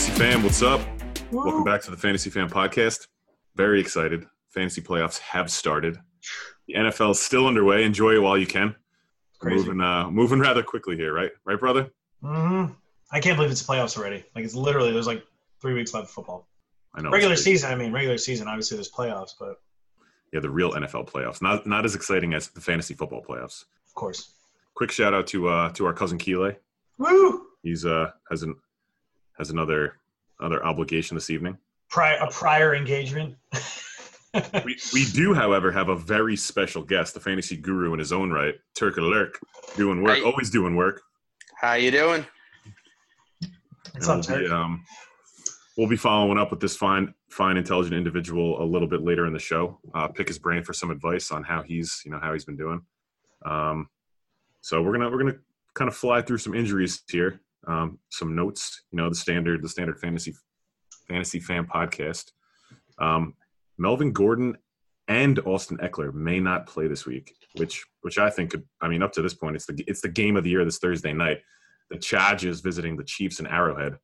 Fantasy 0.00 0.18
fam, 0.18 0.42
what's 0.42 0.62
up? 0.62 0.80
Welcome 1.30 1.62
back 1.62 1.82
to 1.82 1.90
the 1.90 1.96
Fantasy 1.98 2.30
Fam 2.30 2.48
podcast. 2.48 3.06
Very 3.54 3.82
excited. 3.82 4.24
Fantasy 4.48 4.80
playoffs 4.80 5.18
have 5.18 5.50
started. 5.50 5.98
The 6.66 6.72
NFL 6.72 7.10
is 7.10 7.20
still 7.20 7.46
underway. 7.46 7.84
Enjoy 7.84 8.14
it 8.14 8.22
while 8.22 8.38
you 8.38 8.46
can. 8.46 8.74
Crazy. 9.40 9.58
Moving, 9.58 9.82
uh, 9.82 10.10
moving 10.10 10.38
rather 10.38 10.62
quickly 10.62 10.96
here, 10.96 11.12
right? 11.12 11.32
Right, 11.44 11.60
brother? 11.60 11.90
Mm-hmm. 12.24 12.72
I 13.12 13.20
can't 13.20 13.36
believe 13.36 13.50
it's 13.50 13.62
playoffs 13.62 13.98
already. 13.98 14.24
Like 14.34 14.46
it's 14.46 14.54
literally 14.54 14.90
there's 14.90 15.06
like 15.06 15.22
three 15.60 15.74
weeks 15.74 15.92
left 15.92 16.06
of 16.06 16.10
football. 16.12 16.48
I 16.94 17.02
know. 17.02 17.10
Regular 17.10 17.36
season, 17.36 17.70
I 17.70 17.74
mean 17.74 17.92
regular 17.92 18.16
season. 18.16 18.48
Obviously 18.48 18.78
there's 18.78 18.90
playoffs, 18.90 19.32
but 19.38 19.60
Yeah, 20.32 20.40
the 20.40 20.48
real 20.48 20.72
NFL 20.72 21.10
playoffs. 21.10 21.42
Not 21.42 21.66
not 21.66 21.84
as 21.84 21.94
exciting 21.94 22.32
as 22.32 22.48
the 22.48 22.62
fantasy 22.62 22.94
football 22.94 23.22
playoffs. 23.22 23.64
of 23.86 23.94
course. 23.94 24.32
Quick 24.72 24.92
shout 24.92 25.12
out 25.12 25.26
to 25.26 25.48
uh 25.48 25.68
to 25.72 25.84
our 25.84 25.92
cousin 25.92 26.16
Keeley. 26.16 26.56
Woo! 26.96 27.48
He's 27.62 27.84
uh 27.84 28.12
has 28.30 28.42
an 28.42 28.54
has 29.40 29.50
another 29.50 29.96
another 30.38 30.64
obligation 30.64 31.14
this 31.16 31.30
evening. 31.30 31.56
Prior 31.88 32.16
a 32.18 32.30
prior 32.30 32.74
engagement. 32.74 33.34
We, 34.64 34.78
we 34.94 35.06
do, 35.06 35.34
however, 35.34 35.72
have 35.72 35.88
a 35.88 35.96
very 35.96 36.36
special 36.36 36.84
guest, 36.84 37.14
the 37.14 37.18
fantasy 37.18 37.56
guru 37.56 37.92
in 37.94 37.98
his 37.98 38.12
own 38.12 38.30
right, 38.30 38.54
Turk 38.76 38.96
Lurk, 38.96 39.40
doing 39.76 40.04
work, 40.04 40.18
Hey. 40.18 40.22
always 40.22 40.50
doing 40.50 40.76
work. 40.76 41.02
How 41.60 41.72
you 41.72 41.90
doing? 41.90 42.24
What's 43.92 44.06
And 44.06 44.20
up, 44.24 44.28
we'll, 44.30 44.38
be, 44.38 44.44
Turk? 44.46 44.52
um, 44.52 44.84
we'll 45.76 45.88
be 45.88 45.96
following 45.96 46.38
up 46.38 46.52
with 46.52 46.60
this 46.60 46.76
fine, 46.76 47.12
fine, 47.28 47.56
intelligent 47.56 47.92
individual 47.96 48.62
a 48.62 48.64
little 48.64 48.86
bit 48.86 49.02
later 49.02 49.26
in 49.26 49.32
the 49.32 49.40
show. 49.40 49.80
Uh, 49.94 50.06
pick 50.06 50.28
his 50.28 50.38
brain 50.38 50.62
for 50.62 50.74
some 50.74 50.92
advice 50.92 51.32
on 51.32 51.42
how 51.42 51.64
he's, 51.64 52.00
you 52.04 52.12
know, 52.12 52.20
how 52.20 52.32
he's 52.32 52.44
been 52.44 52.56
doing. 52.56 52.80
Um, 53.44 53.88
so 54.60 54.80
we're 54.80 54.92
gonna 54.92 55.10
we're 55.10 55.18
gonna 55.18 55.38
kind 55.74 55.88
of 55.88 55.96
fly 55.96 56.22
through 56.22 56.38
some 56.38 56.54
injuries 56.54 57.02
here, 57.10 57.40
um, 57.66 57.98
some 58.10 58.34
notes. 58.34 58.82
You 58.90 58.98
know, 58.98 59.08
the 59.08 59.14
standard 59.14 59.62
the 59.62 59.68
standard 59.68 59.98
fantasy 59.98 60.34
fantasy 61.08 61.40
fan 61.40 61.66
podcast. 61.66 62.30
Um, 62.98 63.34
Melvin 63.78 64.12
Gordon 64.12 64.56
and 65.08 65.38
Austin 65.40 65.78
Ekeler 65.78 66.14
may 66.14 66.38
not 66.38 66.66
play 66.66 66.86
this 66.86 67.06
week, 67.06 67.34
which 67.56 67.84
which 68.02 68.18
I 68.18 68.30
think 68.30 68.50
could. 68.50 68.64
I 68.80 68.88
mean, 68.88 69.02
up 69.02 69.12
to 69.14 69.22
this 69.22 69.34
point, 69.34 69.56
it's 69.56 69.66
the 69.66 69.84
it's 69.86 70.00
the 70.00 70.08
game 70.08 70.36
of 70.36 70.44
the 70.44 70.50
year 70.50 70.64
this 70.64 70.78
Thursday 70.78 71.12
night. 71.12 71.38
The 71.90 71.98
Chargers 71.98 72.60
visiting 72.60 72.96
the 72.96 73.04
Chiefs 73.04 73.40
in 73.40 73.46
Arrowhead. 73.46 73.98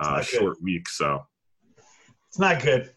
Uh, 0.00 0.10
not 0.10 0.16
good. 0.18 0.26
short 0.26 0.62
week, 0.62 0.88
so 0.88 1.24
It's 2.28 2.38
not 2.38 2.62
good. 2.62 2.90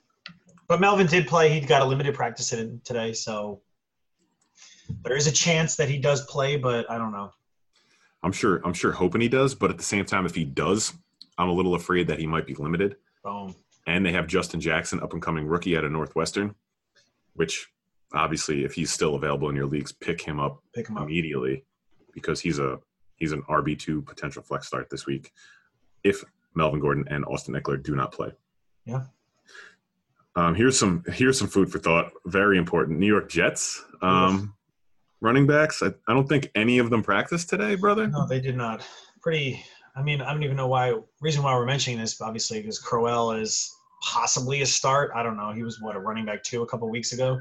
But 0.67 0.81
Melvin 0.81 1.07
did 1.07 1.27
play. 1.27 1.49
He 1.49 1.61
got 1.61 1.81
a 1.81 1.85
limited 1.85 2.13
practice 2.13 2.53
in 2.53 2.81
today, 2.83 3.13
so 3.13 3.61
there 5.03 5.15
is 5.15 5.27
a 5.27 5.31
chance 5.31 5.75
that 5.77 5.89
he 5.89 5.97
does 5.97 6.25
play, 6.25 6.57
but 6.57 6.89
I 6.89 6.97
don't 6.97 7.11
know. 7.11 7.31
I'm 8.23 8.31
sure 8.31 8.61
I'm 8.65 8.73
sure 8.73 8.91
hoping 8.91 9.21
he 9.21 9.29
does. 9.29 9.55
But 9.55 9.69
at 9.71 9.77
the 9.77 9.83
same 9.83 10.05
time, 10.05 10.25
if 10.25 10.35
he 10.35 10.43
does, 10.45 10.93
I'm 11.37 11.49
a 11.49 11.53
little 11.53 11.75
afraid 11.75 12.07
that 12.07 12.19
he 12.19 12.27
might 12.27 12.45
be 12.47 12.55
limited. 12.55 12.95
Boom. 13.23 13.55
And 13.85 14.05
they 14.05 14.11
have 14.11 14.27
Justin 14.27 14.59
Jackson, 14.59 14.99
up 15.01 15.13
and 15.13 15.21
coming 15.21 15.45
rookie 15.47 15.77
out 15.77 15.83
of 15.85 15.91
Northwestern, 15.91 16.55
which 17.35 17.67
obviously, 18.13 18.65
if 18.65 18.73
he's 18.73 18.91
still 18.91 19.15
available 19.15 19.49
in 19.49 19.55
your 19.55 19.65
leagues, 19.65 19.91
pick 19.91 20.21
him 20.21 20.39
up 20.39 20.61
Pick 20.73 20.89
him 20.89 20.97
up. 20.97 21.03
immediately 21.03 21.63
because 22.13 22.41
he's 22.41 22.59
a 22.59 22.79
he's 23.15 23.31
an 23.31 23.43
RB 23.43 23.77
two 23.77 24.01
potential 24.01 24.41
flex 24.43 24.67
start 24.67 24.89
this 24.89 25.05
week 25.05 25.31
if 26.03 26.23
Melvin 26.55 26.79
Gordon 26.79 27.05
and 27.09 27.23
Austin 27.25 27.53
Ekeler 27.55 27.81
do 27.81 27.95
not 27.95 28.11
play. 28.11 28.31
Yeah. 28.85 29.03
Um, 30.35 30.53
here's 30.53 30.77
some 30.77 31.03
here's 31.13 31.37
some 31.39 31.47
food 31.47 31.71
for 31.71 31.79
thought. 31.79 32.11
Very 32.25 32.57
important. 32.57 32.99
New 32.99 33.07
York 33.07 33.29
Jets 33.29 33.83
um, 34.01 34.53
running 35.21 35.47
backs. 35.47 35.81
I, 35.81 35.87
I 36.07 36.13
don't 36.13 36.27
think 36.27 36.51
any 36.55 36.77
of 36.79 36.89
them 36.89 37.03
practiced 37.03 37.49
today, 37.49 37.75
brother. 37.75 38.07
No, 38.07 38.27
they 38.27 38.39
did 38.39 38.55
not. 38.55 38.85
Pretty. 39.21 39.63
I 39.95 40.01
mean, 40.01 40.21
I 40.21 40.31
don't 40.31 40.43
even 40.43 40.57
know 40.57 40.67
why. 40.67 40.95
Reason 41.21 41.43
why 41.43 41.55
we're 41.55 41.65
mentioning 41.65 41.99
this, 41.99 42.19
obviously, 42.21 42.61
because 42.61 42.79
Crowell 42.79 43.31
is 43.31 43.73
possibly 44.03 44.61
a 44.61 44.65
start. 44.65 45.11
I 45.15 45.23
don't 45.23 45.37
know. 45.37 45.51
He 45.51 45.63
was 45.63 45.81
what 45.81 45.95
a 45.95 45.99
running 45.99 46.25
back 46.25 46.43
two 46.43 46.61
a 46.61 46.67
couple 46.67 46.89
weeks 46.89 47.13
ago. 47.13 47.39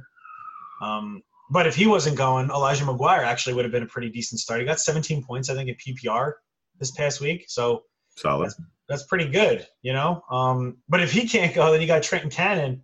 Um, 0.83 1.23
but 1.51 1.67
if 1.67 1.77
he 1.77 1.87
wasn't 1.87 2.17
going, 2.17 2.51
Elijah 2.51 2.85
McGuire 2.85 3.23
actually 3.23 3.55
would 3.55 3.65
have 3.65 3.73
been 3.73 3.83
a 3.83 3.89
pretty 3.89 4.11
decent 4.11 4.41
start. 4.41 4.61
He 4.61 4.67
got 4.67 4.81
17 4.81 5.23
points, 5.23 5.49
I 5.49 5.55
think, 5.55 5.71
at 5.71 5.77
PPR 5.79 6.33
this 6.79 6.91
past 6.91 7.21
week. 7.21 7.45
So 7.49 7.85
Solid. 8.17 8.53
that's 8.89 9.05
pretty 9.05 9.29
good, 9.29 9.67
you 9.83 9.93
know. 9.93 10.23
Um, 10.31 10.79
but 10.89 11.01
if 11.01 11.13
he 11.13 11.29
can't 11.29 11.55
go, 11.55 11.71
then 11.71 11.81
you 11.81 11.87
got 11.87 12.03
Trenton 12.03 12.31
Cannon, 12.31 12.83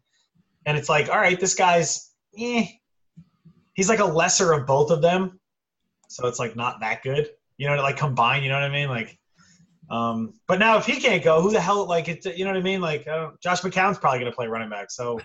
and 0.65 0.79
it's 0.79 0.89
like, 0.89 1.09
all 1.09 1.19
right, 1.19 1.39
this 1.39 1.55
guy's, 1.55 2.13
eh, 2.39 2.67
he's 3.75 3.89
like 3.89 3.99
a 4.01 4.05
lesser 4.05 4.53
of 4.53 4.67
both 4.67 4.91
of 4.91 5.03
them, 5.03 5.41
so 6.09 6.27
it's 6.27 6.39
like 6.39 6.57
not 6.57 6.81
that 6.81 7.03
good, 7.03 7.29
you 7.57 7.67
know, 7.69 7.77
to 7.77 7.83
like 7.83 7.97
combine, 7.97 8.43
you 8.43 8.49
know 8.49 8.57
what 8.57 8.65
I 8.65 8.69
mean, 8.71 8.89
like. 8.89 9.19
Um, 9.91 10.33
but 10.49 10.59
now 10.59 10.79
if 10.79 10.87
he 10.87 11.01
can't 11.01 11.23
go, 11.23 11.43
who 11.43 11.51
the 11.51 11.61
hell? 11.61 11.87
Like, 11.87 12.09
it, 12.09 12.25
you 12.37 12.45
know 12.45 12.51
what 12.53 12.57
I 12.59 12.63
mean? 12.63 12.81
Like, 12.81 13.07
I 13.09 13.29
Josh 13.43 13.61
McCown's 13.61 13.99
probably 13.99 14.21
going 14.21 14.31
to 14.31 14.35
play 14.35 14.47
running 14.47 14.71
back, 14.71 14.91
so 14.91 15.21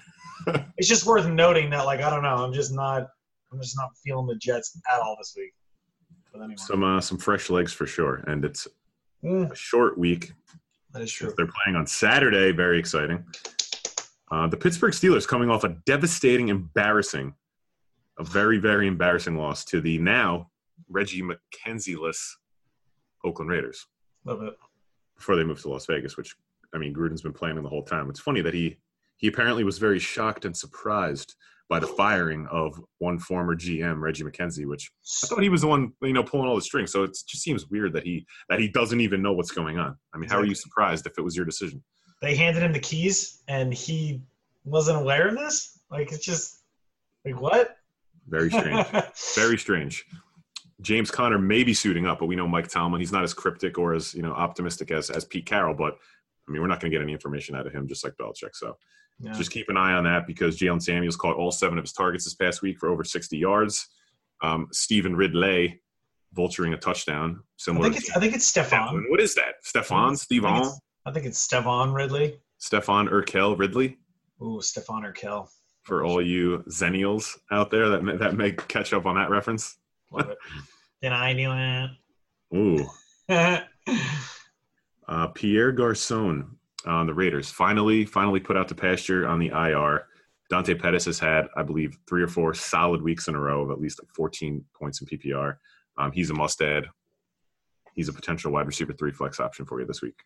it's 0.77 0.89
just 0.89 1.05
worth 1.05 1.25
noting 1.27 1.69
that, 1.69 1.85
like, 1.85 2.01
I 2.01 2.09
don't 2.09 2.23
know, 2.23 2.35
I'm 2.35 2.51
just 2.53 2.73
not, 2.73 3.07
I'm 3.53 3.61
just 3.61 3.77
not 3.77 3.89
feeling 4.03 4.27
the 4.27 4.35
Jets 4.35 4.77
at 4.93 4.99
all 4.99 5.15
this 5.17 5.33
week. 5.37 5.53
But 6.33 6.39
anyway, 6.41 6.55
Some 6.57 6.83
uh, 6.83 6.99
some 6.99 7.17
fresh 7.17 7.49
legs 7.49 7.71
for 7.71 7.85
sure, 7.85 8.23
and 8.27 8.43
it's 8.43 8.67
Mm, 9.23 9.51
a 9.51 9.55
short 9.55 9.97
week. 9.97 10.31
that 10.93 11.01
is 11.01 11.11
true. 11.11 11.33
They're 11.35 11.49
playing 11.63 11.75
on 11.75 11.87
Saturday. 11.87 12.51
Very 12.51 12.77
exciting. 12.77 13.25
Uh, 14.29 14.47
the 14.47 14.57
Pittsburgh 14.57 14.93
Steelers 14.93 15.27
coming 15.27 15.49
off 15.49 15.63
a 15.63 15.69
devastating, 15.85 16.49
embarrassing, 16.49 17.33
a 18.19 18.23
very, 18.23 18.57
very 18.57 18.87
embarrassing 18.87 19.37
loss 19.37 19.63
to 19.65 19.81
the 19.81 19.97
now 19.99 20.49
Reggie 20.89 21.21
McKenzie-less 21.21 22.37
Oakland 23.23 23.49
Raiders 23.49 23.85
little 24.25 24.45
bit. 24.45 24.57
before 25.15 25.35
they 25.35 25.43
moved 25.43 25.61
to 25.63 25.69
Las 25.69 25.85
Vegas, 25.85 26.17
which, 26.17 26.35
I 26.73 26.77
mean, 26.77 26.93
Gruden's 26.93 27.21
been 27.21 27.33
playing 27.33 27.55
them 27.55 27.63
the 27.63 27.69
whole 27.69 27.83
time. 27.83 28.09
It's 28.09 28.19
funny 28.19 28.41
that 28.41 28.53
he 28.53 28.77
he 29.17 29.27
apparently 29.27 29.63
was 29.63 29.79
very 29.79 29.97
shocked 29.97 30.45
and 30.45 30.55
surprised 30.55 31.35
by 31.69 31.79
the 31.79 31.87
firing 31.87 32.47
of 32.51 32.79
one 32.99 33.17
former 33.17 33.55
GM, 33.55 33.99
Reggie 33.99 34.23
McKenzie, 34.23 34.67
which 34.67 34.91
I 35.23 35.27
thought 35.27 35.41
he 35.41 35.49
was 35.49 35.61
the 35.61 35.67
one, 35.67 35.91
you 36.03 36.13
know, 36.13 36.23
pulling 36.23 36.47
all 36.47 36.55
the 36.55 36.61
strings. 36.61 36.91
So 36.91 37.03
it 37.03 37.17
just 37.27 37.41
seems 37.41 37.67
weird 37.67 37.93
that 37.93 38.03
he 38.03 38.25
that 38.49 38.59
he 38.59 38.67
doesn't 38.67 39.01
even 39.01 39.21
know 39.21 39.33
what's 39.33 39.51
going 39.51 39.79
on. 39.79 39.97
I 40.13 40.17
mean, 40.17 40.29
how 40.29 40.37
are 40.37 40.45
you 40.45 40.55
surprised 40.55 41.07
if 41.07 41.17
it 41.17 41.21
was 41.21 41.35
your 41.35 41.45
decision? 41.45 41.83
they 42.21 42.35
handed 42.35 42.63
him 42.63 42.73
the 42.73 42.79
keys 42.79 43.43
and 43.47 43.73
he 43.73 44.21
wasn't 44.65 44.97
aware 44.97 45.27
of 45.27 45.35
this 45.35 45.79
like 45.91 46.11
it's 46.11 46.25
just 46.25 46.63
like 47.25 47.39
what 47.39 47.76
Very 48.27 48.49
strange. 48.51 48.85
Very 49.35 49.57
strange. 49.65 50.05
James 50.81 51.09
Conner 51.09 51.39
may 51.39 51.63
be 51.63 51.73
suiting 51.73 52.05
up, 52.05 52.19
but 52.19 52.27
we 52.27 52.35
know 52.35 52.47
Mike 52.47 52.67
Tomlin. 52.67 52.99
He's 53.01 53.11
not 53.11 53.23
as 53.23 53.33
cryptic 53.33 53.77
or 53.79 53.93
as 53.93 54.13
you 54.13 54.21
know 54.21 54.31
optimistic 54.33 54.91
as 54.91 55.09
as 55.09 55.25
Pete 55.25 55.45
Carroll. 55.45 55.73
But 55.73 55.97
I 56.47 56.51
mean, 56.51 56.61
we're 56.61 56.67
not 56.67 56.79
going 56.79 56.91
to 56.91 56.95
get 56.97 57.01
any 57.03 57.13
information 57.13 57.55
out 57.55 57.65
of 57.67 57.73
him, 57.73 57.87
just 57.87 58.03
like 58.03 58.13
Belichick. 58.19 58.53
So 58.53 58.77
Yeah. 59.19 59.33
just 59.33 59.51
keep 59.51 59.69
an 59.69 59.77
eye 59.77 59.93
on 59.93 60.03
that 60.03 60.27
because 60.27 60.57
Jaylen 60.59 60.81
Samuels 60.81 61.15
caught 61.15 61.35
all 61.35 61.51
seven 61.51 61.77
of 61.77 61.83
his 61.83 61.93
targets 61.93 62.23
this 62.25 62.35
past 62.35 62.61
week 62.61 62.77
for 62.79 62.89
over 62.89 63.03
60 63.03 63.37
yards. 63.37 63.87
Um, 64.41 64.67
Stevan 64.71 65.15
Ridley 65.15 65.81
vulturing 66.37 66.73
a 66.73 66.77
touchdown, 66.77 67.39
I 67.39 67.43
similar. 67.57 67.83
think 67.89 67.97
it's 67.97 68.15
I 68.15 68.19
think 68.19 68.35
it's 68.35 68.45
Stefan. 68.45 69.05
What 69.09 69.19
is 69.19 69.33
that? 69.35 69.55
Stefan? 69.63 70.13
I 70.13 70.15
think 70.15 70.43
it's, 70.63 70.79
I 71.05 71.11
think 71.11 71.25
it's 71.25 71.39
Stefan 71.39 71.91
Ridley. 71.93 72.39
Stefan 72.59 73.07
Urkel 73.07 73.57
Ridley? 73.57 73.97
Ooh, 74.43 74.61
Stefan 74.61 75.03
or 75.05 75.11
Kill. 75.11 75.49
For 75.87 76.03
all 76.03 76.21
you 76.21 76.65
Zennials 76.69 77.37
out 77.49 77.71
there 77.71 77.87
that 77.87 78.03
may, 78.03 78.17
that 78.17 78.35
may 78.35 78.51
catch 78.51 78.91
up 78.91 79.05
on 79.05 79.15
that 79.15 79.29
reference. 79.29 79.77
Did 81.01 81.13
I 81.13 81.33
do 81.33 82.57
Ooh. 82.57 82.85
it? 83.29 83.63
Uh, 85.09 85.25
Pierre 85.27 85.71
Garcon 85.71 86.57
on 86.85 87.07
the 87.07 87.13
Raiders 87.13 87.49
finally, 87.49 88.03
finally 88.03 88.41
put 88.41 88.57
out 88.57 88.67
to 88.67 88.75
pasture 88.75 89.25
on 89.25 89.39
the 89.39 89.47
IR. 89.47 90.05
Dante 90.49 90.73
Pettis 90.73 91.05
has 91.05 91.17
had, 91.17 91.47
I 91.55 91.63
believe, 91.63 91.97
three 92.09 92.21
or 92.21 92.27
four 92.27 92.53
solid 92.53 93.01
weeks 93.01 93.29
in 93.29 93.35
a 93.35 93.39
row 93.39 93.61
of 93.61 93.71
at 93.71 93.79
least 93.79 94.01
14 94.13 94.65
points 94.77 94.99
in 94.99 95.07
PPR. 95.07 95.55
Um, 95.97 96.11
he's 96.11 96.29
a 96.29 96.33
must 96.33 96.61
add. 96.61 96.87
He's 97.95 98.09
a 98.09 98.13
potential 98.13 98.51
wide 98.51 98.67
receiver 98.67 98.91
three 98.91 99.13
flex 99.13 99.39
option 99.39 99.65
for 99.65 99.79
you 99.79 99.87
this 99.87 100.01
week. 100.01 100.19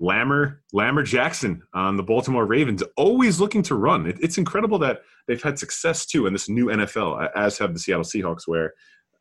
Lammer, 0.00 0.58
Lammer 0.74 1.04
Jackson 1.04 1.62
on 1.72 1.96
the 1.96 2.02
Baltimore 2.02 2.46
Ravens, 2.46 2.82
always 2.96 3.40
looking 3.40 3.62
to 3.64 3.74
run. 3.74 4.06
It, 4.06 4.18
it's 4.20 4.38
incredible 4.38 4.78
that 4.80 5.02
they've 5.26 5.42
had 5.42 5.58
success 5.58 6.04
too 6.06 6.26
in 6.26 6.32
this 6.32 6.48
new 6.48 6.66
NFL, 6.66 7.30
as 7.34 7.58
have 7.58 7.72
the 7.72 7.78
Seattle 7.78 8.04
Seahawks, 8.04 8.46
where 8.46 8.74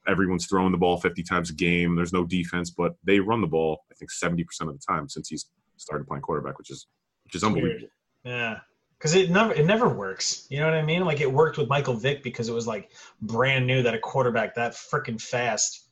everyone's 0.07 0.47
throwing 0.47 0.71
the 0.71 0.77
ball 0.77 0.97
50 0.97 1.23
times 1.23 1.49
a 1.49 1.53
game. 1.53 1.95
There's 1.95 2.13
no 2.13 2.25
defense, 2.25 2.71
but 2.71 2.93
they 3.03 3.19
run 3.19 3.41
the 3.41 3.47
ball, 3.47 3.83
I 3.91 3.95
think, 3.95 4.11
70% 4.11 4.45
of 4.61 4.67
the 4.67 4.83
time 4.85 5.07
since 5.07 5.29
he's 5.29 5.47
started 5.77 6.07
playing 6.07 6.21
quarterback, 6.21 6.57
which 6.57 6.69
is 6.69 6.87
which 7.25 7.35
is 7.35 7.43
unbelievable. 7.43 7.87
yeah. 8.23 8.59
Because 8.97 9.15
it 9.15 9.29
never 9.29 9.53
it 9.53 9.65
never 9.65 9.89
works. 9.89 10.47
You 10.49 10.59
know 10.59 10.65
what 10.65 10.75
I 10.75 10.81
mean? 10.81 11.03
Like 11.03 11.19
it 11.19 11.31
worked 11.31 11.57
with 11.57 11.67
Michael 11.67 11.93
Vick 11.93 12.23
because 12.23 12.47
it 12.47 12.53
was 12.53 12.65
like 12.65 12.91
brand 13.21 13.67
new 13.67 13.83
that 13.83 13.93
a 13.93 13.99
quarterback 13.99 14.55
that 14.55 14.73
freaking 14.73 15.19
fast, 15.19 15.82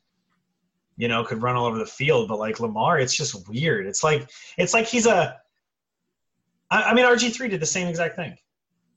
you 0.96 1.08
know, 1.08 1.24
could 1.24 1.42
run 1.42 1.56
all 1.56 1.66
over 1.66 1.78
the 1.78 1.86
field. 1.86 2.28
But 2.28 2.38
like 2.38 2.60
Lamar, 2.60 2.98
it's 2.98 3.16
just 3.16 3.48
weird. 3.48 3.86
It's 3.86 4.04
like 4.04 4.30
it's 4.58 4.74
like 4.74 4.86
he's 4.86 5.06
a. 5.06 5.38
I, 6.70 6.82
I 6.82 6.94
mean, 6.94 7.04
RG 7.04 7.34
three 7.34 7.48
did 7.48 7.60
the 7.60 7.66
same 7.66 7.88
exact 7.88 8.16
thing. 8.16 8.36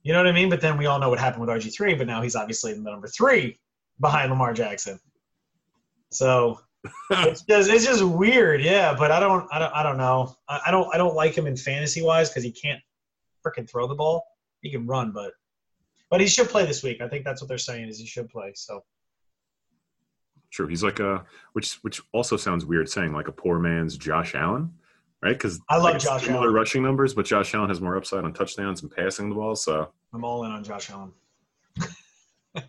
You 0.02 0.12
know 0.12 0.20
what 0.20 0.28
I 0.28 0.32
mean? 0.32 0.48
But 0.48 0.60
then 0.60 0.78
we 0.78 0.86
all 0.86 0.98
know 0.98 1.10
what 1.10 1.18
happened 1.18 1.46
with 1.46 1.50
RG 1.50 1.74
three. 1.74 1.94
But 1.94 2.06
now 2.06 2.22
he's 2.22 2.36
obviously 2.36 2.72
the 2.74 2.80
number 2.80 3.08
three 3.08 3.58
behind 4.00 4.30
Lamar 4.30 4.52
Jackson. 4.52 5.00
So 6.10 6.60
it's 7.10 7.42
just 7.42 7.70
it's 7.70 7.84
just 7.84 8.02
weird, 8.02 8.62
yeah. 8.62 8.94
But 8.94 9.10
I 9.10 9.20
don't 9.20 9.48
I 9.52 9.58
don't 9.58 9.72
I 9.74 9.82
don't 9.82 9.98
know. 9.98 10.36
I, 10.48 10.60
I 10.66 10.70
don't 10.70 10.94
I 10.94 10.98
don't 10.98 11.14
like 11.14 11.36
him 11.36 11.46
in 11.46 11.56
fantasy 11.56 12.02
wise 12.02 12.28
because 12.28 12.44
he 12.44 12.52
can't 12.52 12.80
freaking 13.44 13.68
throw 13.68 13.86
the 13.86 13.94
ball. 13.94 14.24
He 14.60 14.70
can 14.70 14.86
run, 14.86 15.12
but 15.12 15.32
but 16.10 16.20
he 16.20 16.26
should 16.26 16.48
play 16.48 16.66
this 16.66 16.82
week. 16.82 17.00
I 17.00 17.08
think 17.08 17.24
that's 17.24 17.40
what 17.40 17.48
they're 17.48 17.58
saying 17.58 17.88
is 17.88 17.98
he 17.98 18.06
should 18.06 18.28
play. 18.28 18.52
So 18.54 18.82
True. 20.56 20.66
He's 20.66 20.82
like 20.82 21.00
a 21.00 21.22
which 21.52 21.74
which 21.82 22.00
also 22.14 22.38
sounds 22.38 22.64
weird 22.64 22.88
saying 22.88 23.12
like 23.12 23.28
a 23.28 23.32
poor 23.32 23.58
man's 23.58 23.98
Josh 23.98 24.34
Allen, 24.34 24.72
right? 25.22 25.34
Because 25.34 25.60
I 25.68 25.74
love 25.76 25.84
like 25.84 25.98
Josh 25.98 26.24
similar 26.24 26.44
Allen. 26.44 26.54
rushing 26.54 26.82
numbers, 26.82 27.12
but 27.12 27.26
Josh 27.26 27.54
Allen 27.54 27.68
has 27.68 27.82
more 27.82 27.94
upside 27.94 28.24
on 28.24 28.32
touchdowns 28.32 28.80
and 28.80 28.90
passing 28.90 29.28
the 29.28 29.34
ball. 29.34 29.54
So 29.54 29.92
I'm 30.14 30.24
all 30.24 30.44
in 30.44 30.52
on 30.52 30.64
Josh 30.64 30.88
Allen. 30.88 31.12
I 32.56 32.62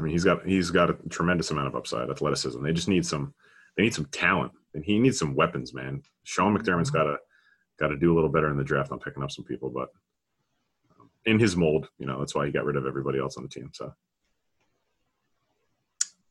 mean, 0.00 0.10
he's 0.10 0.24
got 0.24 0.44
he's 0.44 0.72
got 0.72 0.90
a 0.90 0.94
tremendous 1.08 1.52
amount 1.52 1.68
of 1.68 1.76
upside, 1.76 2.10
athleticism. 2.10 2.60
They 2.60 2.72
just 2.72 2.88
need 2.88 3.06
some 3.06 3.32
they 3.76 3.84
need 3.84 3.94
some 3.94 4.06
talent, 4.06 4.50
and 4.74 4.84
he 4.84 4.98
needs 4.98 5.20
some 5.20 5.36
weapons, 5.36 5.72
man. 5.72 6.02
Sean 6.24 6.52
mm-hmm. 6.52 6.68
McDermott's 6.68 6.90
got 6.90 7.04
to 7.04 7.16
got 7.78 7.88
to 7.88 7.96
do 7.96 8.12
a 8.12 8.16
little 8.16 8.28
better 8.28 8.50
in 8.50 8.56
the 8.56 8.64
draft 8.64 8.90
on 8.90 8.98
picking 8.98 9.22
up 9.22 9.30
some 9.30 9.44
people, 9.44 9.70
but 9.70 9.90
in 11.26 11.38
his 11.38 11.54
mold, 11.54 11.90
you 12.00 12.06
know, 12.06 12.18
that's 12.18 12.34
why 12.34 12.44
he 12.44 12.50
got 12.50 12.64
rid 12.64 12.74
of 12.74 12.86
everybody 12.86 13.20
else 13.20 13.36
on 13.36 13.44
the 13.44 13.48
team. 13.48 13.70
So. 13.72 13.94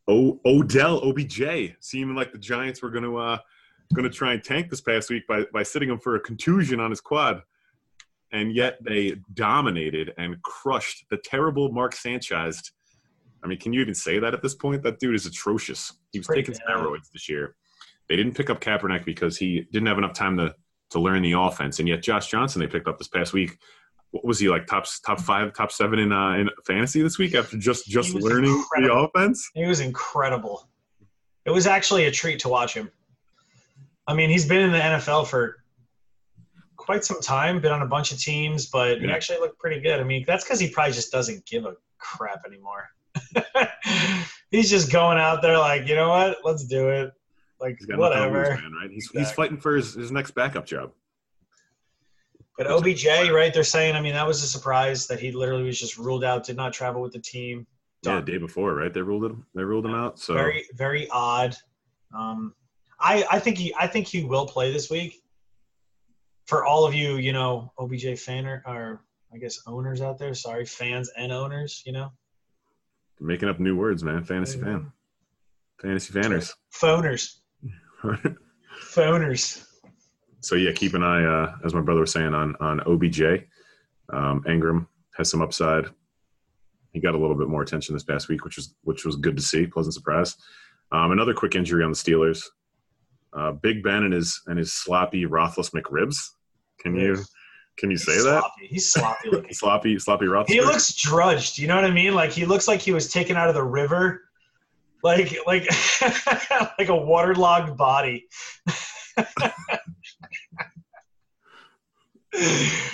O- 0.07 0.40
Odell 0.46 0.98
OBJ 1.07 1.75
seeming 1.80 2.16
like 2.16 2.31
the 2.31 2.38
Giants 2.38 2.81
were 2.81 2.90
going 2.92 3.04
to 3.04 3.18
uh, 3.18 3.38
going 3.94 4.10
to 4.10 4.16
try 4.16 4.34
and 4.34 4.44
tank 4.44 4.69
this 4.69 4.81
past 4.81 5.10
week 5.10 5.25
by 5.28 5.46
by 5.54 5.63
sitting 5.63 5.90
him 5.90 6.00
for 6.00 6.16
a 6.16 6.19
contusion 6.19 6.80
on 6.80 6.90
his 6.92 7.02
quad, 7.02 7.42
and 8.31 8.54
yet 8.56 8.78
they 8.84 9.16
dominated 9.34 10.13
and 10.18 10.42
crushed 10.44 11.06
the 11.10 11.18
terrible 11.18 11.72
Mark 11.72 11.96
Sanchez. 11.96 12.72
I 13.44 13.48
mean, 13.48 13.60
can 13.60 13.74
you 13.74 13.81
even 13.81 13.94
say 13.96 14.19
that 14.19 14.34
at 14.34 14.42
this 14.42 14.56
point? 14.56 14.84
That 14.84 15.00
dude 15.00 15.16
is 15.16 15.25
atrocious. 15.25 15.94
He 16.12 16.19
was 16.19 16.28
Pretty 16.28 16.42
taking 16.44 16.60
bad. 16.68 16.78
steroids 16.78 17.12
this 17.12 17.30
year. 17.30 17.56
They 18.10 18.16
didn't 18.16 18.34
pick 18.36 18.50
up 18.50 18.60
Kaepernick 18.60 19.06
because 19.06 19.38
he 19.38 19.62
didn't 19.72 19.88
have 19.88 19.98
enough 19.98 20.13
time 20.13 20.38
to 20.38 20.54
to 20.92 21.00
learn 21.00 21.24
the 21.24 21.31
offense, 21.34 21.80
and 21.80 21.88
yet 21.88 22.04
Josh 22.04 22.28
Johnson 22.28 22.60
they 22.62 22.68
picked 22.68 22.88
up 22.88 22.98
this 23.00 23.07
past 23.07 23.34
week. 23.34 23.57
What 24.15 24.23
was 24.23 24.39
he 24.39 24.47
like? 24.47 24.65
Top 24.65 24.85
top 25.06 25.19
five, 25.19 25.53
top 25.53 25.73
seven 25.73 26.00
in 26.00 26.13
uh, 26.13 26.35
in 26.35 26.50
fantasy 26.65 27.01
this 27.01 27.17
week 27.17 27.35
after 27.35 27.57
just 27.57 27.85
just 27.85 28.13
learning 28.13 28.63
the 28.77 28.94
offense. 28.94 29.51
He 29.53 29.65
was 29.65 29.81
incredible. 29.81 30.69
It 31.44 31.51
was 31.51 31.67
actually 31.67 32.06
a 32.06 32.12
treat 32.12 32.39
to 32.39 32.47
watch 32.47 32.73
him. 32.73 32.89
I 34.07 34.13
mean, 34.13 34.29
he's 34.29 34.47
been 34.47 34.62
in 34.62 34.71
the 34.71 34.79
NFL 34.79 35.27
for 35.27 35.57
quite 36.77 37.03
some 37.03 37.19
time, 37.19 37.59
been 37.59 37.73
on 37.73 37.81
a 37.81 37.88
bunch 37.88 38.13
of 38.13 38.19
teams, 38.21 38.67
but 38.67 39.01
he 39.01 39.12
actually 39.12 39.39
looked 39.39 39.59
pretty 39.59 39.81
good. 39.81 40.00
I 40.00 40.03
mean, 40.06 40.23
that's 40.25 40.45
because 40.45 40.61
he 40.61 40.69
probably 40.69 40.94
just 40.94 41.11
doesn't 41.11 41.45
give 41.45 41.65
a 41.65 41.73
crap 41.97 42.45
anymore. 42.47 42.88
he's 44.50 44.69
just 44.69 44.94
going 44.94 45.18
out 45.18 45.41
there 45.41 45.57
like, 45.57 45.89
you 45.89 45.95
know 45.95 46.07
what? 46.07 46.38
Let's 46.45 46.63
do 46.63 46.88
it. 46.88 47.11
Like, 47.59 47.77
He's 47.79 47.97
whatever. 47.97 48.56
man, 48.56 48.71
right? 48.79 48.89
He's, 48.89 49.09
he's 49.11 49.31
fighting 49.33 49.57
for 49.57 49.75
his, 49.75 49.94
his 49.94 50.11
next 50.11 50.31
backup 50.31 50.65
job. 50.65 50.91
But 52.57 52.68
OBJ, 52.68 53.06
right? 53.31 53.54
They're 53.54 53.63
saying, 53.63 53.96
I 53.96 54.02
mean, 54.02 54.13
that 54.13 54.25
was 54.25 54.42
a 54.42 54.48
surprise 54.48 55.07
that 55.07 55.19
he 55.19 55.31
literally 55.31 55.63
was 55.63 55.80
just 55.80 55.98
ruled 55.98 56.24
out, 56.24 56.46
did 56.46 56.56
not 56.56 56.72
travel 56.72 57.02
with 57.02 57.12
the 57.12 57.19
team. 57.19 57.68
Yeah, 58.04 58.22
the 58.22 58.31
day 58.31 58.38
before, 58.38 58.75
right? 58.75 58.94
They 58.94 59.02
ruled 59.02 59.25
him. 59.25 59.46
They 59.56 59.63
ruled 59.63 59.86
him 59.86 59.96
out. 59.96 60.19
So 60.19 60.34
very 60.34 60.66
very 60.74 61.10
odd. 61.10 61.56
Um, 62.16 62.54
I 63.00 63.25
I 63.31 63.40
think 63.40 63.57
he 63.57 63.74
I 63.78 63.88
think 63.88 64.07
he 64.07 64.24
will 64.24 64.46
play 64.46 64.72
this 64.72 64.90
week. 64.90 65.22
For 66.46 66.63
all 66.63 66.86
of 66.86 66.94
you, 66.94 67.16
you 67.16 67.34
know, 67.34 67.74
OBJ 67.80 68.19
fan 68.19 68.46
or, 68.46 68.62
or 68.68 69.02
I 69.34 69.38
guess 69.38 69.60
owners 69.66 70.02
out 70.02 70.19
there. 70.19 70.34
Sorry, 70.36 70.66
fans 70.66 71.10
and 71.18 71.31
owners. 71.31 71.81
You 71.86 71.94
know, 71.94 72.12
making 73.19 73.50
up 73.50 73.60
new 73.60 73.75
words, 73.75 74.04
man. 74.04 74.24
Fantasy 74.24 74.60
fan, 74.60 74.92
fantasy 75.81 76.13
fanners. 76.13 76.54
phoners, 76.72 77.38
phoners. 78.81 79.66
So 80.45 80.56
yeah, 80.56 80.71
keep 80.71 80.94
an 80.94 81.01
eye, 81.01 81.24
uh, 81.24 81.56
as 81.65 81.74
my 81.74 81.81
brother 81.81 82.01
was 82.01 82.12
saying, 82.12 82.36
on 82.36 82.56
on 82.59 82.80
OBJ. 82.81 83.21
Um, 84.09 84.44
Ingram 84.47 84.88
has 85.18 85.27
some 85.27 85.42
upside. 85.42 85.86
He 86.94 87.00
got 87.00 87.15
a 87.15 87.18
little 87.18 87.36
bit 87.36 87.47
more 87.47 87.63
attention 87.63 87.95
this 87.95 88.03
past 88.03 88.30
week, 88.30 88.45
which 88.45 88.56
was 88.56 88.75
which 88.83 89.06
was 89.06 89.15
good 89.15 89.36
to 89.38 89.42
see. 89.42 89.65
Pleasant 89.65 89.95
surprise. 89.95 90.36
Um, 90.92 91.12
another 91.12 91.33
quick 91.33 91.56
injury 91.56 91.83
on 91.83 91.89
the 91.89 91.97
Steelers. 91.97 92.44
Uh, 93.33 93.53
Big 93.53 93.81
Ben 93.81 94.03
and 94.03 94.13
his 94.13 94.39
and 94.45 94.59
his 94.59 94.71
sloppy 94.71 95.25
Rothless 95.25 95.71
McRibs. 95.71 96.15
Can 96.80 96.95
you 96.95 97.18
can 97.80 97.89
you 97.89 97.97
say 97.97 98.13
He's 98.13 98.24
that? 98.25 98.44
He's 98.62 98.94
sloppy 98.94 99.30
looking. 99.31 99.50
Sloppy 99.53 99.97
sloppy 99.97 100.25
Roethlisberger. 100.25 100.50
he 100.50 100.62
looks 100.62 100.94
drudged. 100.94 101.57
You 101.57 101.68
know 101.68 101.75
what 101.75 101.86
I 101.86 101.92
mean? 101.92 102.13
Like 102.13 102.31
he 102.31 102.45
looks 102.45 102.68
like 102.68 102.81
he 102.81 102.92
was 102.92 103.12
taken 103.12 103.36
out 103.36 103.50
of 103.50 103.56
the 103.56 103.63
river, 103.63 104.21
like 105.03 105.36
like 105.47 105.68
like 106.77 106.89
a 106.89 106.95
waterlogged 106.95 107.75
body. 107.75 108.27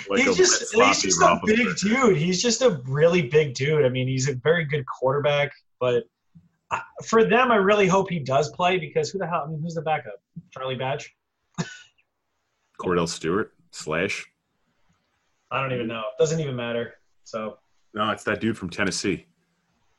Like 0.08 0.22
he's 0.24 0.36
just 0.36 0.74
he's 0.74 1.02
just 1.02 1.20
a 1.22 1.40
big 1.44 1.76
dude. 1.76 2.16
He's 2.16 2.40
just 2.42 2.62
a 2.62 2.80
really 2.86 3.22
big 3.22 3.54
dude. 3.54 3.84
I 3.84 3.88
mean, 3.88 4.06
he's 4.08 4.28
a 4.28 4.34
very 4.34 4.64
good 4.64 4.84
quarterback, 4.86 5.52
but 5.80 6.04
I- 6.70 6.82
for 7.04 7.24
them, 7.24 7.50
I 7.50 7.56
really 7.56 7.86
hope 7.88 8.08
he 8.10 8.18
does 8.18 8.50
play 8.50 8.78
because 8.78 9.10
who 9.10 9.18
the 9.18 9.26
hell? 9.26 9.44
I 9.46 9.50
mean, 9.50 9.60
who's 9.60 9.74
the 9.74 9.82
backup? 9.82 10.14
Charlie 10.52 10.76
Batch? 10.76 11.14
Kordell 12.80 13.08
Stewart 13.08 13.52
slash. 13.70 14.26
I 15.50 15.60
don't 15.60 15.72
even 15.72 15.86
know. 15.88 16.02
Doesn't 16.18 16.40
even 16.40 16.56
matter. 16.56 16.94
So 17.24 17.58
No, 17.94 18.10
it's 18.10 18.24
that 18.24 18.40
dude 18.40 18.56
from 18.56 18.70
Tennessee. 18.70 19.26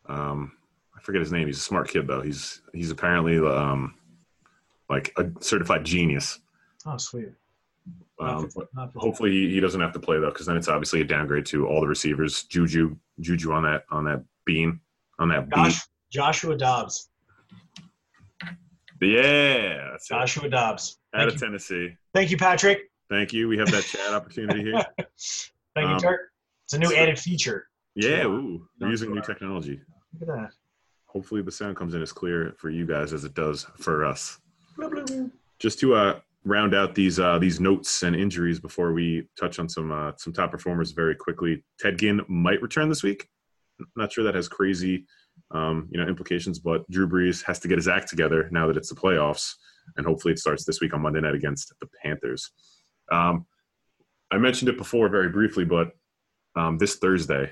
Um, 0.08 0.54
I 0.98 1.02
forget 1.02 1.22
his 1.22 1.32
name. 1.32 1.48
He's 1.48 1.58
a 1.58 1.62
smart 1.62 1.88
kid 1.90 2.08
though. 2.08 2.22
He's 2.22 2.62
he's 2.74 2.92
apparently 2.92 3.38
um, 3.40 3.96
like 4.90 5.14
a 5.18 5.26
certified 5.42 5.84
genius. 5.86 6.40
oh 6.86 6.98
sweet. 6.98 7.30
Um, 8.20 8.44
Not 8.44 8.54
for- 8.54 8.68
not 8.74 8.94
for- 8.94 9.00
hopefully 9.00 9.50
he, 9.50 9.60
doesn't 9.60 9.82
have 9.82 9.92
to 9.94 10.00
play 10.00 10.20
though, 10.20 10.30
because 10.30 10.46
then 10.46 10.56
it's 10.56 10.68
obviously 10.68 11.02
a 11.02 11.04
downgrade 11.04 11.46
to 11.48 11.68
all 11.68 11.82
the 11.82 11.88
receivers. 11.88 12.44
Juju, 12.44 12.96
Juju 13.20 13.52
on 13.52 13.64
that 13.64 13.84
on 13.90 14.06
that 14.06 14.24
bean 14.46 14.80
on 15.20 15.30
that 15.30 15.50
bean. 15.50 15.66
Josh, 15.66 15.82
Joshua 16.12 16.58
Dobbs. 16.58 17.10
Yeah, 19.02 19.90
that's 19.92 20.10
it. 20.10 20.14
Joshua 20.14 20.50
Dobbs. 20.50 20.98
out 21.14 21.20
Thank 21.20 21.28
of 21.30 21.34
you, 21.36 21.40
Tennessee. 21.48 21.98
thank 22.14 22.32
you, 22.32 22.38
Patrick. 22.38 22.90
Thank 23.10 23.34
you. 23.34 23.48
We 23.48 23.58
have 23.58 23.70
that 23.72 23.84
chat 23.84 24.14
opportunity 24.14 24.64
here. 24.64 24.74
Thank 25.76 25.88
you, 25.90 25.96
Um, 25.96 26.00
Turk. 26.00 26.22
It's 26.66 26.74
a 26.74 26.78
new 26.80 26.88
so- 26.88 26.96
added 26.96 27.20
feature. 27.20 27.68
Yeah, 27.96 28.26
ooh, 28.26 28.68
we're 28.80 28.90
using 28.90 29.14
new 29.14 29.22
technology. 29.22 29.80
Look 30.20 30.30
at 30.30 30.36
that. 30.36 30.50
Hopefully 31.06 31.44
the 31.44 31.52
sound 31.52 31.76
comes 31.76 31.94
in 31.94 32.02
as 32.02 32.12
clear 32.12 32.56
for 32.58 32.72
you 32.72 32.88
guys 32.88 33.14
as 33.14 33.24
it 33.24 33.36
does 33.36 33.68
for 33.78 34.04
us. 34.04 34.40
Just 35.60 35.80
to 35.82 35.94
uh, 35.94 36.20
round 36.46 36.76
out 36.76 36.96
these 36.96 37.20
uh, 37.20 37.40
these 37.40 37.60
notes 37.60 38.04
and 38.04 38.16
injuries 38.16 38.60
before 38.60 38.94
we 38.94 39.28
touch 39.40 39.60
on 39.60 39.70
some 39.70 39.92
uh, 39.92 40.12
some 40.18 40.34
top 40.34 40.52
performers 40.52 40.92
very 40.92 41.16
quickly. 41.16 41.64
Ted 41.80 41.98
Ginn 41.98 42.22
might 42.28 42.62
return 42.62 42.90
this 42.90 43.04
week. 43.04 43.28
Not 43.96 44.12
sure 44.12 44.24
that 44.24 44.36
has 44.36 44.48
crazy 44.48 45.06
um, 45.52 45.88
you 45.92 46.00
know 46.00 46.08
implications, 46.08 46.60
but 46.60 46.90
Drew 46.90 47.08
Brees 47.08 47.44
has 47.46 47.60
to 47.60 47.68
get 47.68 47.78
his 47.78 47.88
act 47.88 48.10
together 48.10 48.50
now 48.52 48.68
that 48.68 48.78
it's 48.78 48.90
the 48.90 48.96
playoffs, 48.96 49.54
and 49.98 50.06
hopefully 50.06 50.34
it 50.34 50.40
starts 50.40 50.66
this 50.66 50.82
week 50.82 50.94
on 50.94 51.02
Monday 51.02 51.22
night 51.22 51.36
against 51.36 51.74
the 51.80 51.88
Panthers. 52.04 52.52
Um, 53.12 53.46
I 54.32 54.38
mentioned 54.38 54.70
it 54.70 54.78
before 54.78 55.10
very 55.10 55.30
briefly, 55.30 55.66
but 55.66 55.92
um, 56.56 56.78
this 56.78 56.96
Thursday, 56.96 57.52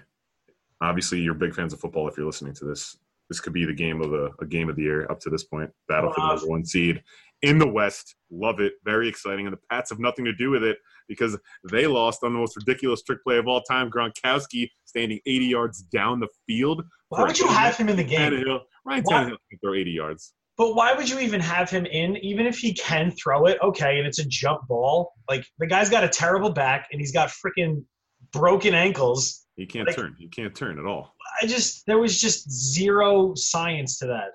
obviously 0.81 1.19
you're 1.19 1.33
big 1.33 1.55
fans 1.55 1.74
of 1.74 1.79
football 1.79 2.07
if 2.07 2.17
you're 2.17 2.25
listening 2.25 2.53
to 2.55 2.65
this. 2.65 2.98
This 3.29 3.39
could 3.39 3.53
be 3.53 3.65
the 3.65 3.74
game 3.74 4.01
of 4.01 4.10
the 4.10 4.31
a 4.41 4.45
game 4.45 4.69
of 4.69 4.75
the 4.75 4.81
year 4.83 5.07
up 5.10 5.19
to 5.21 5.29
this 5.29 5.45
point. 5.45 5.69
Battle 5.88 6.12
for 6.12 6.19
the 6.19 6.27
number 6.27 6.48
one 6.48 6.65
seed 6.65 7.01
in 7.41 7.57
the 7.57 7.67
West. 7.67 8.15
Love 8.31 8.60
it. 8.60 8.74
Very 8.83 9.07
exciting. 9.07 9.48
And 9.48 9.53
the 9.53 9.60
Pats 9.69 9.89
have 9.89 10.00
nothing 10.00 10.25
to 10.25 10.33
do 10.33 10.50
with 10.51 10.63
it 10.63 10.77
because 11.07 11.38
they 11.71 11.88
lost 11.88 12.24
on 12.24 12.33
the 12.33 12.39
most 12.39 12.55
ridiculous 12.55 13.01
trick 13.03 13.19
play 13.24 13.38
of 13.38 13.48
all 13.48 13.62
time. 13.62 13.89
Gronkowski 13.89 14.69
standing 14.86 15.19
80 15.25 15.45
yards 15.45 15.81
down 15.81 16.19
the 16.19 16.27
field. 16.48 16.83
Why 17.10 17.24
would 17.24 17.39
you 17.39 17.48
have 17.48 17.75
him 17.75 17.89
in 17.89 17.95
the 17.98 18.03
game? 18.03 18.31
Tannehill. 18.31 18.60
Ryan 18.86 19.03
Tannehill 19.03 19.38
can 19.50 19.60
throw 19.63 19.74
80 19.74 19.91
yards. 19.91 20.33
But 20.57 20.75
why 20.75 20.93
would 20.93 21.10
you 21.10 21.19
even 21.19 21.41
have 21.41 21.69
him 21.69 21.86
in? 21.86 22.17
Even 22.17 22.45
if 22.45 22.57
he 22.60 22.74
can 22.74 23.12
throw 23.12 23.48
it, 23.48 23.57
okay, 23.63 23.98
and 23.98 24.05
it's 24.07 24.19
a 24.19 24.25
jump 24.25 24.67
ball. 24.67 25.13
Like 25.29 25.45
the 25.57 25.65
guy's 25.67 25.89
got 25.89 26.03
a 26.03 26.10
terrible 26.10 26.51
back 26.51 26.88
and 26.91 27.01
he's 27.01 27.12
got 27.12 27.29
freaking 27.29 27.83
broken 28.31 28.74
ankles. 28.75 29.45
He 29.55 29.65
can't 29.65 29.88
Like- 29.88 29.95
turn. 29.95 30.15
He 30.19 30.27
can't 30.27 30.55
turn 30.55 30.77
at 30.79 30.86
all. 30.86 31.15
I 31.41 31.48
just 31.48 31.86
there 31.88 31.98
was 31.98 32.19
just 32.19 32.50
zero 32.51 33.33
science 33.36 33.98
to 34.00 34.07
that. 34.07 34.31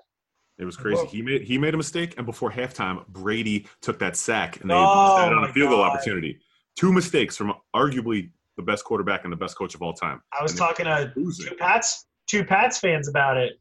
It 0.59 0.65
was 0.65 0.75
crazy. 0.75 1.05
He 1.07 1.21
made 1.21 1.41
he 1.43 1.57
made 1.57 1.73
a 1.73 1.77
mistake, 1.77 2.15
and 2.17 2.25
before 2.25 2.51
halftime, 2.51 3.05
Brady 3.07 3.67
took 3.81 3.99
that 3.99 4.15
sack, 4.17 4.59
and 4.61 4.69
they 4.69 4.75
Oh, 4.75 5.15
decided 5.15 5.37
on 5.37 5.43
a 5.43 5.53
field 5.53 5.69
goal 5.69 5.81
opportunity. 5.81 6.39
Two 6.75 6.91
mistakes 6.91 7.37
from 7.37 7.53
arguably 7.75 8.31
the 8.55 8.63
best 8.63 8.83
quarterback 8.83 9.23
and 9.23 9.31
the 9.31 9.37
best 9.37 9.55
coach 9.57 9.75
of 9.75 9.81
all 9.83 9.93
time. 9.93 10.21
I 10.37 10.41
was 10.41 10.53
And 10.53 10.59
talking 10.59 10.85
to 10.85 11.13
losing. 11.15 11.49
two 11.49 11.55
Pats, 11.55 12.05
two 12.25 12.43
Pats 12.43 12.79
fans 12.79 13.07
about 13.07 13.37
it. 13.37 13.53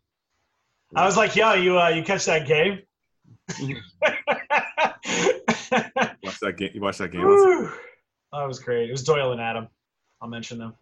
I 0.94 1.04
was 1.04 1.16
like, 1.18 1.36
"Yo, 1.36 1.52
you 1.54 1.78
uh, 1.78 1.88
you 1.88 2.02
catch 2.02 2.24
that 2.26 2.46
game?" 2.46 2.80
Watch 6.22 6.40
that 6.40 6.54
game. 6.56 6.70
You 6.74 6.80
watch 6.80 6.98
that 6.98 7.12
game. 7.12 7.22
That 8.32 8.46
was 8.46 8.58
great. 8.60 8.88
It 8.88 8.92
was 8.92 9.02
Doyle 9.04 9.32
and 9.32 9.40
Adam. 9.40 9.68
I'll 10.20 10.28
mention 10.28 10.58
them. 10.58 10.74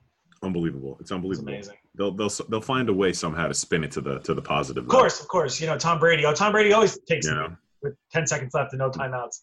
Unbelievable. 0.43 0.93
It's 0.95 1.03
It's 1.03 1.13
unbelievable. 1.13 1.49
amazing. 1.49 1.77
They'll 1.97 2.13
they'll 2.13 2.31
they'll 2.49 2.61
find 2.61 2.89
a 2.89 2.93
way 2.93 3.13
somehow 3.13 3.49
to 3.49 3.55
spin 3.55 3.85
it 3.85 3.91
to 3.93 4.01
the 4.01 4.19
to 4.21 4.35
the 4.35 4.43
positive. 4.43 4.85
Of 4.85 4.91
course, 4.91 5.21
of 5.21 5.29
course. 5.29 5.61
You 5.61 5.67
know, 5.67 5.79
Tom 5.79 5.99
Brady. 5.99 6.25
Oh, 6.27 6.35
Tom 6.35 6.53
Brady 6.53 6.73
always 6.73 6.99
takes 7.09 7.27
You 7.27 7.35
know, 7.35 7.57
with 7.83 7.95
10 8.13 8.27
seconds 8.27 8.53
left 8.55 8.73
and 8.73 8.81
no 8.81 8.91
timeouts. 8.91 9.41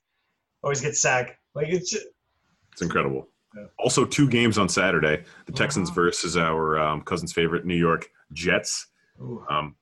Always 0.63 0.81
gets 0.81 1.01
sacked. 1.01 1.31
Like 1.55 1.67
it's 1.69 1.89
just, 1.89 2.05
it's 2.71 2.81
incredible. 2.81 3.27
Yeah. 3.55 3.65
Also, 3.79 4.05
two 4.05 4.29
games 4.29 4.57
on 4.57 4.69
Saturday: 4.69 5.23
the 5.45 5.51
Texans 5.51 5.89
Wow. 5.89 5.95
versus 5.95 6.37
our 6.37 6.79
um, 6.79 7.01
cousin's 7.01 7.33
favorite 7.33 7.65
New 7.65 7.75
York 7.75 8.07
Jets, 8.33 8.87
um, 9.49 9.75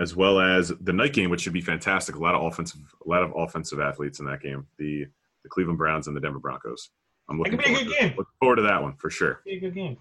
as 0.00 0.14
well 0.16 0.40
as 0.40 0.72
the 0.80 0.92
night 0.92 1.12
game, 1.14 1.30
which 1.30 1.40
should 1.42 1.52
be 1.54 1.60
fantastic. 1.62 2.16
A 2.16 2.18
lot 2.18 2.34
of 2.34 2.42
offensive, 2.42 2.80
a 3.04 3.08
lot 3.08 3.22
of 3.22 3.32
offensive 3.36 3.80
athletes 3.80 4.18
in 4.20 4.26
that 4.26 4.40
game. 4.42 4.66
The 4.78 5.06
the 5.42 5.48
Cleveland 5.48 5.78
Browns 5.78 6.06
and 6.08 6.16
the 6.16 6.20
Denver 6.20 6.38
Broncos. 6.38 6.90
I'm 7.30 7.38
looking 7.38 7.56
could 7.56 7.64
be 7.64 7.70
a 7.72 7.74
forward 7.74 7.86
good 7.88 7.94
to, 7.94 8.00
game. 8.00 8.14
Looking 8.18 8.32
forward 8.40 8.56
to 8.56 8.62
that 8.62 8.82
one 8.82 8.96
for 8.96 9.08
sure. 9.08 9.40
be 9.46 9.56
a 9.56 9.60
good 9.60 9.74
game. 9.74 9.96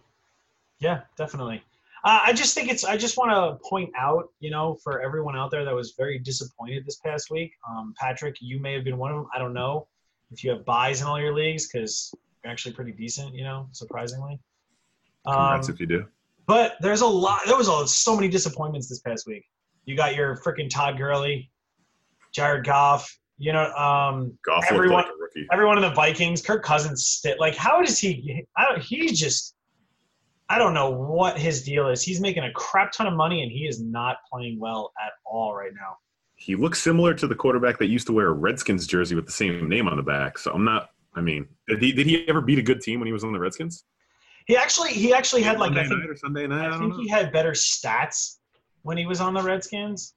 Yeah, 0.84 1.02
definitely. 1.18 1.64
Uh, 2.04 2.20
I 2.26 2.34
just 2.34 2.54
think 2.54 2.70
it's. 2.70 2.84
I 2.84 2.98
just 2.98 3.18
want 3.18 3.32
to 3.32 3.66
point 3.68 3.90
out, 3.98 4.30
you 4.42 4.52
know, 4.52 4.78
for 4.84 5.02
everyone 5.02 5.38
out 5.38 5.50
there 5.52 5.64
that 5.64 5.74
was 5.74 5.94
very 5.98 6.20
disappointed 6.20 6.86
this 6.86 6.98
past 6.98 7.32
week. 7.32 7.54
Um, 7.70 7.94
Patrick, 7.98 8.36
you 8.42 8.60
may 8.60 8.74
have 8.74 8.84
been 8.84 8.98
one 8.98 9.12
of 9.12 9.18
them. 9.18 9.28
I 9.34 9.40
don't 9.40 9.54
know 9.54 9.88
if 10.32 10.44
you 10.44 10.50
have 10.52 10.66
buys 10.66 11.00
in 11.02 11.08
all 11.08 11.18
your 11.20 11.34
leagues 11.34 11.68
because 11.72 12.14
you're 12.44 12.52
actually 12.52 12.74
pretty 12.74 12.92
decent, 12.92 13.34
you 13.34 13.46
know, 13.46 13.70
surprisingly. 13.72 14.38
Um, 15.26 15.34
Congrats 15.36 15.70
if 15.70 15.80
you 15.80 15.86
do. 15.86 16.06
but 16.46 16.74
there's 16.82 17.00
a 17.02 17.08
lot. 17.08 17.40
There 17.48 17.56
was 17.56 17.70
a, 17.70 17.88
so 17.88 18.14
many 18.14 18.28
disappointments 18.28 18.90
this 18.90 19.00
past 19.00 19.26
week. 19.26 19.46
You 19.86 19.96
got 19.96 20.14
your 20.16 20.36
freaking 20.36 20.70
Todd 20.70 20.98
Gurley, 20.98 21.50
Jared 22.34 22.66
Goff. 22.66 23.18
You 23.38 23.54
know, 23.54 23.72
um, 23.76 24.38
Goff 24.46 24.66
everyone- 24.70 25.04
like 25.04 25.06
a 25.06 25.18
rookie. 25.18 25.48
everyone 25.54 25.78
in 25.78 25.84
the 25.84 25.92
Vikings, 25.96 26.42
Kirk 26.42 26.64
Cousins, 26.64 27.26
like 27.40 27.56
how 27.56 27.82
does 27.82 27.98
he? 27.98 28.46
I 28.58 28.66
don't. 28.66 28.82
He 28.82 29.08
just. 29.14 29.56
I 30.54 30.60
don't 30.60 30.76
know 30.76 30.92
what 30.92 31.36
his 31.40 31.64
deal 31.64 31.90
is. 31.90 32.04
He's 32.04 32.22
making 32.22 32.44
a 32.44 32.52
crap 32.52 32.92
ton 32.92 33.08
of 33.08 33.16
money 33.16 33.42
and 33.42 33.52
he 33.52 33.66
is 33.66 33.82
not 33.82 34.18
playing 34.32 34.60
well 34.60 34.94
at 35.04 35.14
all 35.26 35.56
right 35.56 35.72
now. 35.74 35.98
He 36.36 36.56
looks 36.56 36.80
similar 36.80 37.16
to 37.16 37.26
the 37.26 37.34
quarterback 37.34 37.80
that 37.80 37.88
used 37.88 38.06
to 38.06 38.14
wear 38.14 38.28
a 38.28 38.34
Redskins 38.34 38.86
jersey 38.86 39.16
with 39.16 39.26
the 39.26 39.32
same 39.32 39.68
name 39.68 39.88
on 39.88 39.98
the 39.98 40.04
back. 40.04 40.38
So 40.38 40.54
I'm 40.54 40.64
not. 40.64 40.92
I 41.16 41.22
mean, 41.22 41.48
did 41.68 41.82
he 41.82 41.92
did 41.92 42.06
he 42.06 42.28
ever 42.28 42.40
beat 42.40 42.60
a 42.60 42.62
good 42.62 42.82
team 42.82 43.00
when 43.00 43.08
he 43.08 43.14
was 43.14 43.24
on 43.24 43.34
the 43.34 43.40
Redskins? 43.40 43.86
He 44.46 44.56
actually 44.56 44.92
he 44.92 45.12
actually 45.12 45.42
had 45.42 45.58
like 45.58 45.72
I 45.72 45.76
Monday 45.76 45.90
think, 45.90 46.02
night 46.02 46.10
or 46.12 46.16
Sunday 46.18 46.46
night. 46.46 46.66
I, 46.66 46.68
I 46.68 46.70
don't 46.70 46.80
think 46.82 46.94
know. 46.94 47.00
he 47.00 47.08
had 47.08 47.34
better 47.34 47.54
stats 47.54 48.38
when 48.84 48.96
he 48.96 49.08
was 49.08 49.22
on 49.22 49.34
the 49.34 49.42
Redskins. 49.42 50.14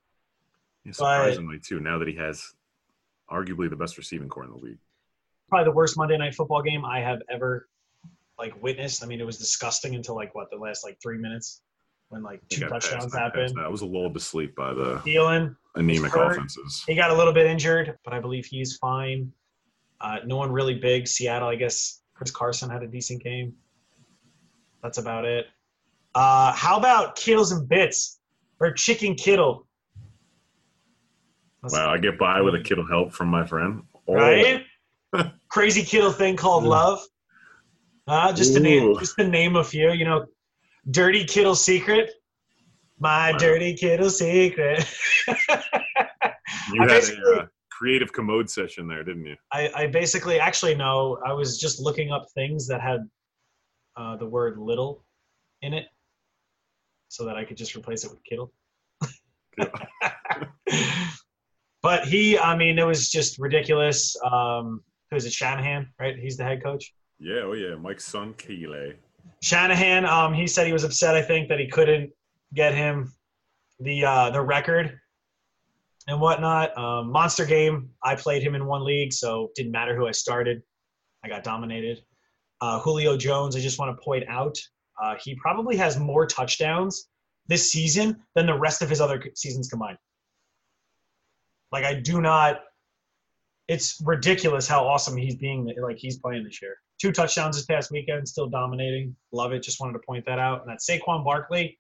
Yeah, 0.84 0.92
surprisingly 0.92 1.60
too. 1.60 1.80
Now 1.80 1.96
that 1.98 2.08
he 2.08 2.14
has 2.16 2.44
arguably 3.30 3.70
the 3.70 3.76
best 3.76 3.96
receiving 3.96 4.28
corps 4.28 4.44
in 4.44 4.50
the 4.50 4.58
league. 4.58 4.78
Probably 5.48 5.64
the 5.64 5.72
worst 5.72 5.96
Monday 5.96 6.18
night 6.18 6.34
football 6.34 6.60
game 6.60 6.84
I 6.84 7.00
have 7.00 7.20
ever 7.30 7.68
like 8.38 8.60
witnessed. 8.62 9.02
I 9.02 9.06
mean, 9.06 9.20
it 9.20 9.26
was 9.26 9.38
disgusting 9.38 9.94
until 9.94 10.14
like 10.14 10.34
what 10.34 10.50
the 10.50 10.56
last 10.56 10.84
like 10.84 10.98
three 11.02 11.18
minutes 11.18 11.62
when 12.08 12.22
like 12.22 12.40
two 12.48 12.66
touchdowns 12.68 13.14
happened. 13.14 13.56
That 13.56 13.70
was 13.70 13.82
a 13.82 13.86
lull 13.86 14.12
to 14.12 14.20
sleep 14.20 14.54
by 14.54 14.72
the 14.74 14.96
Thielen, 14.98 15.56
anemic 15.74 16.14
offenses. 16.14 16.84
He 16.86 16.94
got 16.94 17.10
a 17.10 17.14
little 17.14 17.32
bit 17.32 17.46
injured, 17.46 17.98
but 18.04 18.12
I 18.14 18.20
believe 18.20 18.46
he's 18.46 18.76
fine. 18.76 19.32
Uh, 20.00 20.18
no 20.26 20.36
one 20.36 20.52
really 20.52 20.74
big. 20.74 21.08
Seattle, 21.08 21.48
I 21.48 21.56
guess 21.56 22.02
Chris 22.14 22.30
Carson 22.30 22.68
had 22.70 22.82
a 22.82 22.86
decent 22.86 23.22
game. 23.22 23.54
That's 24.82 24.98
about 24.98 25.24
it. 25.24 25.46
Uh, 26.14 26.52
how 26.52 26.76
about 26.78 27.16
Kittles 27.16 27.52
and 27.52 27.68
Bits 27.68 28.20
or 28.60 28.72
Chicken 28.72 29.14
Kittle? 29.14 29.66
That's- 31.62 31.72
Wow, 31.72 31.92
I 31.92 31.98
get 31.98 32.18
by 32.18 32.40
with 32.40 32.54
a 32.54 32.60
Kittle 32.60 32.86
help 32.86 33.12
from 33.12 33.28
my 33.28 33.44
friend. 33.46 33.82
Oh, 34.06 34.14
Right? 34.14 34.62
Crazy 35.48 35.82
Kittle 35.82 36.12
thing 36.12 36.36
called 36.36 36.64
love. 36.64 37.00
Uh, 38.06 38.32
just 38.32 38.54
to 38.54 38.60
name, 38.60 38.96
just 38.98 39.16
to 39.18 39.26
name 39.26 39.56
a 39.56 39.64
few. 39.64 39.92
You 39.92 40.04
know, 40.04 40.26
Dirty 40.90 41.24
Kittle 41.24 41.56
Secret. 41.56 42.10
My 42.98 43.32
Wow. 43.32 43.38
Dirty 43.38 43.74
Kittle 43.74 44.10
Secret. 44.10 44.86
You 46.72 46.82
had 46.82 46.90
a 46.90 47.42
uh, 47.42 47.46
creative 47.70 48.12
commode 48.12 48.50
session 48.50 48.88
there, 48.88 49.04
didn't 49.04 49.24
you? 49.26 49.36
I, 49.52 49.70
I 49.74 49.86
basically 49.86 50.40
actually 50.40 50.74
no. 50.74 51.18
I 51.24 51.32
was 51.32 51.58
just 51.60 51.80
looking 51.80 52.10
up 52.10 52.26
things 52.34 52.66
that 52.68 52.80
had 52.80 53.08
uh, 53.96 54.16
the 54.16 54.26
word 54.26 54.58
"little" 54.58 55.04
in 55.62 55.74
it, 55.74 55.86
so 57.08 57.24
that 57.26 57.36
I 57.36 57.44
could 57.44 57.56
just 57.56 57.76
replace 57.76 58.04
it 58.04 58.10
with 58.10 58.18
"kittle." 58.24 58.52
but 61.82 62.04
he, 62.04 62.38
I 62.38 62.56
mean, 62.56 62.78
it 62.78 62.86
was 62.86 63.10
just 63.10 63.38
ridiculous. 63.38 64.16
Um, 64.24 64.82
who 65.10 65.16
is 65.16 65.24
it? 65.24 65.32
Shanahan, 65.32 65.88
right? 66.00 66.18
He's 66.18 66.36
the 66.36 66.44
head 66.44 66.64
coach. 66.64 66.92
Yeah, 67.18 67.42
oh 67.44 67.52
yeah, 67.52 67.74
Mike's 67.76 68.04
son 68.04 68.34
Keeley. 68.34 68.94
Shanahan, 69.42 70.04
um, 70.04 70.34
he 70.34 70.46
said 70.46 70.66
he 70.66 70.72
was 70.72 70.84
upset. 70.84 71.14
I 71.14 71.22
think 71.22 71.48
that 71.48 71.58
he 71.58 71.66
couldn't 71.66 72.10
get 72.54 72.74
him 72.74 73.12
the 73.80 74.04
uh, 74.04 74.30
the 74.30 74.40
record 74.40 74.98
and 76.06 76.20
whatnot. 76.20 76.76
Um, 76.76 77.10
monster 77.10 77.44
game. 77.44 77.90
I 78.02 78.14
played 78.14 78.42
him 78.42 78.54
in 78.54 78.66
one 78.66 78.84
league, 78.84 79.12
so 79.12 79.50
didn't 79.54 79.72
matter 79.72 79.96
who 79.96 80.06
I 80.06 80.12
started. 80.12 80.62
I 81.24 81.28
got 81.28 81.44
dominated. 81.44 82.02
Uh, 82.60 82.80
Julio 82.80 83.16
Jones. 83.16 83.56
I 83.56 83.60
just 83.60 83.78
want 83.78 83.96
to 83.96 84.02
point 84.02 84.24
out, 84.28 84.56
uh, 85.02 85.16
he 85.22 85.34
probably 85.36 85.76
has 85.76 85.98
more 85.98 86.26
touchdowns 86.26 87.08
this 87.48 87.70
season 87.70 88.16
than 88.34 88.46
the 88.46 88.58
rest 88.58 88.82
of 88.82 88.88
his 88.88 89.00
other 89.00 89.22
seasons 89.34 89.68
combined. 89.68 89.98
Like 91.72 91.84
I 91.84 91.94
do 91.94 92.20
not. 92.20 92.60
It's 93.68 94.00
ridiculous 94.04 94.68
how 94.68 94.86
awesome 94.86 95.16
he's 95.16 95.34
being. 95.36 95.72
Like 95.82 95.98
he's 95.98 96.18
playing 96.18 96.44
this 96.44 96.62
year. 96.62 96.76
Two 97.00 97.12
touchdowns 97.12 97.56
this 97.56 97.66
past 97.66 97.90
weekend, 97.90 98.28
still 98.28 98.48
dominating. 98.48 99.14
Love 99.32 99.52
it. 99.52 99.62
Just 99.62 99.80
wanted 99.80 99.94
to 99.94 99.98
point 100.06 100.24
that 100.26 100.38
out. 100.38 100.62
And 100.62 100.70
that 100.70 100.78
Saquon 100.78 101.24
Barkley, 101.24 101.78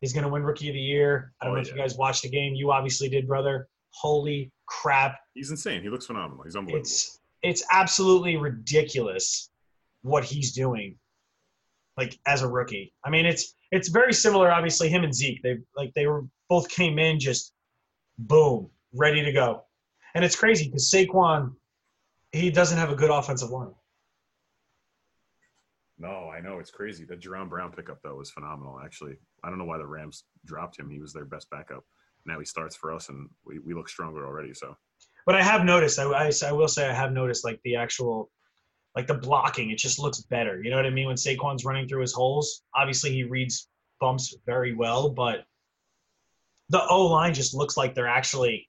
he's 0.00 0.12
going 0.12 0.22
to 0.24 0.30
win 0.30 0.44
Rookie 0.44 0.68
of 0.68 0.74
the 0.74 0.80
Year. 0.80 1.32
I 1.40 1.44
don't 1.46 1.52
Oh, 1.52 1.56
know 1.56 1.62
if 1.62 1.68
you 1.68 1.76
guys 1.76 1.96
watched 1.96 2.22
the 2.22 2.30
game. 2.30 2.54
You 2.54 2.70
obviously 2.70 3.08
did, 3.08 3.26
brother. 3.26 3.68
Holy 3.90 4.52
crap! 4.66 5.16
He's 5.34 5.50
insane. 5.50 5.82
He 5.82 5.88
looks 5.88 6.06
phenomenal. 6.06 6.44
He's 6.44 6.54
unbelievable. 6.54 6.82
It's 6.82 7.18
it's 7.42 7.64
absolutely 7.72 8.36
ridiculous 8.36 9.50
what 10.02 10.22
he's 10.24 10.52
doing. 10.52 10.96
Like 11.96 12.18
as 12.26 12.42
a 12.42 12.48
rookie, 12.48 12.92
I 13.04 13.10
mean, 13.10 13.24
it's 13.26 13.54
it's 13.72 13.88
very 13.88 14.12
similar. 14.12 14.52
Obviously, 14.52 14.88
him 14.90 15.02
and 15.02 15.14
Zeke, 15.14 15.42
they 15.42 15.56
like 15.76 15.92
they 15.94 16.06
were 16.06 16.24
both 16.48 16.68
came 16.68 16.98
in 16.98 17.18
just 17.18 17.52
boom, 18.18 18.70
ready 18.94 19.22
to 19.24 19.32
go. 19.32 19.64
And 20.16 20.24
it's 20.24 20.34
crazy 20.34 20.64
because 20.64 20.90
Saquon, 20.90 21.52
he 22.32 22.50
doesn't 22.50 22.78
have 22.78 22.90
a 22.90 22.94
good 22.94 23.10
offensive 23.10 23.50
line. 23.50 23.74
No, 25.98 26.30
I 26.34 26.40
know 26.40 26.58
it's 26.58 26.70
crazy. 26.70 27.04
The 27.04 27.16
Jerome 27.16 27.50
Brown 27.50 27.70
pickup 27.70 28.00
though 28.02 28.14
was 28.14 28.30
phenomenal. 28.30 28.80
Actually, 28.82 29.16
I 29.44 29.50
don't 29.50 29.58
know 29.58 29.66
why 29.66 29.76
the 29.76 29.86
Rams 29.86 30.24
dropped 30.46 30.78
him. 30.78 30.88
He 30.88 31.00
was 31.00 31.12
their 31.12 31.26
best 31.26 31.50
backup. 31.50 31.84
Now 32.24 32.38
he 32.38 32.46
starts 32.46 32.74
for 32.74 32.94
us, 32.94 33.10
and 33.10 33.28
we, 33.44 33.58
we 33.58 33.74
look 33.74 33.90
stronger 33.90 34.26
already. 34.26 34.54
So 34.54 34.74
But 35.26 35.34
I 35.34 35.42
have 35.42 35.66
noticed, 35.66 35.98
I, 35.98 36.04
I, 36.04 36.32
I 36.46 36.52
will 36.52 36.66
say, 36.66 36.88
I 36.88 36.94
have 36.94 37.12
noticed 37.12 37.44
like 37.44 37.60
the 37.62 37.76
actual, 37.76 38.30
like 38.94 39.06
the 39.06 39.18
blocking, 39.18 39.70
it 39.70 39.76
just 39.76 39.98
looks 39.98 40.22
better. 40.22 40.62
You 40.62 40.70
know 40.70 40.76
what 40.76 40.86
I 40.86 40.90
mean? 40.90 41.08
When 41.08 41.16
Saquon's 41.16 41.66
running 41.66 41.88
through 41.88 42.00
his 42.00 42.14
holes, 42.14 42.62
obviously 42.74 43.12
he 43.12 43.24
reads 43.24 43.68
bumps 44.00 44.34
very 44.46 44.74
well, 44.74 45.10
but 45.10 45.44
the 46.70 46.82
O 46.88 47.04
line 47.06 47.34
just 47.34 47.52
looks 47.54 47.76
like 47.76 47.94
they're 47.94 48.08
actually 48.08 48.66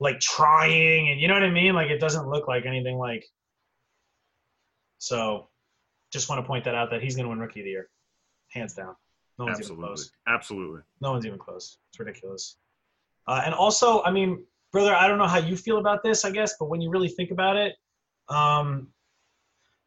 like 0.00 0.18
trying, 0.18 1.10
and 1.10 1.20
you 1.20 1.28
know 1.28 1.34
what 1.34 1.42
I 1.42 1.50
mean? 1.50 1.74
Like 1.74 1.90
it 1.90 2.00
doesn't 2.00 2.28
look 2.28 2.48
like 2.48 2.66
anything 2.66 2.98
like. 2.98 3.24
So, 4.98 5.48
just 6.12 6.28
want 6.28 6.42
to 6.42 6.46
point 6.46 6.64
that 6.64 6.74
out 6.74 6.90
that 6.90 7.02
he's 7.02 7.14
going 7.14 7.24
to 7.24 7.30
win 7.30 7.38
Rookie 7.38 7.60
of 7.60 7.64
the 7.64 7.70
Year, 7.70 7.88
hands 8.48 8.74
down. 8.74 8.96
No 9.38 9.46
one's 9.46 9.58
even 9.58 9.62
absolutely, 9.62 9.86
close. 9.86 10.10
absolutely. 10.26 10.80
No 11.00 11.12
one's 11.12 11.26
even 11.26 11.38
close. 11.38 11.78
It's 11.90 12.00
ridiculous. 12.00 12.56
Uh, 13.26 13.42
and 13.44 13.54
also, 13.54 14.02
I 14.02 14.10
mean, 14.10 14.44
brother, 14.72 14.94
I 14.94 15.08
don't 15.08 15.18
know 15.18 15.26
how 15.26 15.38
you 15.38 15.56
feel 15.56 15.78
about 15.78 16.02
this, 16.02 16.24
I 16.24 16.30
guess, 16.30 16.54
but 16.58 16.68
when 16.68 16.80
you 16.80 16.90
really 16.90 17.08
think 17.08 17.30
about 17.30 17.56
it, 17.56 17.74
um, 18.28 18.88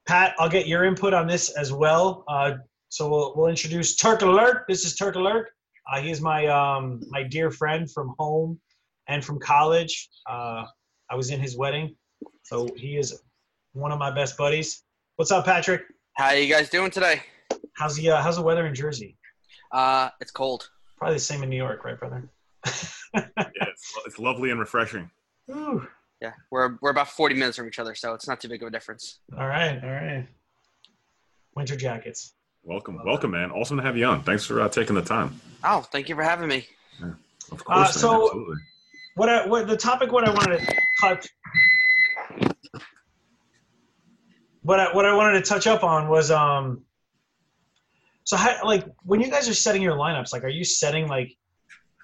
Pat, 0.08 0.34
I'll 0.39 0.50
get 0.50 0.67
your 0.67 0.86
input 0.86 1.13
on 1.13 1.27
this 1.27 1.50
as 1.51 1.72
well. 1.72 2.24
Uh, 2.27 2.53
so 2.89 3.10
we'll, 3.10 3.34
we'll 3.36 3.48
introduce 3.48 3.96
Turk 3.96 4.22
Alert. 4.22 4.65
This 4.67 4.86
is 4.86 4.96
Turk 4.96 5.15
Alert. 5.15 5.50
Uh, 5.91 6.01
he 6.01 6.12
is 6.12 6.22
my 6.22 6.48
um, 6.48 7.01
my 7.10 7.24
dear 7.24 7.51
friend 7.51 7.89
from 7.91 8.15
home 8.17 8.60
and 9.07 9.24
from 9.24 9.39
college. 9.39 10.10
Uh, 10.29 10.63
I 11.10 11.15
was 11.15 11.29
in 11.29 11.39
his 11.39 11.57
wedding, 11.57 11.95
so 12.43 12.67
he 12.75 12.98
is 12.98 13.22
one 13.74 13.91
of 13.91 14.00
my 14.00 14.12
best 14.12 14.38
buddies. 14.38 14.83
What's 15.15 15.31
up, 15.31 15.45
Patrick? 15.45 15.81
How 16.15 16.27
are 16.27 16.36
you 16.36 16.51
guys 16.53 16.69
doing 16.69 16.91
today? 16.91 17.22
How's 17.75 17.95
the 17.95 18.12
uh, 18.12 18.22
how's 18.22 18.36
the 18.36 18.41
weather 18.41 18.65
in 18.67 18.75
Jersey? 18.75 19.17
Uh, 19.72 20.10
it's 20.22 20.31
cold. 20.31 20.69
Probably 20.98 21.15
the 21.15 21.19
same 21.19 21.43
in 21.43 21.50
New 21.50 21.57
York, 21.57 21.83
right, 21.83 21.98
brother? 22.00 22.29
Yeah, 23.15 23.27
it's, 23.45 23.93
it's 24.07 24.17
lovely 24.17 24.50
and 24.50 24.60
refreshing. 24.60 25.07
Ooh. 25.51 25.88
Yeah, 26.19 26.31
we're 26.50 26.77
we're 26.81 26.89
about 26.89 27.10
40 27.10 27.36
minutes 27.36 27.57
from 27.57 27.67
each 27.67 27.77
other, 27.77 27.93
so 27.93 28.15
it's 28.15 28.27
not 28.27 28.39
too 28.41 28.48
big 28.48 28.63
of 28.63 28.67
a 28.69 28.72
difference. 28.72 29.19
All 29.38 29.45
right, 29.48 29.79
all 29.83 29.91
right. 29.91 30.27
Winter 31.55 31.75
jackets. 31.75 32.33
Welcome, 32.63 33.00
welcome, 33.05 33.29
man. 33.29 33.51
Awesome 33.51 33.77
to 33.77 33.83
have 33.83 33.95
you 33.95 34.05
on. 34.05 34.24
Thanks 34.24 34.45
for 34.45 34.62
uh, 34.62 34.69
taking 34.69 34.95
the 34.95 35.03
time. 35.03 35.39
Oh, 35.63 35.81
thank 35.91 36.10
you 36.10 36.15
for 36.15 36.24
having 36.24 36.48
me. 36.48 36.65
Of 37.51 37.63
course, 37.63 37.77
man, 37.77 38.01
so- 38.01 38.25
absolutely. 38.25 38.55
What 39.15 39.29
I, 39.29 39.46
what 39.46 39.67
the 39.67 39.77
topic? 39.77 40.12
What 40.12 40.27
I 40.27 40.32
wanted 40.32 40.60
to 40.60 40.75
touch. 41.01 41.27
What 44.63 44.79
I, 44.79 44.93
what 44.96 45.05
I 45.05 45.15
wanted 45.15 45.43
to 45.43 45.50
touch 45.50 45.67
up 45.67 45.84
on 45.84 46.10
was 46.10 46.32
um. 46.32 46.84
So 48.25 48.38
how 48.38 48.65
like 48.65 48.86
when 49.03 49.20
you 49.20 49.29
guys 49.29 49.48
are 49.50 49.53
setting 49.53 49.82
your 49.82 49.96
lineups, 49.96 50.34
like 50.34 50.43
are 50.43 50.50
you 50.50 50.63
setting 50.63 51.08
like 51.08 51.36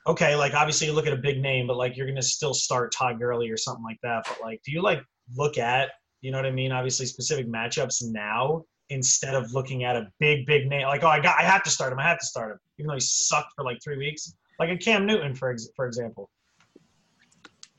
okay, 0.05 0.35
like 0.35 0.53
obviously 0.53 0.87
you 0.87 0.93
look 0.93 1.07
at 1.07 1.13
a 1.13 1.17
big 1.17 1.41
name, 1.41 1.67
but 1.67 1.77
like 1.77 1.97
you're 1.97 2.07
gonna 2.07 2.21
still 2.21 2.53
start 2.53 2.91
Todd 2.91 3.19
Gurley 3.19 3.49
or 3.49 3.57
something 3.57 3.83
like 3.83 3.99
that. 4.03 4.25
But 4.27 4.41
like 4.41 4.61
do 4.63 4.71
you 4.71 4.81
like 4.81 5.01
look 5.35 5.57
at, 5.57 5.89
you 6.21 6.31
know 6.31 6.37
what 6.37 6.45
I 6.45 6.51
mean, 6.51 6.71
obviously 6.71 7.05
specific 7.05 7.47
matchups 7.47 8.03
now 8.03 8.65
instead 8.89 9.35
of 9.35 9.53
looking 9.53 9.83
at 9.83 9.95
a 9.95 10.07
big, 10.19 10.45
big 10.45 10.67
name 10.67 10.87
like, 10.87 11.03
oh 11.03 11.07
I 11.07 11.19
got 11.19 11.39
I 11.39 11.43
have 11.43 11.63
to 11.63 11.69
start 11.69 11.93
him, 11.93 11.99
I 11.99 12.07
have 12.07 12.19
to 12.19 12.25
start 12.25 12.51
him, 12.51 12.59
even 12.77 12.87
though 12.89 12.95
he 12.95 12.99
sucked 12.99 13.53
for 13.55 13.63
like 13.63 13.79
three 13.83 13.97
weeks. 13.97 14.35
Like 14.59 14.69
a 14.69 14.77
Cam 14.77 15.05
Newton 15.05 15.33
for 15.33 15.51
ex- 15.51 15.69
for 15.75 15.87
example. 15.87 16.29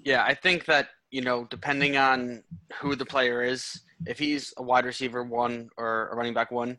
Yeah, 0.05 0.25
I 0.25 0.35
think 0.35 0.65
that 0.67 0.89
you 1.11 1.23
know, 1.23 1.45
depending 1.51 1.97
on 1.97 2.43
who 2.81 2.95
the 2.95 3.05
player 3.05 3.43
is, 3.43 3.81
if 4.07 4.19
he's 4.19 4.55
a 4.57 4.63
wide 4.63 4.85
receiver 4.85 5.25
one 5.25 5.69
or 5.77 6.09
a 6.09 6.17
running 6.17 6.35
back 6.35 6.51
one, 6.51 6.79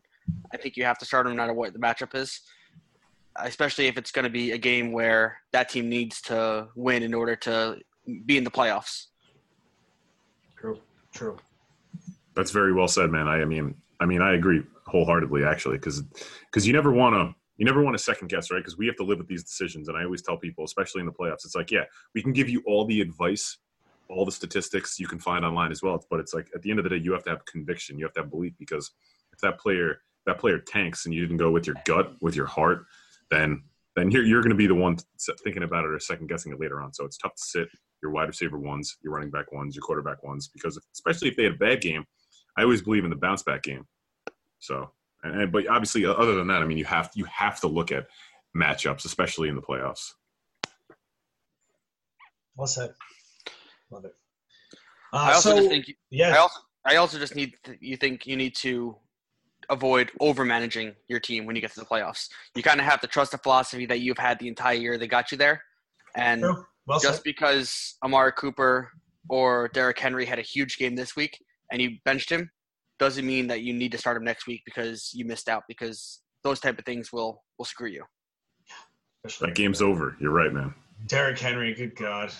I 0.52 0.56
think 0.56 0.76
you 0.76 0.84
have 0.84 0.98
to 0.98 1.04
start 1.04 1.26
him 1.26 1.32
no 1.32 1.42
matter 1.42 1.52
what 1.52 1.72
the 1.72 1.78
matchup 1.78 2.14
is. 2.14 2.40
Especially 3.36 3.86
if 3.86 3.96
it's 3.96 4.10
going 4.10 4.24
to 4.24 4.30
be 4.30 4.52
a 4.52 4.58
game 4.58 4.92
where 4.92 5.38
that 5.52 5.68
team 5.70 5.88
needs 5.88 6.20
to 6.22 6.68
win 6.74 7.02
in 7.02 7.14
order 7.14 7.34
to 7.36 7.78
be 8.26 8.36
in 8.36 8.44
the 8.44 8.50
playoffs. 8.50 9.06
True. 10.58 10.78
True. 11.14 11.38
That's 12.34 12.50
very 12.50 12.72
well 12.72 12.88
said, 12.88 13.10
man. 13.10 13.28
I, 13.28 13.40
I 13.40 13.44
mean, 13.44 13.74
I 14.00 14.06
mean, 14.06 14.20
I 14.20 14.34
agree 14.34 14.62
wholeheartedly, 14.86 15.44
actually, 15.44 15.76
because 15.76 16.02
because 16.46 16.66
you 16.66 16.72
never 16.72 16.92
want 16.92 17.14
to 17.14 17.34
you 17.62 17.66
never 17.66 17.80
want 17.80 17.96
to 17.96 18.02
second 18.02 18.26
guess, 18.26 18.50
right? 18.50 18.58
Because 18.58 18.76
we 18.76 18.88
have 18.88 18.96
to 18.96 19.04
live 19.04 19.18
with 19.18 19.28
these 19.28 19.44
decisions, 19.44 19.86
and 19.86 19.96
I 19.96 20.02
always 20.02 20.20
tell 20.20 20.36
people, 20.36 20.64
especially 20.64 20.98
in 20.98 21.06
the 21.06 21.12
playoffs, 21.12 21.44
it's 21.44 21.54
like, 21.54 21.70
yeah, 21.70 21.84
we 22.12 22.20
can 22.20 22.32
give 22.32 22.48
you 22.48 22.60
all 22.66 22.84
the 22.84 23.00
advice, 23.00 23.58
all 24.08 24.24
the 24.24 24.32
statistics 24.32 24.98
you 24.98 25.06
can 25.06 25.20
find 25.20 25.44
online 25.44 25.70
as 25.70 25.80
well, 25.80 26.04
but 26.10 26.18
it's 26.18 26.34
like 26.34 26.48
at 26.56 26.62
the 26.62 26.70
end 26.70 26.80
of 26.80 26.82
the 26.82 26.90
day, 26.90 26.96
you 26.96 27.12
have 27.12 27.22
to 27.22 27.30
have 27.30 27.44
conviction, 27.44 28.00
you 28.00 28.04
have 28.04 28.12
to 28.14 28.22
have 28.22 28.32
belief, 28.32 28.52
because 28.58 28.90
if 29.32 29.38
that 29.42 29.60
player 29.60 29.98
that 30.26 30.40
player 30.40 30.58
tanks 30.58 31.06
and 31.06 31.14
you 31.14 31.20
didn't 31.20 31.36
go 31.36 31.52
with 31.52 31.64
your 31.64 31.76
gut, 31.84 32.14
with 32.20 32.34
your 32.34 32.46
heart, 32.46 32.84
then 33.30 33.62
then 33.94 34.10
you're 34.10 34.24
you're 34.24 34.42
going 34.42 34.50
to 34.50 34.56
be 34.56 34.66
the 34.66 34.74
one 34.74 34.96
thinking 35.44 35.62
about 35.62 35.84
it 35.84 35.92
or 35.92 36.00
second 36.00 36.26
guessing 36.26 36.50
it 36.50 36.58
later 36.58 36.82
on. 36.82 36.92
So 36.92 37.04
it's 37.04 37.16
tough 37.16 37.36
to 37.36 37.42
sit 37.44 37.68
your 38.02 38.10
wide 38.10 38.26
receiver 38.26 38.58
ones, 38.58 38.96
your 39.04 39.12
running 39.12 39.30
back 39.30 39.52
ones, 39.52 39.76
your 39.76 39.82
quarterback 39.82 40.24
ones, 40.24 40.48
because 40.48 40.76
if, 40.76 40.82
especially 40.92 41.28
if 41.28 41.36
they 41.36 41.44
had 41.44 41.52
a 41.52 41.58
bad 41.58 41.80
game, 41.80 42.04
I 42.56 42.64
always 42.64 42.82
believe 42.82 43.04
in 43.04 43.10
the 43.10 43.16
bounce 43.16 43.44
back 43.44 43.62
game. 43.62 43.86
So, 44.58 44.90
and, 45.22 45.42
and 45.42 45.52
but 45.52 45.66
obviously, 45.68 46.04
other 46.04 46.34
than 46.34 46.48
that, 46.48 46.62
I 46.62 46.64
mean, 46.64 46.78
you 46.78 46.84
have 46.84 47.10
you 47.14 47.24
have 47.24 47.60
to 47.60 47.68
look 47.68 47.92
at 47.92 48.06
matchups, 48.56 49.04
especially 49.04 49.48
in 49.48 49.54
the 49.54 49.62
playoffs. 49.62 50.12
Well 52.56 52.66
said. 52.66 52.92
Love 53.90 54.04
it. 54.04 54.14
Uh, 55.12 55.16
I 55.16 55.32
also 55.34 55.50
so, 55.50 55.56
just 55.56 55.68
think 55.68 55.94
yeah. 56.10 56.34
I 56.34 56.38
also 56.38 56.60
I 56.84 56.96
also 56.96 57.18
just 57.18 57.34
need 57.34 57.54
you 57.80 57.96
think 57.96 58.26
you 58.26 58.36
need 58.36 58.54
to 58.56 58.96
avoid 59.70 60.10
over 60.20 60.44
managing 60.44 60.94
your 61.08 61.20
team 61.20 61.46
when 61.46 61.54
you 61.54 61.62
get 61.62 61.72
to 61.72 61.80
the 61.80 61.86
playoffs. 61.86 62.28
You 62.54 62.62
kind 62.62 62.80
of 62.80 62.86
have 62.86 63.00
to 63.02 63.06
trust 63.06 63.32
the 63.32 63.38
philosophy 63.38 63.86
that 63.86 64.00
you've 64.00 64.18
had 64.18 64.38
the 64.38 64.48
entire 64.48 64.74
year 64.74 64.98
that 64.98 65.06
got 65.06 65.32
you 65.32 65.38
there, 65.38 65.62
and 66.16 66.42
Well 66.42 66.98
just 67.00 67.16
said. 67.16 67.24
because 67.24 67.96
Amari 68.02 68.32
Cooper 68.32 68.90
or 69.28 69.68
Derrick 69.68 69.98
Henry 69.98 70.26
had 70.26 70.38
a 70.38 70.42
huge 70.42 70.78
game 70.78 70.96
this 70.96 71.14
week 71.14 71.38
and 71.70 71.80
you 71.80 71.98
benched 72.04 72.30
him 72.30 72.50
doesn't 73.02 73.26
mean 73.26 73.48
that 73.48 73.62
you 73.62 73.72
need 73.72 73.90
to 73.90 73.98
start 73.98 74.16
him 74.16 74.22
next 74.22 74.46
week 74.46 74.62
because 74.64 75.10
you 75.12 75.24
missed 75.24 75.48
out 75.48 75.64
because 75.66 76.20
those 76.44 76.60
type 76.60 76.78
of 76.78 76.84
things 76.84 77.12
will 77.12 77.42
will 77.58 77.64
screw 77.64 77.88
you. 77.88 78.04
That 79.40 79.56
game's 79.56 79.82
over. 79.82 80.16
You're 80.20 80.30
right, 80.30 80.52
man. 80.52 80.72
Derrick 81.08 81.38
Henry. 81.38 81.74
Good 81.74 81.96
God. 81.96 82.32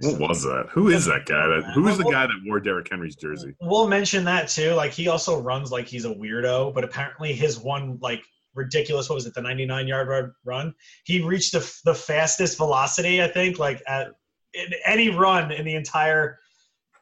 What 0.00 0.20
was 0.20 0.44
that? 0.44 0.66
Who 0.70 0.88
is 0.90 1.04
that 1.06 1.26
guy? 1.26 1.48
That, 1.48 1.72
who 1.74 1.88
is 1.88 1.98
the 1.98 2.04
guy 2.04 2.26
that 2.26 2.40
wore 2.46 2.60
Derrick 2.60 2.86
Henry's 2.88 3.16
jersey? 3.16 3.56
We'll 3.60 3.88
mention 3.88 4.24
that 4.26 4.46
too. 4.46 4.74
Like 4.74 4.92
he 4.92 5.08
also 5.08 5.40
runs 5.40 5.72
like 5.72 5.88
he's 5.88 6.04
a 6.04 6.14
weirdo, 6.14 6.72
but 6.72 6.84
apparently 6.84 7.32
his 7.32 7.58
one 7.58 7.98
like 8.00 8.22
ridiculous 8.54 9.08
what 9.08 9.16
was 9.16 9.26
it 9.26 9.34
the 9.34 9.42
99 9.42 9.86
yard 9.86 10.08
run- 10.08 10.32
run 10.44 10.74
he 11.04 11.20
reached 11.20 11.52
the, 11.52 11.80
the 11.84 11.94
fastest 11.94 12.56
velocity 12.56 13.22
i 13.22 13.28
think 13.28 13.56
like 13.58 13.80
at 13.86 14.08
in 14.54 14.72
any 14.84 15.10
run 15.10 15.52
in 15.52 15.64
the 15.64 15.76
entire 15.76 16.38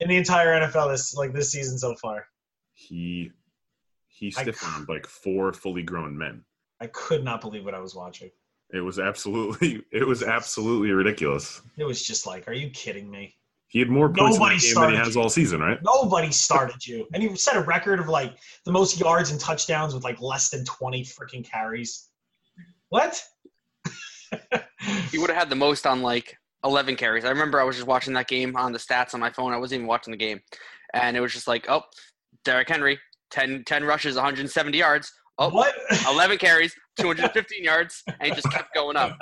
in 0.00 0.08
the 0.08 0.16
entire 0.16 0.60
nfl 0.60 0.90
this 0.90 1.14
like 1.14 1.32
this 1.32 1.50
season 1.52 1.78
so 1.78 1.94
far 1.96 2.26
He 2.74 3.30
he 4.08 4.32
I- 4.36 4.42
stiffened 4.42 4.88
like 4.88 5.06
four 5.06 5.52
fully 5.52 5.82
grown 5.82 6.16
men. 6.16 6.44
i 6.80 6.86
could 6.88 7.24
not 7.24 7.40
believe 7.40 7.64
what 7.64 7.74
i 7.74 7.80
was 7.80 7.94
watching 7.94 8.30
It 8.72 8.80
was 8.80 8.98
absolutely 8.98 9.82
it 9.92 10.06
was 10.06 10.22
absolutely 10.22 10.90
ridiculous. 10.92 11.62
it 11.76 11.84
was 11.84 12.02
just 12.02 12.26
like 12.26 12.46
are 12.48 12.52
you 12.52 12.70
kidding 12.70 13.10
me 13.10 13.34
He 13.68 13.78
had 13.80 13.88
more 13.90 14.08
points 14.08 14.38
Nobody 14.38 14.54
in 14.54 14.60
that 14.60 14.74
game 14.74 14.80
than 14.82 14.90
he 14.92 14.96
has 14.98 15.14
you. 15.14 15.20
all 15.22 15.28
season, 15.28 15.60
right? 15.60 15.78
nobody 15.82 16.30
started 16.32 16.86
you 16.86 17.06
and 17.12 17.22
he 17.22 17.34
set 17.36 17.56
a 17.56 17.60
record 17.62 17.98
of 18.00 18.08
like 18.08 18.36
the 18.64 18.72
most 18.72 18.98
yards 19.00 19.30
and 19.30 19.40
touchdowns 19.40 19.94
with 19.94 20.04
like 20.04 20.20
less 20.20 20.50
than 20.50 20.64
20 20.64 21.02
freaking 21.04 21.44
carries 21.44 22.08
what 22.90 23.22
He 25.10 25.18
would 25.18 25.30
have 25.30 25.38
had 25.38 25.50
the 25.50 25.56
most 25.56 25.86
on 25.86 26.02
like 26.02 26.36
11 26.64 26.96
carries. 26.96 27.24
I 27.24 27.30
remember 27.30 27.60
I 27.60 27.64
was 27.64 27.76
just 27.76 27.88
watching 27.88 28.14
that 28.14 28.28
game 28.28 28.56
on 28.56 28.72
the 28.72 28.78
stats 28.78 29.14
on 29.14 29.20
my 29.20 29.30
phone. 29.30 29.52
I 29.52 29.56
wasn't 29.56 29.80
even 29.80 29.88
watching 29.88 30.10
the 30.10 30.18
game, 30.18 30.40
and 30.94 31.16
it 31.16 31.20
was 31.20 31.32
just 31.32 31.48
like, 31.48 31.66
oh, 31.68 31.82
Derrick 32.44 32.68
Henry, 32.68 32.98
10, 33.30 33.64
10 33.66 33.84
rushes, 33.84 34.16
170 34.16 34.76
yards. 34.76 35.12
Oh, 35.38 35.50
what 35.50 35.74
11 36.08 36.38
carries, 36.38 36.74
215 36.98 37.62
yards, 37.62 38.02
and 38.06 38.22
he 38.22 38.30
just 38.30 38.50
kept 38.50 38.74
going 38.74 38.96
up. 38.96 39.18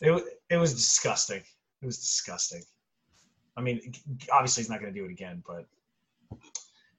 It, 0.00 0.24
it 0.50 0.56
was 0.56 0.74
disgusting. 0.74 1.42
It 1.82 1.86
was 1.86 1.98
disgusting. 1.98 2.62
I 3.56 3.60
mean, 3.60 3.92
obviously 4.32 4.62
he's 4.62 4.70
not 4.70 4.80
going 4.80 4.92
to 4.92 4.98
do 4.98 5.04
it 5.04 5.10
again, 5.10 5.42
but 5.46 5.66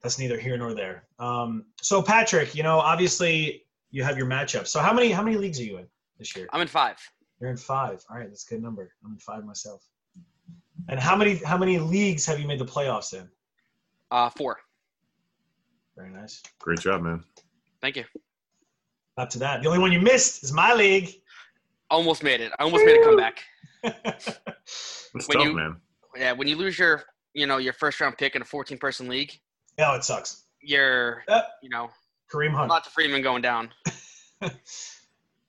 that's 0.02 0.18
neither 0.18 0.38
here 0.38 0.56
nor 0.56 0.74
there. 0.74 1.04
Um, 1.18 1.66
so 1.80 2.02
Patrick, 2.02 2.54
you 2.54 2.62
know, 2.62 2.78
obviously 2.78 3.66
you 3.90 4.04
have 4.04 4.16
your 4.16 4.26
matchup. 4.26 4.66
So 4.66 4.80
how 4.80 4.92
many 4.92 5.10
how 5.10 5.22
many 5.22 5.36
leagues 5.36 5.60
are 5.60 5.64
you 5.64 5.78
in 5.78 5.86
this 6.18 6.34
year? 6.36 6.46
I'm 6.52 6.60
in 6.60 6.68
five. 6.68 6.96
You're 7.40 7.50
in 7.50 7.56
five. 7.56 8.04
All 8.10 8.16
right, 8.16 8.28
that's 8.28 8.46
a 8.50 8.54
good 8.54 8.62
number. 8.62 8.90
I'm 9.04 9.12
in 9.12 9.18
five 9.18 9.44
myself. 9.44 9.82
And 10.88 10.98
how 11.00 11.16
many 11.16 11.36
how 11.36 11.56
many 11.58 11.78
leagues 11.78 12.24
have 12.26 12.38
you 12.40 12.46
made 12.46 12.58
the 12.58 12.64
playoffs 12.66 13.12
in? 13.14 13.28
Uh, 14.10 14.30
four. 14.30 14.58
Very 15.96 16.10
nice. 16.10 16.42
Great 16.60 16.80
job, 16.80 17.02
man. 17.02 17.24
Thank 17.80 17.96
you. 17.96 18.04
Up 19.18 19.30
to 19.30 19.38
that. 19.40 19.62
The 19.62 19.68
only 19.68 19.80
one 19.80 19.92
you 19.92 20.00
missed 20.00 20.44
is 20.44 20.52
my 20.52 20.74
league. 20.74 21.10
Almost 21.90 22.22
made 22.22 22.40
it. 22.40 22.52
I 22.58 22.64
almost 22.64 22.84
made 22.84 23.00
a 23.00 23.04
comeback. 23.04 23.42
It's 25.14 25.28
When 25.28 25.38
tough, 25.38 25.46
you- 25.46 25.54
man. 25.56 25.76
Yeah, 26.16 26.32
when 26.32 26.46
you 26.48 26.56
lose 26.56 26.78
your, 26.78 27.04
you 27.34 27.46
know, 27.46 27.56
your 27.58 27.72
first 27.72 28.00
round 28.00 28.18
pick 28.18 28.34
in 28.36 28.42
a 28.42 28.44
14 28.44 28.76
person 28.78 29.08
league, 29.08 29.32
no, 29.78 29.94
it 29.94 30.02
sucks. 30.04 30.44
you're, 30.60 31.22
Yep. 31.28 31.48
you 31.62 31.68
know, 31.70 31.90
Kareem 32.32 32.50
Hunt. 32.52 32.68
lots 32.68 32.86
of 32.88 32.92
Freeman 32.94 33.22
going 33.22 33.40
down. 33.42 33.70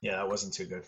yeah, 0.01 0.17
that 0.17 0.27
wasn't 0.27 0.53
too 0.53 0.65
good. 0.65 0.83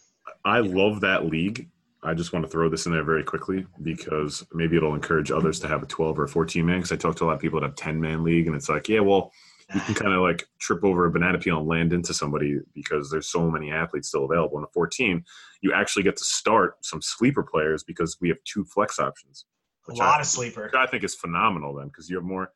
I 0.46 0.60
love 0.60 1.02
that 1.02 1.26
league. 1.26 1.70
I 2.02 2.14
just 2.14 2.32
want 2.32 2.46
to 2.46 2.52
throw 2.52 2.70
this 2.70 2.86
in 2.86 2.94
there 2.94 3.04
very 3.04 3.24
quickly 3.24 3.66
because 3.84 4.46
maybe 4.54 4.78
it'll 4.78 4.96
encourage 4.96 5.32
others 5.32 5.60
to 5.60 5.68
have 5.68 5.84
a 5.84 5.86
12 5.86 6.20
or 6.20 6.24
a 6.24 6.30
14 6.30 6.66
man. 6.66 6.78
Because 6.78 6.92
I 6.92 6.96
talk 6.96 7.16
to 7.18 7.26
a 7.26 7.28
lot 7.28 7.36
of 7.36 7.42
people 7.42 7.60
that 7.60 7.66
have 7.68 7.76
10 7.76 8.00
man 8.00 8.24
league, 8.24 8.48
and 8.48 8.56
it's 8.56 8.70
like, 8.70 8.88
yeah, 8.88 9.02
well, 9.02 9.32
you 9.74 9.82
can 9.82 9.94
kind 9.94 10.14
of 10.14 10.22
like 10.22 10.48
trip 10.60 10.84
over 10.84 11.06
a 11.06 11.12
banana 11.12 11.38
peel 11.38 11.60
and 11.60 11.68
land 11.68 11.94
into 11.94 12.14
somebody 12.14 12.60
because 12.74 13.12
there's 13.12 13.28
so 13.28 13.52
many 13.52 13.72
athletes 13.72 14.08
still 14.08 14.26
available. 14.26 14.58
In 14.58 14.64
a 14.64 14.68
14, 14.74 15.24
you 15.62 15.74
actually 15.74 16.04
get 16.04 16.18
to 16.18 16.24
start 16.24 16.84
some 16.84 17.02
sleeper 17.02 17.44
players 17.44 17.84
because 17.84 18.18
we 18.20 18.30
have 18.30 18.38
two 18.46 18.66
flex 18.66 19.00
options. 19.00 19.46
A 19.90 19.94
lot 19.94 20.18
I, 20.18 20.22
of 20.22 20.26
sleeper. 20.26 20.72
I 20.76 20.88
think 20.88 21.04
is 21.04 21.16
phenomenal 21.16 21.76
then 21.76 21.88
because 21.88 22.10
you 22.10 22.16
have 22.16 22.26
more, 22.26 22.52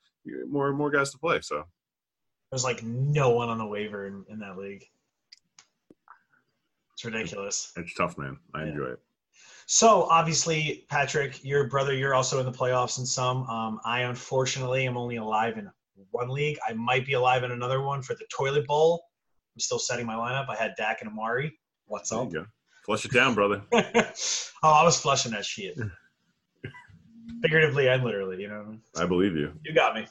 more, 0.47 0.73
more 0.73 0.89
guys 0.89 1.11
to 1.11 1.19
play. 1.19 1.41
So 1.41 1.65
There's 2.51 2.63
like 2.63 2.81
no 2.81 3.31
one 3.31 3.49
on 3.49 3.57
the 3.57 3.65
waiver 3.65 4.07
in, 4.07 4.25
in 4.29 4.39
that 4.39 4.57
league. 4.57 4.85
It's 7.03 7.13
ridiculous. 7.13 7.71
it's 7.75 7.93
tough, 7.95 8.17
man. 8.17 8.37
I 8.53 8.63
Yeah. 8.63 8.69
enjoy 8.71 8.85
it. 8.91 8.99
So 9.65 10.03
obviously, 10.03 10.85
Patrick, 10.89 11.43
your 11.43 11.67
brother, 11.67 11.93
you're 11.93 12.13
also 12.13 12.39
in 12.39 12.45
the 12.45 12.51
playoffs 12.51 12.99
in 12.99 13.05
some. 13.05 13.43
Um, 13.49 13.79
I 13.85 14.01
unfortunately 14.01 14.85
am 14.87 14.97
only 14.97 15.17
alive 15.17 15.57
in 15.57 15.69
one 16.11 16.29
league. 16.29 16.57
I 16.67 16.73
might 16.73 17.05
be 17.05 17.13
alive 17.13 17.43
in 17.43 17.51
another 17.51 17.81
one 17.81 18.01
for 18.01 18.13
the 18.13 18.25
toilet 18.35 18.65
bowl. 18.67 19.03
I'm 19.55 19.59
still 19.59 19.79
setting 19.79 20.05
my 20.05 20.15
lineup. 20.15 20.49
I 20.49 20.55
had 20.55 20.73
Dak 20.77 21.01
and 21.01 21.09
Amari. 21.09 21.57
What's 21.85 22.09
There 22.09 22.19
up? 22.19 22.27
you 22.27 22.39
go. 22.39 22.45
Flush 22.85 23.05
it 23.05 23.11
down, 23.11 23.33
brother. 23.35 23.63
oh, 23.73 23.81
I 24.63 24.83
was 24.83 24.99
flushing 24.99 25.31
that 25.31 25.45
shit. 25.45 25.77
Figuratively 27.41 27.87
and 27.87 28.03
literally, 28.03 28.41
you 28.41 28.47
know. 28.49 28.77
I 28.97 29.05
believe 29.05 29.35
you. 29.35 29.53
You 29.63 29.73
got 29.73 29.95
me. 29.95 30.07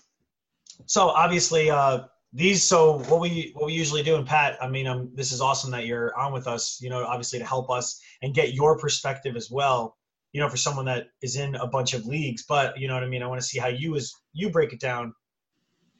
So 0.87 1.09
obviously, 1.09 1.70
uh, 1.70 2.05
these. 2.32 2.62
So 2.62 2.98
what 3.08 3.20
we 3.20 3.52
what 3.54 3.66
we 3.66 3.72
usually 3.72 4.02
do, 4.02 4.16
and 4.16 4.26
Pat, 4.26 4.56
I 4.62 4.68
mean, 4.68 4.86
um, 4.86 5.10
this 5.14 5.32
is 5.32 5.40
awesome 5.40 5.70
that 5.72 5.86
you're 5.86 6.16
on 6.18 6.32
with 6.32 6.46
us. 6.46 6.80
You 6.80 6.90
know, 6.90 7.04
obviously 7.04 7.38
to 7.38 7.44
help 7.44 7.70
us 7.70 8.00
and 8.22 8.34
get 8.34 8.54
your 8.54 8.78
perspective 8.78 9.36
as 9.36 9.50
well. 9.50 9.96
You 10.32 10.40
know, 10.40 10.48
for 10.48 10.56
someone 10.56 10.86
that 10.86 11.08
is 11.20 11.36
in 11.36 11.54
a 11.56 11.66
bunch 11.66 11.92
of 11.92 12.06
leagues, 12.06 12.44
but 12.48 12.78
you 12.78 12.88
know 12.88 12.94
what 12.94 13.02
I 13.02 13.08
mean. 13.08 13.22
I 13.22 13.26
want 13.26 13.40
to 13.40 13.46
see 13.46 13.58
how 13.58 13.68
you 13.68 13.94
is 13.96 14.14
you 14.32 14.50
break 14.50 14.72
it 14.72 14.80
down 14.80 15.14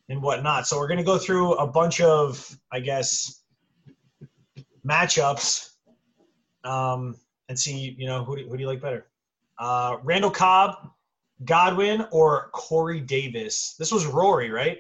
and 0.09 0.23
whatnot. 0.23 0.67
So 0.67 0.79
we're 0.79 0.89
gonna 0.89 1.05
go 1.05 1.19
through 1.19 1.55
a 1.55 1.67
bunch 1.67 2.01
of, 2.01 2.59
I 2.73 2.81
guess, 2.81 3.43
matchups, 4.87 5.71
um, 6.65 7.17
and 7.49 7.59
see 7.59 7.95
you 7.99 8.07
know 8.07 8.25
who 8.25 8.37
do, 8.37 8.49
who 8.49 8.57
do 8.57 8.63
you 8.63 8.69
like 8.69 8.81
better, 8.81 9.07
uh, 9.59 9.99
Randall 10.03 10.31
Cobb, 10.31 10.91
Godwin, 11.45 12.07
or 12.11 12.49
Corey 12.53 13.01
Davis. 13.01 13.75
This 13.79 13.93
was 13.93 14.07
Rory, 14.07 14.51
right? 14.51 14.79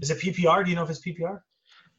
Yeah. 0.00 0.02
Is 0.02 0.10
it 0.10 0.18
PPR? 0.20 0.64
Do 0.64 0.70
you 0.70 0.76
know 0.76 0.82
if 0.82 0.90
it's 0.90 1.00
PPR? 1.00 1.40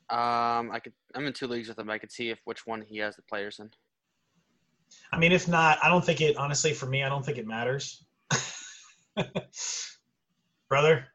Um, 0.10 0.72
I 0.72 0.80
could. 0.84 0.94
I'm 1.16 1.26
in 1.26 1.34
two 1.34 1.48
leagues 1.48 1.68
with 1.70 1.80
him. 1.80 1.90
I 1.90 1.98
could 1.98 2.12
see 2.12 2.30
if 2.30 2.40
which 2.46 2.66
one 2.68 2.82
he 2.82 2.98
has 2.98 3.16
the 3.16 3.22
players 3.24 3.60
in. 3.60 3.70
I 5.14 5.18
mean, 5.18 5.32
if 5.32 5.48
not, 5.48 5.78
I 5.82 5.88
don't 5.90 6.04
think 6.04 6.20
it. 6.22 6.36
Honestly, 6.36 6.74
for 6.74 6.86
me, 6.86 7.04
I 7.04 7.10
don't 7.10 7.26
think 7.26 7.38
it 7.38 7.48
matters. 7.48 8.04
Brother, 10.70 11.06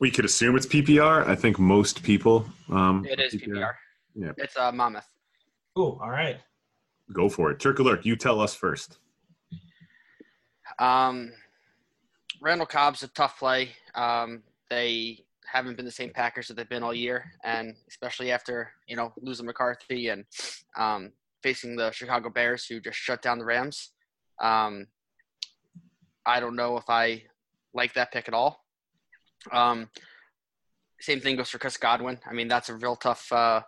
We 0.00 0.10
could 0.10 0.24
assume 0.24 0.56
it's 0.56 0.66
PPR. 0.66 1.26
I 1.26 1.34
think 1.34 1.58
most 1.58 2.02
people. 2.02 2.46
Um, 2.70 3.04
It 3.08 3.20
is 3.20 3.34
PPR. 3.34 3.72
Yeah. 4.14 4.32
It's 4.38 4.56
uh, 4.56 4.72
Monmouth. 4.72 5.06
ooh, 5.78 5.98
all 6.00 6.10
right. 6.10 6.38
Go 7.12 7.28
for 7.28 7.50
it. 7.50 7.60
Turk 7.60 7.78
alert. 7.78 8.04
You 8.06 8.16
tell 8.16 8.40
us 8.40 8.54
first. 8.54 8.98
Um, 10.78 11.32
Randall 12.40 12.66
Cobb's 12.66 13.02
a 13.02 13.08
tough 13.08 13.38
play. 13.38 13.70
Um, 13.94 14.42
they 14.70 15.24
haven't 15.56 15.76
been 15.76 15.84
the 15.84 15.90
same 15.90 16.10
Packers 16.10 16.48
that 16.48 16.54
they've 16.54 16.68
been 16.68 16.82
all 16.82 16.94
year, 16.94 17.32
and 17.44 17.74
especially 17.88 18.30
after 18.30 18.70
you 18.86 18.96
know 18.96 19.12
losing 19.20 19.46
McCarthy 19.46 20.08
and 20.08 20.24
um, 20.76 21.12
facing 21.42 21.76
the 21.76 21.90
Chicago 21.90 22.30
Bears, 22.30 22.66
who 22.66 22.80
just 22.80 22.98
shut 22.98 23.22
down 23.22 23.38
the 23.38 23.44
Rams. 23.44 23.92
Um, 24.40 24.86
I 26.24 26.40
don't 26.40 26.56
know 26.56 26.76
if 26.76 26.88
I 26.88 27.22
like 27.72 27.94
that 27.94 28.12
pick 28.12 28.28
at 28.28 28.34
all. 28.34 28.64
Um, 29.52 29.88
same 31.00 31.20
thing 31.20 31.36
goes 31.36 31.50
for 31.50 31.58
Chris 31.58 31.76
Godwin. 31.76 32.18
I 32.28 32.32
mean, 32.32 32.48
that's 32.48 32.68
a 32.68 32.74
real 32.74 32.96
tough, 32.96 33.30
uh, 33.30 33.62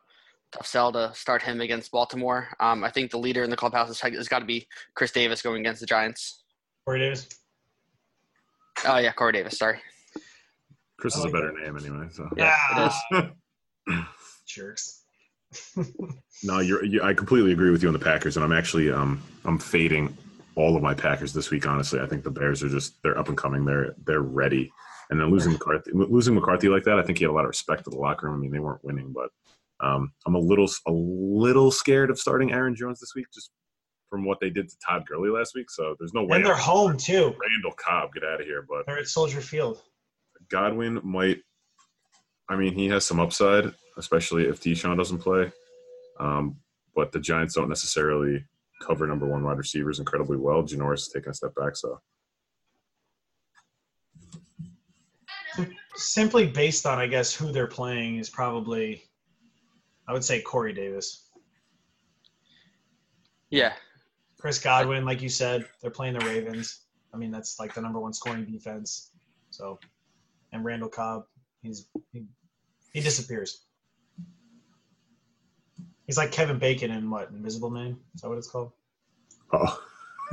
tough 0.51 0.66
sell 0.66 0.90
to 0.92 1.12
start 1.14 1.42
him 1.42 1.61
against 1.61 1.92
Baltimore. 1.92 2.48
Um, 2.59 2.83
I 2.83 2.90
think 2.90 3.11
the 3.11 3.18
leader 3.18 3.44
in 3.44 3.51
the 3.51 3.57
clubhouse 3.57 3.88
has, 3.88 4.14
has 4.14 4.29
got 4.29 4.40
to 4.40 4.44
be 4.44 4.66
Chris 4.94 5.12
Davis 5.12 5.42
going 5.42 5.61
against 5.61 5.81
the 5.81 5.87
Giants. 5.87 6.42
Corey 6.85 7.01
Davis. 7.01 7.29
Oh 8.87 8.98
yeah, 8.98 9.12
Corey 9.12 9.33
Davis. 9.33 9.59
Sorry. 9.59 9.79
Chris 10.98 11.16
I 11.16 11.18
is 11.20 11.24
a 11.24 11.28
like 11.28 11.32
better 11.34 11.52
name 11.52 11.76
anyway. 11.78 12.08
So 12.12 12.28
Yeah, 12.37 12.54
it 12.72 13.30
Ah, 13.88 14.08
jerks. 14.46 15.02
no, 16.42 16.58
you're. 16.61 16.84
You, 16.84 17.02
I 17.02 17.14
completely 17.14 17.52
agree 17.52 17.70
with 17.70 17.82
you 17.82 17.88
on 17.88 17.94
the 17.94 17.98
Packers, 17.98 18.37
and 18.37 18.44
I'm 18.44 18.52
actually 18.52 18.90
um 18.90 19.22
I'm 19.44 19.58
fading 19.58 20.16
all 20.56 20.76
of 20.76 20.82
my 20.82 20.92
Packers 20.94 21.32
this 21.32 21.50
week. 21.50 21.66
Honestly, 21.66 22.00
I 22.00 22.06
think 22.06 22.22
the 22.24 22.30
Bears 22.30 22.62
are 22.62 22.68
just 22.68 23.02
they're 23.02 23.18
up 23.18 23.28
and 23.28 23.37
coming. 23.38 23.64
They're 23.64 23.94
they're 24.04 24.20
ready. 24.22 24.70
And 25.11 25.18
then 25.18 25.30
losing 25.30 25.52
McCarthy, 25.52 25.90
losing 25.94 26.34
McCarthy 26.34 26.68
like 26.68 26.84
that, 26.84 26.98
I 26.98 27.02
think 27.02 27.16
he 27.16 27.24
had 27.24 27.30
a 27.30 27.32
lot 27.32 27.44
of 27.44 27.48
respect 27.48 27.84
for 27.84 27.88
the 27.90 27.96
locker 27.96 28.26
room. 28.28 28.37
I 28.37 28.38
mean, 28.42 28.50
they 28.50 28.58
weren't 28.58 28.84
winning, 28.84 29.14
but 29.14 29.30
um, 29.80 30.12
I'm 30.26 30.34
a 30.34 30.38
little 30.38 30.68
a 30.87 30.92
little 30.92 31.70
scared 31.70 32.11
of 32.11 32.18
starting 32.18 32.52
Aaron 32.52 32.74
Jones 32.76 33.00
this 33.00 33.12
week, 33.16 33.24
just 33.32 33.50
from 34.11 34.26
what 34.26 34.38
they 34.40 34.50
did 34.50 34.68
to 34.68 34.76
Todd 34.87 35.06
Gurley 35.08 35.30
last 35.30 35.54
week. 35.54 35.70
So 35.70 35.96
there's 35.98 36.12
no 36.12 36.24
way 36.24 36.37
And 36.37 36.44
they're 36.44 36.52
I'm- 36.52 36.62
home 36.62 36.96
too. 36.98 37.34
Randall 37.40 37.72
Cobb 37.78 38.12
get 38.12 38.22
out 38.22 38.40
of 38.42 38.46
here, 38.46 38.66
but 38.68 38.84
They're 38.87 38.98
at 38.98 39.06
Soldier 39.08 39.40
Field. 39.40 39.80
Godwin 40.50 41.00
might. 41.02 41.38
I 42.48 42.56
mean, 42.56 42.74
he 42.74 42.88
has 42.88 43.04
some 43.04 43.20
upside, 43.20 43.72
especially 43.98 44.44
if 44.44 44.61
Deshaun 44.61 44.96
doesn't 44.96 45.18
play. 45.18 45.52
Um, 46.18 46.56
but 46.94 47.12
the 47.12 47.20
Giants 47.20 47.54
don't 47.54 47.68
necessarily 47.68 48.44
cover 48.82 49.06
number 49.06 49.26
one 49.26 49.44
wide 49.44 49.58
receivers 49.58 49.98
incredibly 49.98 50.37
well. 50.37 50.62
Janoris 50.62 50.98
is 50.98 51.08
taking 51.08 51.30
a 51.30 51.34
step 51.34 51.54
back, 51.54 51.76
so 51.76 52.00
Simply 55.96 56.46
based 56.46 56.87
on, 56.87 56.98
I 56.98 57.06
guess, 57.08 57.34
who 57.34 57.50
they're 57.50 57.66
playing 57.66 58.18
is 58.18 58.30
probably, 58.30 59.02
I 60.06 60.12
would 60.12 60.24
say 60.24 60.40
Corey 60.40 60.72
Davis. 60.72 61.28
Yeah, 63.50 63.72
Chris 64.38 64.61
Godwin, 64.61 65.04
like 65.04 65.20
you 65.20 65.28
said, 65.28 65.66
they're 65.80 65.90
playing 65.90 66.14
the 66.14 66.24
Ravens. 66.24 66.82
I 67.12 67.16
mean, 67.16 67.32
that's 67.32 67.58
like 67.58 67.74
the 67.74 67.80
number 67.80 67.98
one 67.98 68.12
scoring 68.12 68.44
defense. 68.44 69.11
So, 69.50 69.80
and 70.52 70.64
Randall 70.64 70.88
Cobb, 70.88 71.24
he's 71.62 71.88
he, 72.12 72.24
he 72.92 73.00
disappears. 73.00 73.64
He's 76.06 76.16
like 76.16 76.32
Kevin 76.32 76.58
Bacon 76.58 76.90
in 76.90 77.11
what 77.11 77.30
Invisible 77.30 77.70
Man? 77.70 77.96
Is 78.14 78.22
that 78.22 78.28
what 78.28 78.38
it's 78.38 78.48
called? 78.50 78.72
oh, 79.52 79.82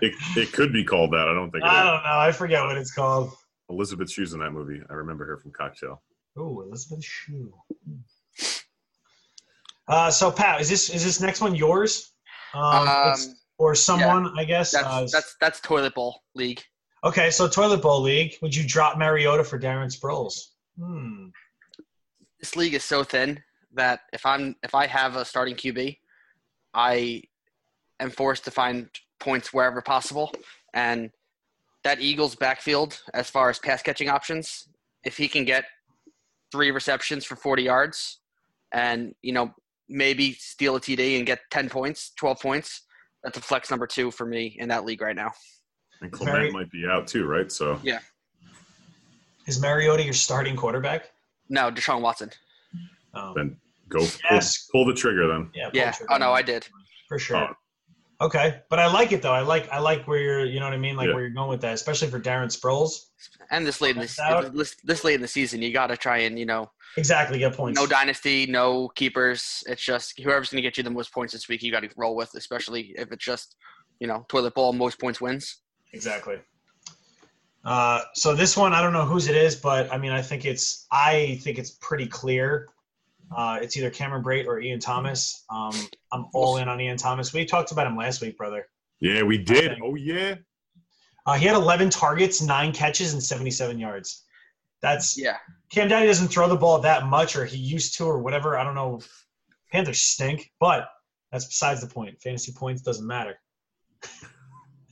it, 0.00 0.14
it 0.36 0.52
could 0.52 0.72
be 0.72 0.84
called 0.84 1.12
that. 1.12 1.28
I 1.28 1.34
don't 1.34 1.50
think 1.50 1.64
it 1.64 1.68
I 1.68 1.80
is. 1.80 1.84
don't 1.86 2.02
know. 2.04 2.18
I 2.18 2.32
forget 2.32 2.64
what 2.64 2.76
it's 2.76 2.92
called. 2.92 3.32
Elizabeth 3.70 4.10
Shue 4.10 4.24
in 4.32 4.38
that 4.40 4.50
movie. 4.52 4.80
I 4.88 4.94
remember 4.94 5.26
her 5.26 5.36
from 5.36 5.50
Cocktail. 5.52 6.02
Oh, 6.36 6.60
Elizabeth 6.62 7.04
Shue. 7.04 7.52
Uh, 9.86 10.10
so 10.10 10.30
Pat, 10.30 10.60
is 10.60 10.68
this 10.68 10.90
is 10.90 11.04
this 11.04 11.20
next 11.20 11.40
one 11.40 11.54
yours? 11.54 12.12
Um, 12.54 12.88
Um, 12.88 13.14
or 13.58 13.74
someone, 13.74 14.38
I 14.38 14.44
guess. 14.44 14.70
that's 14.72 14.86
Uh, 14.86 15.06
that's 15.10 15.36
that's 15.40 15.60
toilet 15.60 15.94
bowl 15.94 16.22
league. 16.34 16.62
Okay, 17.04 17.30
so 17.30 17.48
toilet 17.48 17.82
bowl 17.82 18.00
league. 18.00 18.34
Would 18.42 18.54
you 18.54 18.66
drop 18.66 18.98
Mariota 18.98 19.44
for 19.44 19.58
Darren 19.58 19.94
Sproles? 19.94 20.48
Hmm. 20.78 21.28
This 22.40 22.56
league 22.56 22.74
is 22.74 22.84
so 22.84 23.02
thin 23.02 23.42
that 23.74 24.00
if 24.12 24.24
I'm 24.24 24.56
if 24.62 24.74
I 24.74 24.86
have 24.86 25.16
a 25.16 25.24
starting 25.24 25.54
QB, 25.54 25.98
I 26.74 27.22
am 28.00 28.10
forced 28.10 28.44
to 28.44 28.50
find 28.50 28.88
points 29.18 29.52
wherever 29.52 29.82
possible, 29.82 30.32
and 30.74 31.10
that 31.84 32.00
Eagles 32.00 32.34
backfield, 32.34 33.00
as 33.14 33.30
far 33.30 33.50
as 33.50 33.58
pass 33.58 33.82
catching 33.82 34.08
options, 34.08 34.68
if 35.04 35.16
he 35.16 35.28
can 35.28 35.44
get 35.44 35.64
three 36.52 36.70
receptions 36.70 37.24
for 37.24 37.36
40 37.36 37.62
yards, 37.62 38.18
and 38.72 39.14
you 39.22 39.32
know 39.32 39.52
maybe 39.88 40.34
steal 40.34 40.76
a 40.76 40.80
TD 40.80 41.16
and 41.16 41.26
get 41.26 41.40
10 41.50 41.70
points, 41.70 42.12
12 42.16 42.40
points, 42.40 42.82
that's 43.24 43.38
a 43.38 43.40
flex 43.40 43.70
number 43.70 43.86
two 43.86 44.10
for 44.10 44.26
me 44.26 44.54
in 44.58 44.68
that 44.68 44.84
league 44.84 45.00
right 45.00 45.16
now. 45.16 45.32
And 46.00 46.12
Clement 46.12 46.36
Very- 46.36 46.50
might 46.52 46.70
be 46.70 46.86
out 46.86 47.06
too, 47.08 47.26
right? 47.26 47.50
So 47.50 47.80
Yeah. 47.82 48.00
Is 49.46 49.60
Mariota 49.60 50.04
your 50.04 50.12
starting 50.12 50.56
quarterback? 50.56 51.10
No, 51.48 51.70
Deshaun 51.70 52.00
Watson. 52.02 52.30
Oh. 53.14 53.32
then 53.34 53.56
go 53.88 53.98
pull, 54.00 54.08
Yes. 54.30 54.68
pull 54.70 54.84
the 54.86 54.92
trigger 54.94 55.26
then. 55.28 55.50
Yeah. 55.54 55.70
Yeah. 55.72 55.92
pull 55.92 56.06
the 56.08 56.14
Oh 56.14 56.18
no. 56.18 56.32
I 56.32 56.42
did. 56.42 56.66
for 57.08 57.18
sure. 57.18 57.36
Oh. 57.38 57.54
Okay, 58.20 58.60
but 58.68 58.78
I 58.80 58.86
like 58.86 59.12
it 59.12 59.22
though. 59.22 59.32
I 59.32 59.40
like 59.42 59.68
I 59.70 59.78
like 59.78 60.06
where 60.08 60.18
you're. 60.18 60.44
You 60.44 60.58
know 60.58 60.66
what 60.66 60.74
I 60.74 60.78
mean? 60.78 60.96
Like 60.96 61.06
Yeah. 61.06 61.14
where 61.14 61.22
you're 61.22 61.30
going 61.34 61.48
with 61.48 61.60
that, 61.62 61.74
especially 61.74 62.08
for 62.10 62.18
Darren 62.20 62.46
Sproles. 62.54 63.06
And 63.50 63.64
this 63.66 63.80
late 63.80 63.94
in 63.94 64.00
That's 64.00 64.16
the 64.16 64.22
out. 64.24 64.54
this, 64.54 64.74
this 64.84 65.04
late 65.04 65.14
in 65.14 65.20
the 65.22 65.28
season, 65.28 65.62
you 65.62 65.72
got 65.72 65.86
to 65.86 65.96
try 65.96 66.18
and 66.18 66.38
you 66.38 66.44
know 66.44 66.70
Exactly. 66.96 67.38
Get 67.38 67.54
points. 67.54 67.78
no 67.80 67.86
dynasty, 67.86 68.44
no 68.46 68.88
keepers. 68.88 69.62
It's 69.68 69.80
just 69.82 70.18
whoever's 70.20 70.50
going 70.50 70.56
to 70.62 70.62
get 70.66 70.76
you 70.76 70.82
the 70.82 70.90
most 70.90 71.12
points 71.12 71.32
this 71.32 71.48
week, 71.48 71.62
you 71.62 71.70
got 71.70 71.80
to 71.84 71.90
roll 71.96 72.16
with, 72.16 72.30
especially 72.34 72.92
if 72.98 73.10
it's 73.12 73.24
just 73.24 73.56
you 74.00 74.06
know 74.08 74.26
toilet 74.28 74.52
bowl, 74.54 74.72
most 74.72 74.98
points 75.00 75.20
wins. 75.20 75.58
Exactly. 75.92 76.38
Uh, 77.64 78.00
so 78.14 78.34
this 78.34 78.56
one, 78.56 78.72
I 78.72 78.80
don't 78.80 78.92
know 78.92 79.04
whose 79.04 79.28
it 79.28 79.36
is, 79.36 79.56
but 79.56 79.92
I 79.92 79.98
mean, 79.98 80.12
I 80.12 80.22
think 80.22 80.44
it's 80.44 80.86
I 80.90 81.38
think 81.42 81.58
it's 81.58 81.72
pretty 81.72 82.06
clear. 82.06 82.68
Uh, 83.36 83.58
it's 83.60 83.76
either 83.76 83.90
Cameron 83.90 84.22
Brate 84.22 84.46
or 84.46 84.58
Ian 84.58 84.80
Thomas. 84.80 85.44
Um, 85.50 85.74
I'm 86.12 86.26
all 86.32 86.56
in 86.56 86.68
on 86.68 86.80
Ian 86.80 86.96
Thomas. 86.96 87.32
We 87.32 87.44
talked 87.44 87.72
about 87.72 87.86
him 87.86 87.96
last 87.96 88.22
week, 88.22 88.38
brother. 88.38 88.66
Yeah, 89.00 89.22
we 89.22 89.38
did. 89.38 89.78
Oh 89.82 89.96
yeah. 89.96 90.36
Uh, 91.26 91.34
he 91.34 91.44
had 91.44 91.56
11 91.56 91.90
targets, 91.90 92.40
nine 92.40 92.72
catches, 92.72 93.12
and 93.12 93.22
77 93.22 93.78
yards. 93.78 94.24
That's 94.80 95.18
Yeah, 95.18 95.36
Cam 95.70 95.88
Daddy 95.88 96.06
doesn't 96.06 96.28
throw 96.28 96.48
the 96.48 96.56
ball 96.56 96.80
that 96.80 97.06
much, 97.06 97.36
or 97.36 97.44
he 97.44 97.58
used 97.58 97.98
to, 97.98 98.04
or 98.04 98.18
whatever. 98.18 98.56
I 98.56 98.64
don't 98.64 98.74
know. 98.74 99.00
Panthers 99.70 100.00
stink, 100.00 100.50
but 100.58 100.88
that's 101.30 101.44
besides 101.44 101.82
the 101.82 101.86
point. 101.86 102.18
Fantasy 102.22 102.52
points 102.52 102.80
doesn't 102.80 103.06
matter. 103.06 103.38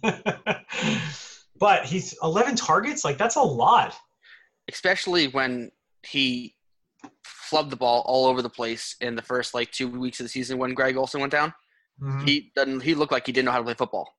but 1.58 1.84
he's 1.84 2.14
11 2.22 2.56
targets. 2.56 3.04
Like 3.04 3.18
that's 3.18 3.36
a 3.36 3.42
lot. 3.42 3.94
especially 4.72 5.28
when 5.28 5.70
he 6.02 6.54
flubbed 7.50 7.70
the 7.70 7.76
ball 7.76 8.02
all 8.06 8.26
over 8.26 8.42
the 8.42 8.50
place 8.50 8.96
in 9.00 9.14
the 9.14 9.22
first 9.22 9.54
like 9.54 9.70
two 9.70 9.88
weeks 9.88 10.18
of 10.20 10.24
the 10.24 10.28
season 10.30 10.58
when 10.58 10.74
Greg 10.74 10.96
Olsen 10.96 11.20
went 11.20 11.30
down. 11.32 11.52
Mhm. 12.02 12.26
He 12.28 12.52
doesn't. 12.56 12.80
He 12.82 12.94
looked 12.94 13.12
like 13.12 13.24
he 13.26 13.32
didn't 13.32 13.46
know 13.46 13.52
how 13.52 13.58
to 13.58 13.64
play 13.64 13.74
football, 13.74 14.12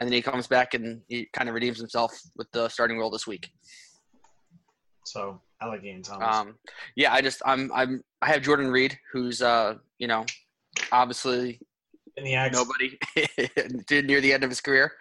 and 0.00 0.08
then 0.08 0.12
he 0.14 0.22
comes 0.22 0.46
back 0.46 0.74
and 0.74 1.02
he 1.08 1.28
kind 1.32 1.48
of 1.48 1.54
redeems 1.54 1.78
himself 1.78 2.12
with 2.36 2.50
the 2.52 2.68
starting 2.68 2.98
role 2.98 3.10
this 3.10 3.26
week. 3.26 3.50
So 5.04 5.40
I 5.60 5.66
like 5.66 5.82
Ian 5.84 6.02
Thomas. 6.02 6.36
Um, 6.36 6.54
yeah, 6.96 7.12
I 7.12 7.20
just 7.20 7.42
I'm 7.44 7.70
I'm 7.74 8.02
I 8.22 8.28
have 8.28 8.42
Jordan 8.42 8.70
Reed, 8.70 8.98
who's 9.12 9.42
uh 9.42 9.74
you 9.98 10.06
know 10.06 10.24
obviously 10.92 11.60
In 12.16 12.24
the 12.24 12.34
Axe. 12.34 12.54
nobody 12.56 12.98
near 14.06 14.20
the 14.20 14.32
end 14.32 14.44
of 14.44 14.50
his 14.50 14.60
career. 14.60 14.92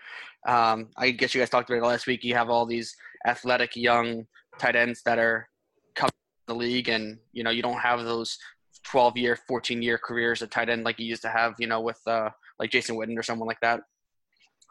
Um, 0.47 0.89
I 0.97 1.11
guess 1.11 1.35
you 1.35 1.41
guys 1.41 1.49
talked 1.49 1.69
about 1.69 1.83
it 1.83 1.87
last 1.87 2.07
week. 2.07 2.23
You 2.23 2.33
have 2.35 2.49
all 2.49 2.65
these 2.65 2.95
athletic 3.25 3.75
young 3.75 4.25
tight 4.57 4.75
ends 4.75 5.01
that 5.03 5.19
are 5.19 5.47
coming 5.95 6.11
in 6.47 6.53
the 6.53 6.59
league, 6.59 6.89
and 6.89 7.19
you 7.33 7.43
know 7.43 7.49
you 7.49 7.61
don't 7.61 7.79
have 7.79 8.03
those 8.03 8.37
12 8.83 9.17
year, 9.17 9.37
14 9.47 9.81
year 9.81 9.97
careers 9.97 10.41
at 10.41 10.51
tight 10.51 10.69
end 10.69 10.83
like 10.83 10.99
you 10.99 11.05
used 11.05 11.21
to 11.23 11.29
have, 11.29 11.55
you 11.59 11.67
know, 11.67 11.81
with 11.81 11.99
uh, 12.07 12.29
like 12.59 12.71
Jason 12.71 12.95
Witten 12.95 13.17
or 13.17 13.23
someone 13.23 13.47
like 13.47 13.59
that. 13.61 13.81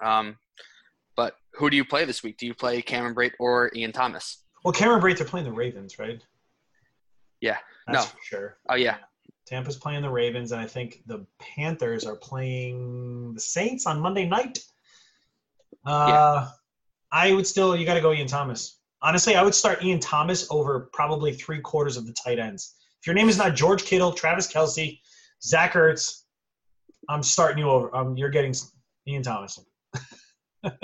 Um, 0.03 0.39
but 1.17 1.35
who 1.53 1.71
do 1.71 1.77
you 1.77 1.85
play 1.85 2.05
this 2.05 2.23
week? 2.23 2.39
Do 2.39 2.47
you 2.47 2.55
play 2.55 2.83
Cameron 2.83 3.15
Brate 3.15 3.33
or 3.39 3.71
Ian 3.75 3.93
Thomas? 3.93 4.43
Well, 4.65 4.73
Cameron 4.73 5.01
Brate, 5.01 5.19
they're 5.19 5.27
playing 5.27 5.47
the 5.47 5.53
Ravens, 5.53 5.99
right? 5.99 6.21
Yeah. 7.41 7.59
That's 7.87 8.07
No. 8.07 8.11
for 8.11 8.25
sure. 8.25 8.57
Oh 8.69 8.75
yeah, 8.75 8.97
Tampa's 9.47 9.77
playing 9.77 10.03
the 10.03 10.11
Ravens, 10.11 10.53
and 10.53 10.61
I 10.61 10.67
think 10.67 11.03
the 11.07 11.25
Panthers 11.39 12.05
are 12.05 12.17
playing 12.17 13.35
the 13.35 13.41
Saints 13.41 13.87
on 13.87 14.01
Monday 14.01 14.27
night. 14.27 14.59
Uh, 15.87 16.49
I 17.13 17.33
would 17.33 17.47
still, 17.47 17.77
you 17.77 17.87
got 17.87 17.95
to 17.95 18.01
go 18.01 18.13
Ian 18.13 18.27
Thomas. 18.27 18.81
Honestly, 19.03 19.37
I 19.37 19.43
would 19.43 19.55
start 19.55 19.83
Ian 19.83 20.01
Thomas 20.01 20.47
over 20.51 20.91
probably 20.93 21.33
three 21.33 21.61
quarters 21.61 21.97
of 21.97 22.07
the 22.07 22.13
tight 22.13 22.39
ends. 22.39 22.75
If 23.01 23.07
your 23.07 23.15
name 23.15 23.29
is 23.29 23.39
not 23.39 23.55
George 23.55 23.85
Kittle, 23.85 24.13
Travis 24.13 24.53
Kelce, 24.53 24.99
Zach 25.43 25.75
Ertz, 25.75 26.23
I'm 27.09 27.23
starting 27.23 27.59
you 27.59 27.71
over. 27.71 27.95
Um, 27.95 28.17
you're 28.17 28.31
getting 28.31 28.55
Ian 29.07 29.23
Thomas. 29.23 29.61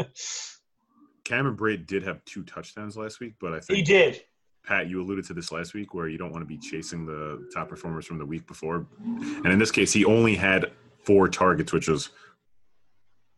Cameron 1.25 1.57
Brate 1.57 1.87
did 1.87 2.05
have 2.05 2.25
two 2.25 2.45
touchdowns 2.45 2.97
last 2.97 3.19
week, 3.19 3.35
but 3.41 3.53
I 3.53 3.61
think 3.61 3.77
he 3.77 3.83
did. 3.83 4.23
Pat, 4.65 4.89
you 4.89 5.03
alluded 5.03 5.25
to 5.27 5.35
this 5.35 5.51
last 5.51 5.75
week 5.75 5.93
where 5.93 6.09
you 6.09 6.19
don't 6.19 6.31
want 6.31 6.43
to 6.43 6.47
be 6.47 6.59
chasing 6.59 7.05
the 7.05 7.49
top 7.53 7.69
performers 7.69 8.07
from 8.07 8.19
the 8.19 8.27
week 8.27 8.47
before. 8.47 8.87
And 9.07 9.47
in 9.47 9.59
this 9.59 9.73
case, 9.73 9.93
he 9.93 10.05
only 10.05 10.37
had 10.37 10.71
four 11.05 11.29
targets, 11.29 11.73
which 11.73 11.89
was 11.89 12.11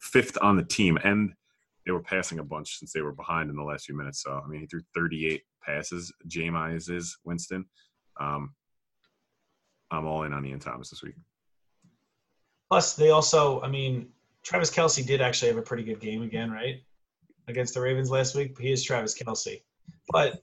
fifth 0.00 0.36
on 0.42 0.56
the 0.56 0.62
team. 0.62 0.98
And 1.02 1.32
they 1.86 1.92
were 1.92 2.02
passing 2.02 2.38
a 2.38 2.44
bunch 2.44 2.78
since 2.78 2.92
they 2.92 3.02
were 3.02 3.12
behind 3.12 3.50
in 3.50 3.56
the 3.56 3.62
last 3.62 3.86
few 3.86 3.96
minutes. 3.96 4.22
So, 4.22 4.40
I 4.42 4.48
mean, 4.48 4.60
he 4.60 4.66
threw 4.66 4.80
38 4.94 5.42
passes. 5.64 6.12
Jameis 6.28 6.90
is 6.90 7.16
Winston. 7.24 7.64
Um, 8.20 8.54
I'm 9.90 10.06
all 10.06 10.22
in 10.24 10.32
on 10.32 10.44
Ian 10.46 10.60
Thomas 10.60 10.90
this 10.90 11.02
week. 11.02 11.14
Plus, 12.70 12.94
they 12.96 13.10
also, 13.10 13.60
I 13.60 13.68
mean, 13.68 14.08
Travis 14.42 14.70
Kelce 14.70 15.06
did 15.06 15.20
actually 15.20 15.48
have 15.48 15.58
a 15.58 15.62
pretty 15.62 15.84
good 15.84 16.00
game 16.00 16.22
again, 16.22 16.50
right? 16.50 16.82
Against 17.48 17.74
the 17.74 17.80
Ravens 17.80 18.10
last 18.10 18.34
week. 18.34 18.58
He 18.58 18.72
is 18.72 18.82
Travis 18.82 19.14
Kelce. 19.16 19.62
But 20.10 20.42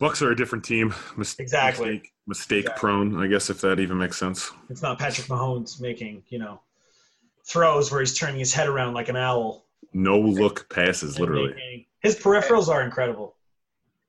Bucs 0.00 0.20
are 0.22 0.32
a 0.32 0.36
different 0.36 0.64
team. 0.64 0.92
Mis- 1.16 1.36
Exactly. 1.38 1.92
Mistake, 1.92 2.12
mistake 2.26 2.60
Exactly. 2.64 2.80
prone, 2.80 3.22
I 3.22 3.28
guess, 3.28 3.48
if 3.50 3.60
that 3.60 3.78
even 3.78 3.96
makes 3.96 4.18
sense. 4.18 4.50
it's 4.68 4.82
not 4.82 4.98
Patrick 4.98 5.28
Mahomes 5.28 5.80
making, 5.80 6.22
you 6.28 6.38
know, 6.38 6.60
throws 7.46 7.90
where 7.90 8.00
he's 8.00 8.16
turning 8.16 8.38
his 8.38 8.52
head 8.52 8.68
around 8.68 8.94
like 8.94 9.08
an 9.08 9.16
owl. 9.16 9.66
No 9.92 10.18
look 10.18 10.68
passes, 10.70 11.18
literally. 11.18 11.86
His 12.00 12.16
peripherals 12.16 12.68
are 12.68 12.82
incredible. 12.82 13.36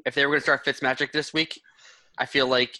If 0.05 0.15
they 0.15 0.25
were 0.25 0.31
going 0.31 0.39
to 0.39 0.43
start 0.43 0.65
Fitzmagic 0.65 1.11
this 1.11 1.33
week, 1.33 1.59
I 2.17 2.25
feel 2.25 2.47
like 2.47 2.79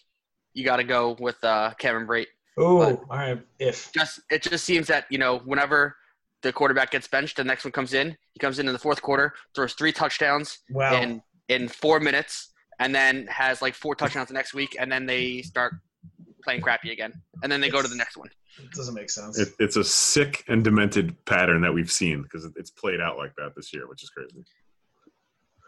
you 0.54 0.64
got 0.64 0.78
to 0.78 0.84
go 0.84 1.16
with 1.20 1.44
uh, 1.44 1.74
Cameron 1.78 2.08
Brate. 2.08 2.28
Ooh, 2.60 2.80
But- 2.80 3.02
all 3.10 3.18
right. 3.18 3.42
If 3.60 3.92
Just 3.92 4.22
it 4.30 4.42
just 4.42 4.64
seems 4.66 4.88
that 4.88 5.06
you 5.10 5.18
know 5.18 5.40
whenever 5.40 5.98
the 6.42 6.54
quarterback 6.54 6.92
gets 6.92 7.08
benched, 7.08 7.38
the 7.38 7.44
next 7.44 7.66
one 7.66 7.72
comes 7.72 7.94
in. 7.94 8.16
He 8.34 8.40
comes 8.40 8.60
in 8.60 8.68
in 8.68 8.74
the 8.74 8.80
fourth 8.80 9.02
quarter, 9.02 9.34
throws 9.54 9.74
three 9.74 9.92
touchdowns 9.92 10.60
wow, 10.70 11.02
in 11.02 11.22
in 11.50 11.68
four 11.68 12.00
minutes, 12.00 12.54
and 12.80 12.94
then 12.96 13.28
has 13.28 13.62
like 13.62 13.74
four 13.74 13.96
touchdowns 13.96 14.30
the 14.30 14.34
next 14.34 14.54
week, 14.54 14.76
and 14.80 14.92
then 14.92 15.06
they 15.06 15.42
start 15.42 15.74
playing 16.44 16.62
crappy 16.62 16.92
again, 16.92 17.14
and 17.44 17.52
then 17.52 17.60
they 17.60 17.70
go 17.70 17.82
to 17.82 17.88
the 17.88 17.96
next 17.96 18.16
one. 18.16 18.30
It 18.64 18.72
doesn't 18.72 18.94
make 18.94 19.10
sense. 19.10 19.38
It, 19.40 19.50
it's 19.60 19.76
a 19.76 19.84
sick 19.84 20.44
and 20.48 20.64
demented 20.64 21.24
pattern 21.26 21.62
that 21.62 21.74
we've 21.74 21.92
seen 21.92 22.22
because 22.22 22.46
it's 22.56 22.72
played 22.72 23.02
out 23.02 23.18
like 23.18 23.36
that 23.38 23.54
this 23.56 23.74
year, 23.74 23.88
which 23.88 24.04
is 24.04 24.10
crazy. 24.10 24.44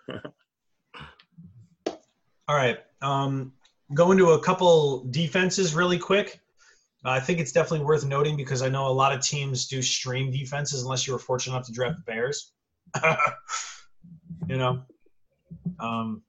All 2.47 2.55
right. 2.55 2.79
Um, 3.01 3.53
go 3.93 4.11
into 4.11 4.31
a 4.31 4.41
couple 4.41 5.05
defenses 5.09 5.75
really 5.75 5.97
quick. 5.97 6.39
Uh, 7.05 7.11
I 7.11 7.19
think 7.19 7.39
it's 7.39 7.51
definitely 7.51 7.85
worth 7.85 8.05
noting 8.05 8.37
because 8.37 8.61
I 8.61 8.69
know 8.69 8.87
a 8.87 8.89
lot 8.89 9.13
of 9.13 9.21
teams 9.21 9.67
do 9.67 9.81
stream 9.81 10.31
defenses 10.31 10.83
unless 10.83 11.05
you 11.05 11.13
were 11.13 11.19
fortunate 11.19 11.55
enough 11.55 11.67
to 11.67 11.73
draft 11.73 11.97
the 11.97 12.03
Bears. 12.03 12.53
you 14.47 14.57
know. 14.57 14.81
Um, 15.79 16.23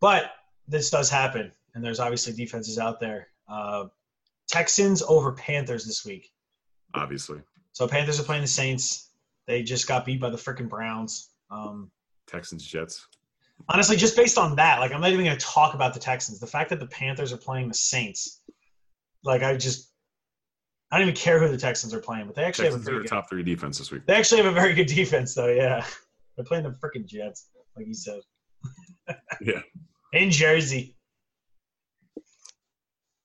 but 0.00 0.32
this 0.68 0.90
does 0.90 1.10
happen, 1.10 1.52
and 1.74 1.84
there's 1.84 2.00
obviously 2.00 2.32
defenses 2.32 2.78
out 2.78 3.00
there. 3.00 3.28
Uh, 3.48 3.86
Texans 4.50 5.02
over 5.02 5.32
Panthers 5.32 5.84
this 5.84 6.04
week. 6.04 6.30
Obviously, 6.94 7.38
So 7.72 7.86
Panthers 7.86 8.18
are 8.18 8.24
playing 8.24 8.42
the 8.42 8.48
Saints. 8.48 9.10
They 9.46 9.62
just 9.62 9.86
got 9.86 10.04
beat 10.04 10.20
by 10.20 10.30
the 10.30 10.36
freaking 10.36 10.68
Browns. 10.68 11.30
Um, 11.50 11.90
Texans, 12.26 12.64
Jets. 12.64 13.06
honestly, 13.68 13.96
just 13.96 14.16
based 14.16 14.38
on 14.38 14.56
that, 14.56 14.80
like 14.80 14.92
I'm 14.92 15.00
not 15.00 15.10
even 15.10 15.24
going 15.24 15.36
to 15.38 15.44
talk 15.44 15.74
about 15.74 15.94
the 15.94 16.00
Texans. 16.00 16.40
The 16.40 16.46
fact 16.46 16.70
that 16.70 16.80
the 16.80 16.86
Panthers 16.86 17.32
are 17.32 17.36
playing 17.36 17.68
the 17.68 17.74
Saints, 17.74 18.42
like 19.24 19.42
I 19.42 19.56
just, 19.56 19.90
I 20.90 20.98
don't 20.98 21.08
even 21.08 21.16
care 21.16 21.38
who 21.38 21.48
the 21.48 21.56
Texans 21.56 21.94
are 21.94 22.00
playing, 22.00 22.26
but 22.26 22.34
they 22.34 22.42
actually 22.44 22.66
Texans 22.66 22.84
have 22.84 22.88
a 22.88 22.90
are 22.90 22.94
very 22.98 23.04
good, 23.04 23.10
top 23.10 23.28
three 23.28 23.42
defense 23.42 23.78
this 23.78 23.90
week. 23.90 24.02
they 24.06 24.14
actually 24.14 24.42
have 24.42 24.50
a 24.50 24.54
very 24.54 24.74
good 24.74 24.86
defense, 24.86 25.34
though. 25.34 25.48
Yeah, 25.48 25.84
they're 26.36 26.44
playing 26.44 26.64
the 26.64 26.70
freaking 26.70 27.06
Jets, 27.06 27.48
like 27.76 27.86
you 27.86 27.94
said. 27.94 28.20
Yeah. 29.40 29.62
In 30.12 30.30
Jersey, 30.32 30.96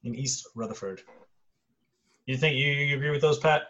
in 0.06 0.16
East 0.16 0.48
Rutherford. 0.56 1.02
You 2.26 2.38
think 2.38 2.56
you, 2.56 2.68
you 2.68 2.96
agree 2.96 3.12
with 3.12 3.22
those, 3.22 3.40
Pat? 3.40 3.64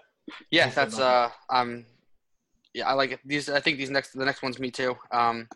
Yeah, 0.52 0.70
that's 0.70 1.00
uh 1.00 1.30
um 1.50 1.86
yeah, 2.74 2.88
I 2.88 2.94
like 2.94 3.12
it. 3.12 3.20
These 3.26 3.50
I 3.50 3.60
think 3.60 3.78
these 3.78 3.90
next 3.90 4.14
the 4.14 4.26
next 4.26 4.42
one's 4.42 4.60
me 4.60 4.72
too. 4.72 4.96
Um 5.12 5.48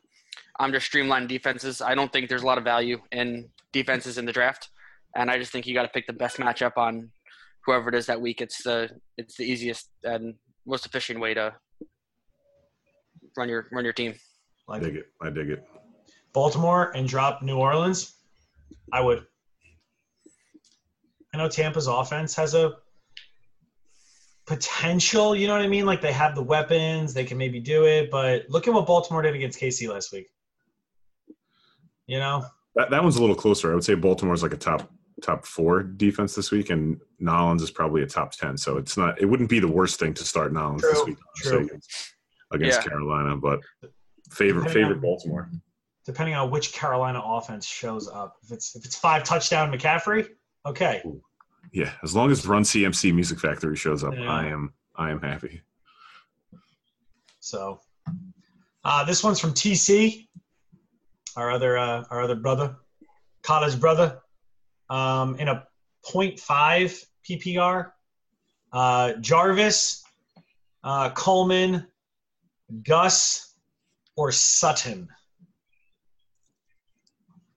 I'm 0.60 0.72
just 0.72 0.86
streamlined 0.86 1.30
defenses. 1.30 1.82
I 1.82 1.96
don't 1.96 2.12
think 2.12 2.28
there's 2.28 2.44
a 2.44 2.46
lot 2.46 2.58
of 2.58 2.64
value 2.64 3.00
in 3.12 3.50
defenses 3.72 4.18
in 4.18 4.26
the 4.26 4.34
draft. 4.34 4.70
And 5.16 5.32
I 5.32 5.38
just 5.38 5.52
think 5.52 5.66
you 5.66 5.74
gotta 5.74 5.90
pick 5.90 6.08
the 6.08 6.14
best 6.14 6.38
matchup 6.38 6.78
on 6.78 7.10
whoever 7.66 7.90
it 7.90 7.96
is 7.96 8.06
that 8.08 8.22
week. 8.22 8.42
It's 8.42 8.64
the 8.64 8.90
it's 9.18 9.36
the 9.36 9.44
easiest 9.44 9.90
and 10.04 10.36
most 10.66 10.86
efficient 10.86 11.20
way 11.20 11.34
to 11.34 11.54
run 13.38 13.50
your 13.50 13.68
run 13.72 13.84
your 13.84 13.94
team. 13.94 14.14
I 14.70 14.78
dig 14.80 14.96
it. 14.96 15.06
I 15.22 15.30
dig 15.30 15.50
it. 15.50 15.64
Baltimore 16.32 16.92
and 16.96 17.08
drop 17.08 17.42
New 17.42 17.58
Orleans, 17.58 18.18
I 18.94 19.02
would. 19.02 19.26
I 21.34 21.38
know 21.38 21.48
Tampa's 21.48 21.88
offense 21.88 22.36
has 22.36 22.54
a 22.56 22.74
potential, 24.46 25.36
you 25.36 25.48
know 25.48 25.54
what 25.54 25.62
I 25.62 25.68
mean? 25.68 25.86
Like 25.86 26.02
they 26.02 26.12
have 26.12 26.36
the 26.36 26.42
weapons, 26.42 27.14
they 27.14 27.24
can 27.24 27.38
maybe 27.38 27.60
do 27.60 27.86
it, 27.86 28.10
but 28.10 28.46
look 28.50 28.68
at 28.68 28.74
what 28.74 28.88
Baltimore 28.88 29.22
did 29.22 29.36
against 29.36 29.60
KC 29.60 29.90
last 29.90 30.12
week. 30.12 30.28
You 32.08 32.20
know? 32.20 32.46
That, 32.76 32.90
that 32.90 33.04
one's 33.04 33.18
a 33.18 33.22
little 33.22 33.36
closer. 33.36 33.72
I 33.72 33.76
would 33.76 33.84
say 33.84 33.94
Baltimore's 33.94 34.42
like 34.44 34.54
a 34.54 34.58
top 34.58 34.90
top 35.22 35.46
four 35.46 35.84
defense 35.84 36.34
this 36.34 36.50
week, 36.50 36.70
and 36.70 37.00
Nolans 37.20 37.62
is 37.62 37.70
probably 37.72 38.04
a 38.04 38.08
top 38.08 38.32
ten. 38.32 38.58
So 38.58 38.78
it's 38.78 38.96
not. 38.96 39.20
It 39.22 39.26
wouldn't 39.26 39.50
be 39.50 39.60
the 39.60 39.68
worst 39.68 40.00
thing 40.00 40.14
to 40.14 40.24
start 40.24 40.54
Nolans 40.54 40.82
this 40.82 41.04
week 41.04 41.18
true. 41.36 41.66
against, 41.66 42.14
against 42.54 42.80
Yeah. 42.80 42.88
Carolina, 42.90 43.36
but 43.36 43.60
favorite 44.32 44.64
Depending 44.68 44.84
favorite 44.84 44.96
on- 44.96 45.02
Baltimore. 45.02 45.52
Depending 46.06 46.36
on 46.36 46.50
which 46.52 46.72
Carolina 46.74 47.22
offense 47.24 47.68
shows 47.68 48.08
up. 48.08 48.38
If 48.44 48.52
it's 48.52 48.76
if 48.76 48.86
it's 48.86 48.96
five 48.96 49.24
touchdown 49.24 49.72
McCaffrey, 49.72 50.28
okay. 50.70 51.02
Yeah, 51.72 51.92
as 52.04 52.16
long 52.16 52.32
as 52.32 52.46
Run 52.48 52.64
CMC 52.64 53.14
Music 53.14 53.40
Factory 53.40 53.76
shows 53.76 54.04
up, 54.04 54.14
Yeah. 54.16 54.30
I 54.30 54.46
am 54.48 54.74
I 54.96 55.12
am 55.12 55.22
happy. 55.22 55.62
So 57.40 57.80
uh, 58.84 59.04
this 59.06 59.24
one's 59.24 59.40
from 59.40 59.54
TC, 59.54 60.28
our 61.36 61.52
other 61.52 61.78
uh, 61.78 62.04
our 62.10 62.22
other 62.22 62.36
brother, 62.36 62.76
college 63.44 63.80
brother, 63.80 64.20
um, 64.90 65.36
in 65.36 65.48
a 65.48 65.66
0.5 66.06 67.06
PPR. 67.28 67.92
Uh, 68.72 69.14
Jarvis, 69.14 70.04
uh, 70.84 71.10
Coleman, 71.12 71.88
Gus, 72.84 73.56
or 74.16 74.32
Sutton. 74.32 75.08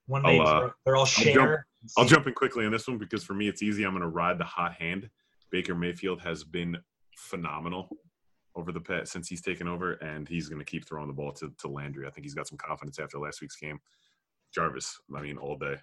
One 0.07 0.22
name. 0.22 0.40
Uh, 0.42 0.70
they're- 0.85 0.96
all 0.96 1.05
share. 1.07 1.66
I'll 1.97 2.05
jump 2.05 2.27
in 2.27 2.35
quickly 2.35 2.64
on 2.64 2.73
this 2.73 2.87
one 2.87 2.99
because 2.99 3.25
for 3.25 3.35
me 3.35 3.49
it's 3.49 3.62
easy. 3.62 3.85
I'm 3.85 3.92
going 3.92 4.03
to 4.03 4.09
ride 4.09 4.38
the 4.38 4.45
hot 4.45 4.75
hand. 4.75 5.09
Baker 5.51 5.75
Mayfield 5.75 6.21
has 6.23 6.45
been 6.45 6.77
phenomenal 7.16 7.88
over 8.55 8.73
the 8.73 8.81
past 8.81 9.12
since 9.12 9.29
he's 9.29 9.42
taken 9.42 9.66
over, 9.66 9.95
and 9.95 10.29
he's 10.29 10.49
going 10.49 10.59
to 10.59 10.64
keep 10.64 10.87
throwing 10.87 11.09
the 11.09 11.12
ball 11.12 11.33
to, 11.33 11.53
to 11.59 11.68
Landry. 11.68 12.07
I 12.07 12.11
think 12.11 12.25
he's 12.25 12.35
got 12.35 12.49
some 12.49 12.59
confidence 12.59 12.99
after 12.99 13.18
last 13.18 13.40
week's 13.40 13.57
game. 13.57 13.81
Jarvis, 14.55 14.99
I 15.14 15.23
mean, 15.23 15.38
all 15.38 15.57
day. 15.57 15.77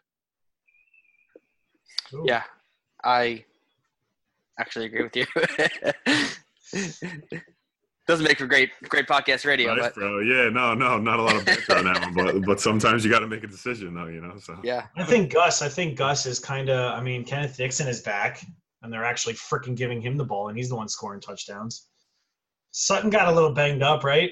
Ooh. 2.13 2.23
Yeah. 2.25 2.43
I 3.03 3.45
actually 4.59 4.85
agree 4.85 5.03
with 5.03 5.15
you. 5.15 5.25
Doesn't 8.09 8.25
make 8.25 8.39
for 8.39 8.47
great 8.47 8.71
great 8.89 9.07
podcast 9.07 9.45
radio, 9.45 9.75
Nice, 9.75 9.83
but 9.83 9.93
bro. 9.93 10.19
Yeah, 10.21 10.49
no, 10.49 10.73
no, 10.73 10.97
not 10.97 11.19
a 11.19 11.21
lot 11.21 11.35
of 11.35 11.45
banter 11.45 11.77
on 11.77 11.83
that 11.83 12.01
one, 12.01 12.13
but 12.15 12.41
but 12.47 12.59
sometimes 12.59 13.05
you 13.05 13.11
got 13.11 13.19
to 13.19 13.27
make 13.27 13.43
a 13.43 13.47
decision, 13.47 13.93
though, 13.93 14.07
you 14.07 14.19
know. 14.19 14.35
So 14.39 14.57
yeah. 14.63 14.87
I 14.97 15.03
think 15.03 15.31
Gus. 15.31 15.61
I 15.61 15.69
think 15.69 15.95
Gus 15.95 16.25
is 16.25 16.39
kind 16.39 16.71
of. 16.71 16.97
I 16.97 17.03
mean, 17.03 17.23
Kenneth 17.23 17.55
Dixon 17.55 17.87
is 17.87 18.01
back, 18.01 18.43
and 18.81 18.91
they're 18.91 19.05
actually 19.05 19.35
freaking 19.35 19.75
giving 19.75 20.01
him 20.01 20.17
the 20.17 20.25
ball, 20.25 20.47
and 20.47 20.57
he's 20.57 20.69
the 20.69 20.75
one 20.75 20.87
scoring 20.87 21.21
touchdowns. 21.21 21.85
Sutton 22.71 23.11
got 23.11 23.27
a 23.27 23.31
little 23.31 23.53
banged 23.53 23.83
up, 23.83 24.03
right? 24.03 24.31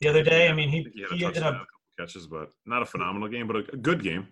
The 0.00 0.08
other 0.08 0.24
day, 0.24 0.48
I 0.48 0.52
mean, 0.52 0.68
I 0.68 0.72
he 0.72 0.82
think 0.82 0.94
he 0.96 1.02
had 1.02 1.12
a 1.12 1.14
he 1.14 1.24
ended 1.24 1.42
up 1.44 1.54
a 1.54 1.58
couple 1.58 1.66
catches, 1.96 2.26
but 2.26 2.50
not 2.66 2.82
a 2.82 2.86
phenomenal 2.86 3.28
game, 3.28 3.46
but 3.46 3.54
a, 3.54 3.64
a 3.72 3.76
good 3.76 4.02
game. 4.02 4.26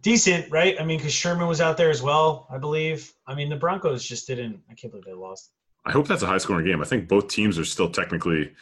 decent, 0.00 0.50
right? 0.50 0.74
I 0.80 0.84
mean, 0.86 0.96
because 0.96 1.12
Sherman 1.12 1.48
was 1.48 1.60
out 1.60 1.76
there 1.76 1.90
as 1.90 2.00
well, 2.00 2.46
I 2.50 2.56
believe. 2.56 3.12
I 3.26 3.34
mean, 3.34 3.50
the 3.50 3.56
Broncos 3.56 4.02
just 4.02 4.26
didn't. 4.26 4.58
I 4.70 4.74
can't 4.74 4.90
believe 4.90 5.04
they 5.04 5.12
lost. 5.12 5.50
I 5.86 5.92
hope 5.92 6.08
that's 6.08 6.22
a 6.22 6.26
high 6.26 6.38
scoring 6.38 6.66
game. 6.66 6.80
I 6.80 6.84
think 6.84 7.08
both 7.08 7.28
teams 7.28 7.58
are 7.58 7.64
still 7.64 7.90
technically 7.90 8.52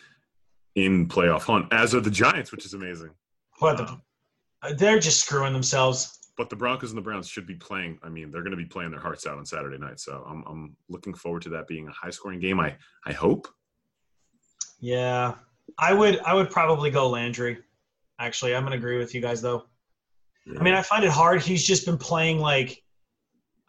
in 0.75 1.07
playoff 1.09 1.43
hunt, 1.43 1.73
as 1.73 1.95
are 1.95 2.01
the 2.01 2.11
Giants, 2.11 2.51
which 2.51 2.65
is 2.67 2.75
amazing. 2.75 3.11
What 3.59 3.77
the? 3.77 4.75
They're 4.77 4.99
just 4.99 5.21
screwing 5.25 5.53
themselves. 5.53 6.19
but 6.37 6.49
the 6.51 6.57
Broncos 6.57 6.91
and 6.91 6.99
the 6.99 7.03
Browns 7.03 7.29
should 7.29 7.47
be 7.47 7.55
playing. 7.55 7.99
I 8.03 8.09
mean, 8.09 8.31
they're 8.31 8.43
going 8.43 8.53
to 8.53 8.57
be 8.57 8.65
playing 8.65 8.91
their 8.91 9.01
hearts 9.01 9.27
out 9.27 9.39
on 9.39 9.45
Saturday 9.45 9.79
night. 9.79 10.01
So 10.01 10.25
I'm, 10.29 10.43
I'm 10.49 10.77
looking 10.89 11.15
forward 11.15 11.43
to 11.43 11.49
that 11.51 11.67
being 11.69 11.87
a 11.89 11.93
high 11.93 12.11
scoring 12.11 12.41
game. 12.41 12.59
I, 12.59 12.77
I 13.05 13.13
hope. 13.13 13.49
Yeah, 14.81 15.35
I 15.79 15.93
would 15.95 16.19
I 16.21 16.35
would 16.35 16.51
probably 16.51 16.91
go 16.91 17.09
Landry. 17.09 17.59
Actually, 18.19 18.55
I'm 18.55 18.65
gonna 18.65 18.77
agree 18.77 18.99
with 18.99 19.15
you 19.15 19.21
guys 19.21 19.41
though. 19.41 19.65
I 20.59 20.63
mean, 20.63 20.75
I 20.75 20.83
find 20.83 21.05
it 21.05 21.11
hard. 21.11 21.41
He's 21.41 21.65
just 21.65 21.87
been 21.87 21.99
playing 21.99 22.41
like, 22.41 22.83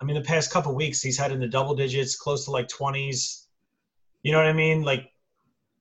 I 0.02 0.06
mean, 0.06 0.16
the 0.16 0.24
past 0.24 0.50
couple 0.52 0.74
weeks 0.74 1.02
he's 1.02 1.18
had 1.18 1.32
in 1.32 1.40
the 1.40 1.48
double 1.48 1.76
digits, 1.76 2.16
close 2.16 2.46
to 2.46 2.52
like 2.52 2.68
20s. 2.68 3.43
You 4.24 4.32
know 4.32 4.38
what 4.40 4.48
I 4.48 4.54
mean? 4.54 4.82
Like, 4.84 5.10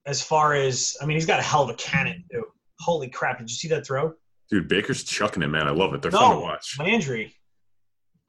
as 0.05 0.21
far 0.21 0.53
as 0.53 0.95
I 1.01 1.05
mean, 1.05 1.15
he's 1.15 1.25
got 1.25 1.39
a 1.39 1.43
hell 1.43 1.63
of 1.63 1.69
a 1.69 1.73
cannon 1.75 2.23
too. 2.31 2.43
Holy 2.79 3.09
crap! 3.09 3.39
Did 3.39 3.49
you 3.49 3.55
see 3.55 3.67
that 3.69 3.85
throw? 3.87 4.13
dude, 4.49 4.67
Baker's 4.67 5.03
chucking 5.03 5.41
it, 5.41 5.47
man. 5.47 5.67
I 5.67 5.71
love 5.71 5.93
it. 5.93 6.01
They're 6.01 6.11
fun 6.11 6.29
to 6.31 6.35
No, 6.35 6.41
watch. 6.41 6.77
Landry. 6.79 7.33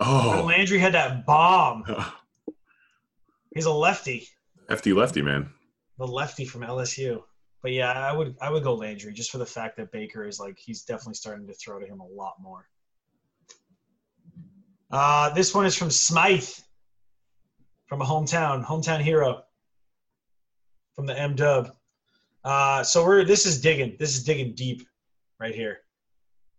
Oh, 0.00 0.44
Landry 0.46 0.78
had 0.78 0.94
that 0.94 1.26
bomb. 1.26 1.84
He's 3.54 3.66
a 3.66 3.72
lefty, 3.72 4.26
FD 4.70 4.94
lefty, 4.96 5.22
man. 5.22 5.50
the 5.98 6.06
lefty 6.06 6.44
from 6.44 6.62
LSU. 6.62 7.22
But 7.62 7.72
yeah, 7.72 7.92
I 7.92 8.12
would 8.12 8.36
I 8.40 8.50
would 8.50 8.62
go 8.62 8.74
Landry 8.74 9.12
just 9.12 9.30
for 9.30 9.38
the 9.38 9.46
fact 9.46 9.76
that 9.78 9.90
Baker 9.92 10.26
is 10.26 10.38
like 10.40 10.58
he's 10.58 10.82
definitely 10.82 11.14
starting 11.14 11.46
to 11.46 11.54
throw 11.54 11.78
to 11.80 11.86
him 11.86 12.00
a 12.00 12.06
lot 12.06 12.34
more. 12.40 12.66
Uh, 14.90 15.30
this 15.34 15.54
one 15.54 15.66
is 15.66 15.76
from 15.76 15.90
Smythe, 15.90 16.48
from 17.86 18.00
a 18.02 18.04
hometown, 18.04 18.64
hometown 18.64 19.00
hero, 19.00 19.42
from 20.94 21.06
the 21.06 21.18
M 21.18 21.34
Dub. 21.34 21.72
Uh, 22.44 22.82
so 22.82 23.04
we're 23.04 23.24
this 23.24 23.46
is 23.46 23.60
digging. 23.60 23.96
This 23.98 24.16
is 24.16 24.22
digging 24.24 24.54
deep, 24.54 24.86
right 25.40 25.54
here. 25.54 25.78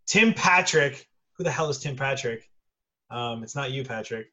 Tim 0.07 0.33
Patrick. 0.33 1.07
Who 1.37 1.43
the 1.43 1.51
hell 1.51 1.69
is 1.69 1.79
Tim 1.79 1.95
Patrick? 1.95 2.49
Um, 3.11 3.43
it's 3.43 3.55
not 3.55 3.71
you, 3.71 3.83
Patrick. 3.83 4.27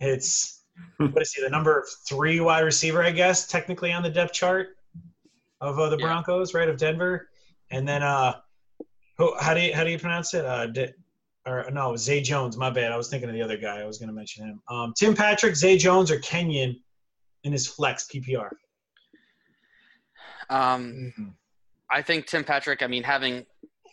It's 0.00 0.62
what 0.98 1.22
is 1.22 1.32
he? 1.32 1.42
The 1.42 1.48
number 1.50 1.86
three 2.08 2.40
wide 2.40 2.60
receiver, 2.60 3.02
I 3.02 3.10
guess, 3.10 3.46
technically 3.46 3.92
on 3.92 4.02
the 4.02 4.10
depth 4.10 4.32
chart 4.34 4.76
of 5.60 5.78
uh, 5.78 5.88
the 5.88 5.96
Yeah. 5.96 6.06
Broncos, 6.06 6.52
right? 6.54 6.68
Of 6.68 6.76
Denver, 6.76 7.28
and 7.70 7.88
then 7.88 8.02
uh, 8.02 8.34
who? 9.18 9.34
How 9.40 9.54
do 9.54 9.60
you 9.60 9.74
how 9.74 9.84
do 9.84 9.90
you 9.90 9.98
pronounce 9.98 10.34
it? 10.34 10.44
Uh, 10.44 10.66
D- 10.66 10.88
or 11.46 11.70
no, 11.70 11.96
Zay 11.96 12.20
Jones. 12.20 12.56
My 12.56 12.70
bad. 12.70 12.92
I 12.92 12.96
was 12.96 13.08
thinking 13.08 13.28
of 13.28 13.34
the 13.34 13.40
other 13.42 13.56
guy. 13.56 13.80
I 13.80 13.84
was 13.86 13.98
going 13.98 14.08
to 14.08 14.14
mention 14.14 14.44
him. 14.46 14.60
Um, 14.68 14.92
Tim 14.96 15.14
Patrick, 15.14 15.54
Zay 15.54 15.78
Jones, 15.78 16.10
or 16.10 16.18
Kenyan 16.18 16.74
in 17.44 17.52
his 17.52 17.66
flex 17.68 18.08
PPR. 18.12 18.50
Um, 20.50 21.34
I 21.90 22.02
think 22.02 22.26
Tim 22.26 22.44
Patrick. 22.44 22.82
I 22.82 22.86
mean, 22.86 23.02
having 23.02 23.46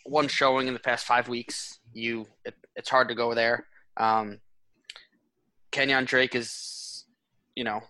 one 0.05 0.27
showing 0.27 0.67
in 0.67 0.73
the 0.73 0.79
past 0.79 1.05
five 1.05 1.27
weeks, 1.27 1.79
you 1.93 2.25
it, 2.45 2.55
it's 2.75 2.89
hard 2.89 3.07
to 3.09 3.15
go 3.15 3.33
there. 3.33 3.67
Um, 3.97 4.39
Kenyan 5.71 6.05
Drake 6.05 6.35
is, 6.35 7.05
you 7.55 7.63
know, 7.63 7.81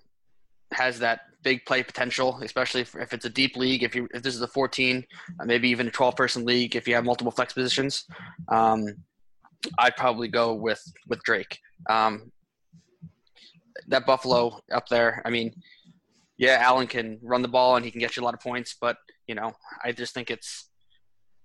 has 0.71 0.99
that 0.99 1.21
big 1.43 1.65
play 1.65 1.83
potential, 1.83 2.39
especially 2.41 2.81
if, 2.81 2.95
if 2.95 3.13
it's 3.13 3.25
a 3.25 3.29
deep 3.29 3.55
league. 3.57 3.83
If 3.83 3.95
you 3.95 4.07
if 4.13 4.23
this 4.23 4.35
is 4.35 4.41
a 4.41 4.47
14, 4.47 5.05
uh, 5.39 5.45
maybe 5.45 5.69
even 5.69 5.87
a 5.87 5.91
12 5.91 6.15
person 6.15 6.45
league, 6.45 6.75
if 6.75 6.87
you 6.87 6.95
have 6.95 7.05
multiple 7.05 7.31
flex 7.31 7.53
positions, 7.53 8.05
um, 8.49 8.85
I'd 9.77 9.95
probably 9.95 10.27
go 10.27 10.53
with 10.53 10.81
with 11.07 11.21
Drake. 11.23 11.59
Um, 11.89 12.31
that 13.87 14.05
Buffalo 14.05 14.59
up 14.71 14.87
there. 14.87 15.21
I 15.25 15.29
mean, 15.29 15.53
yeah, 16.37 16.57
Allen 16.61 16.87
can 16.87 17.19
run 17.21 17.41
the 17.41 17.47
ball 17.47 17.75
and 17.75 17.85
he 17.85 17.91
can 17.91 17.99
get 17.99 18.15
you 18.17 18.23
a 18.23 18.25
lot 18.25 18.33
of 18.33 18.39
points, 18.39 18.75
but 18.79 18.97
you 19.27 19.35
know, 19.35 19.51
I 19.83 19.91
just 19.91 20.13
think 20.13 20.29
it's 20.31 20.69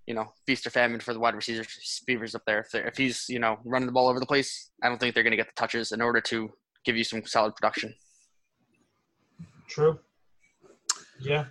you 0.06 0.14
know 0.14 0.32
feast 0.46 0.66
or 0.66 0.70
famine 0.70 1.00
for 1.00 1.12
the 1.12 1.20
wide 1.20 1.34
receivers 1.34 1.66
receivers 1.76 2.34
up 2.34 2.42
there. 2.46 2.60
If, 2.60 2.70
they're- 2.70 2.86
if 2.86 2.96
he's 2.96 3.26
you 3.28 3.38
know 3.38 3.58
running 3.64 3.86
the 3.86 3.92
ball 3.92 4.08
over 4.08 4.20
the 4.20 4.26
place, 4.26 4.70
I 4.82 4.88
don't 4.88 4.98
think 4.98 5.14
they're 5.14 5.22
going 5.24 5.32
to 5.32 5.36
get 5.36 5.48
the 5.48 5.60
touches 5.60 5.92
in 5.92 6.00
order 6.00 6.20
to 6.22 6.50
give 6.84 6.96
you 6.96 7.04
some 7.04 7.24
solid 7.26 7.54
production. 7.54 7.94
True. 9.68 9.98
Yeah. 11.20 11.46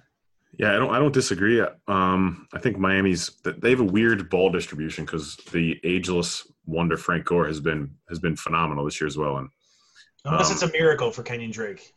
Yeah, 0.57 0.73
I 0.73 0.77
don't. 0.77 0.89
I 0.95 0.97
don't 0.97 1.13
disagree. 1.13 1.61
Um, 1.87 2.47
I 2.51 2.57
think 2.59 2.79
Miami's 2.79 3.29
they 3.43 3.69
have 3.69 3.79
a 3.79 3.83
weird 3.83 4.27
ball 4.29 4.49
distribution 4.49 5.05
because 5.05 5.35
the 5.51 5.79
ageless 5.83 6.51
wonder 6.65 6.97
Frank 6.97 7.25
Gore 7.25 7.45
has 7.45 7.59
been 7.59 7.91
has 8.09 8.17
been 8.17 8.35
phenomenal 8.35 8.83
this 8.85 8.99
year 8.99 9.07
as 9.07 9.17
well, 9.17 9.37
and 9.37 9.49
Unless 10.25 10.47
Um, 10.47 10.53
it's 10.53 10.61
a 10.63 10.71
miracle 10.71 11.11
for 11.11 11.21
Kenyan 11.21 11.51
Drake. 11.51 11.93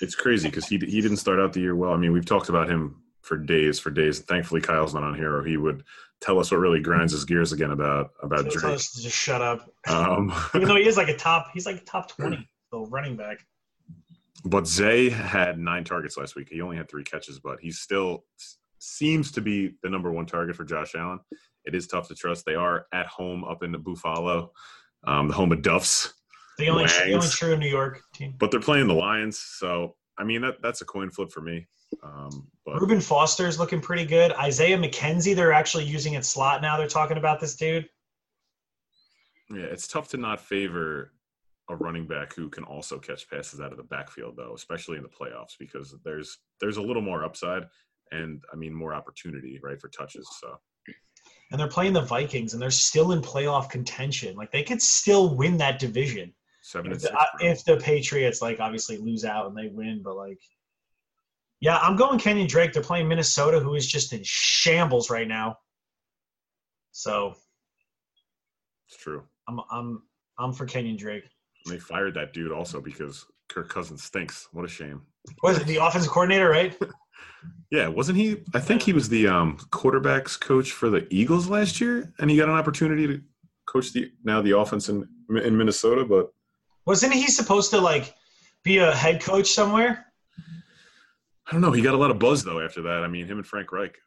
It's 0.00 0.14
crazy 0.14 0.48
because 0.48 0.66
he 0.66 0.78
he 0.78 1.00
didn't 1.00 1.18
start 1.18 1.40
out 1.40 1.52
the 1.52 1.60
year 1.60 1.74
well. 1.74 1.92
I 1.92 1.96
mean, 1.96 2.12
we've 2.12 2.26
talked 2.26 2.48
about 2.48 2.68
him 2.68 3.02
for 3.22 3.36
days, 3.36 3.78
for 3.78 3.90
days. 3.90 4.20
Thankfully, 4.20 4.60
Kyle's 4.60 4.94
not 4.94 5.02
on 5.02 5.14
here, 5.14 5.36
or 5.36 5.44
he 5.44 5.56
would 5.56 5.82
tell 6.20 6.38
us 6.38 6.50
what 6.50 6.58
really 6.58 6.80
grinds 6.80 7.12
his 7.12 7.24
gears 7.24 7.52
again 7.52 7.70
about 7.70 8.10
about 8.22 8.48
Drake. 8.48 8.64
us 8.74 8.94
just 8.94 9.16
shut 9.16 9.42
up. 9.42 9.70
Um, 9.88 10.32
Even 10.54 10.68
though 10.68 10.76
he 10.76 10.86
is 10.86 10.96
like 10.96 11.08
a 11.08 11.16
top, 11.16 11.48
he's 11.52 11.66
like 11.66 11.84
top 11.84 12.08
twenty, 12.10 12.48
so 12.70 12.86
running 12.86 13.16
back. 13.16 13.38
But 14.44 14.66
Zay 14.66 15.10
had 15.10 15.58
nine 15.58 15.84
targets 15.84 16.16
last 16.16 16.36
week. 16.36 16.48
He 16.50 16.60
only 16.60 16.76
had 16.76 16.88
three 16.88 17.04
catches, 17.04 17.40
but 17.40 17.58
he 17.60 17.72
still 17.72 18.24
seems 18.78 19.32
to 19.32 19.40
be 19.40 19.72
the 19.82 19.90
number 19.90 20.12
one 20.12 20.26
target 20.26 20.54
for 20.54 20.64
Josh 20.64 20.94
Allen. 20.94 21.18
It 21.64 21.74
is 21.74 21.88
tough 21.88 22.06
to 22.08 22.14
trust. 22.14 22.44
They 22.46 22.54
are 22.54 22.86
at 22.92 23.06
home 23.06 23.42
up 23.42 23.64
in 23.64 23.72
Buffalo, 23.82 24.52
um, 25.04 25.28
the 25.28 25.34
home 25.34 25.50
of 25.50 25.62
Duffs, 25.62 26.14
The 26.58 26.68
only, 26.70 26.86
the 26.86 27.12
only 27.12 27.28
true 27.28 27.56
New 27.56 27.68
York 27.68 28.02
team. 28.14 28.34
but 28.38 28.50
they're 28.50 28.60
playing 28.60 28.86
the 28.86 28.94
Lions. 28.94 29.38
So 29.38 29.96
I 30.18 30.24
mean 30.24 30.40
that 30.42 30.62
that's 30.62 30.80
a 30.80 30.84
coin 30.84 31.10
flip 31.10 31.30
for 31.30 31.40
me. 31.40 31.66
Um, 32.02 32.48
but 32.64 32.80
Reuben 32.80 33.00
Foster's 33.00 33.58
looking 33.58 33.80
pretty 33.80 34.04
good. 34.04 34.32
Isaiah 34.32 34.78
McKenzie, 34.78 35.36
they're 35.36 35.52
actually 35.52 35.84
using 35.84 36.16
at 36.16 36.24
slot 36.24 36.62
now. 36.62 36.76
They're 36.76 36.88
talking 36.88 37.16
about 37.16 37.40
this 37.40 37.56
dude. 37.56 37.88
yeah, 39.50 39.64
it's 39.64 39.86
tough 39.86 40.08
to 40.08 40.16
not 40.16 40.40
favor 40.40 41.12
a 41.68 41.76
running 41.76 42.06
back 42.06 42.34
who 42.34 42.48
can 42.48 42.64
also 42.64 42.98
catch 42.98 43.28
passes 43.28 43.60
out 43.60 43.72
of 43.72 43.76
the 43.76 43.84
backfield, 43.84 44.36
though, 44.36 44.54
especially 44.54 44.96
in 44.96 45.02
the 45.02 45.08
playoffs, 45.08 45.54
because 45.58 45.94
there's 46.04 46.38
there's 46.60 46.76
a 46.76 46.82
little 46.82 47.02
more 47.02 47.24
upside 47.24 47.64
and 48.12 48.42
I 48.52 48.56
mean 48.56 48.74
more 48.74 48.94
opportunity, 48.94 49.58
right, 49.62 49.80
for 49.80 49.88
touches. 49.88 50.28
So. 50.40 50.56
And 51.52 51.60
they're 51.60 51.68
playing 51.68 51.92
the 51.92 52.02
Vikings, 52.02 52.54
and 52.54 52.62
they're 52.62 52.70
still 52.70 53.12
in 53.12 53.20
playoff 53.20 53.70
contention. 53.70 54.34
Like 54.36 54.50
they 54.50 54.64
could 54.64 54.82
still 54.82 55.36
win 55.36 55.56
that 55.58 55.78
division 55.78 56.32
Seven 56.66 56.90
if 56.90 56.98
the, 56.98 57.06
six. 57.06 57.14
uh, 57.14 57.24
bro. 57.38 57.48
if 57.48 57.64
the 57.64 57.76
Patriots 57.76 58.42
like 58.42 58.58
obviously 58.58 58.96
lose 58.96 59.24
out 59.24 59.46
and 59.46 59.56
they 59.56 59.68
win. 59.68 60.00
But 60.02 60.16
like, 60.16 60.40
yeah, 61.60 61.78
I'm 61.78 61.94
going 61.94 62.18
Kenyan 62.18 62.48
Drake. 62.48 62.72
They're 62.72 62.82
playing 62.82 63.06
Minnesota, 63.06 63.60
who 63.60 63.76
is 63.76 63.86
just 63.86 64.12
in 64.12 64.20
shambles 64.24 65.08
right 65.08 65.28
now. 65.28 65.58
So 66.90 67.34
it's 68.88 68.96
true. 68.98 69.22
I'm 69.48 69.60
I'm 69.70 70.02
I'm 70.40 70.52
for 70.52 70.66
Kenyan 70.66 70.98
Drake. 70.98 71.22
And 71.64 71.72
they 71.72 71.78
fired 71.78 72.14
that 72.14 72.32
dude 72.32 72.50
also 72.50 72.80
because 72.80 73.24
Kirk 73.48 73.68
Cousins 73.68 74.02
stinks. 74.02 74.48
What 74.50 74.64
a 74.64 74.68
shame. 74.68 75.02
Was 75.44 75.58
it 75.58 75.68
the 75.68 75.76
offensive 75.76 76.10
coordinator, 76.10 76.48
right? 76.48 76.76
Yeah, 77.70 77.86
wasn't 77.88 78.18
he? 78.18 78.42
I 78.54 78.60
think 78.60 78.82
he 78.82 78.92
was 78.92 79.08
the 79.08 79.28
um, 79.28 79.58
quarterbacks 79.70 80.38
coach 80.38 80.72
for 80.72 80.90
the 80.90 81.06
Eagles 81.14 81.48
last 81.48 81.80
year, 81.80 82.12
and 82.18 82.28
he 82.28 82.36
got 82.36 82.48
an 82.48 82.56
opportunity 82.56 83.06
to 83.06 83.20
coach 83.66 83.92
the 83.92 84.10
now 84.24 84.42
the 84.42 84.56
offense 84.56 84.88
in 84.88 85.08
in 85.30 85.56
Minnesota. 85.56 86.04
But 86.04 86.32
Wasn't 86.86 87.12
he 87.12 87.26
supposed 87.26 87.70
to 87.70 87.80
like 87.80 88.14
be 88.62 88.78
a 88.78 88.94
head 88.94 89.20
coach 89.20 89.52
somewhere? 89.52 90.06
I 91.46 91.52
don't 91.52 91.60
know. 91.60 91.72
He 91.72 91.82
got 91.82 91.94
a 91.94 91.98
lot 91.98 92.10
of 92.10 92.18
buzz 92.18 92.44
though 92.44 92.60
after 92.60 92.82
that. 92.82 93.04
I 93.04 93.08
mean, 93.08 93.26
him 93.26 93.38
and 93.38 93.46
Frank 93.46 93.72
Reich. 93.72 93.98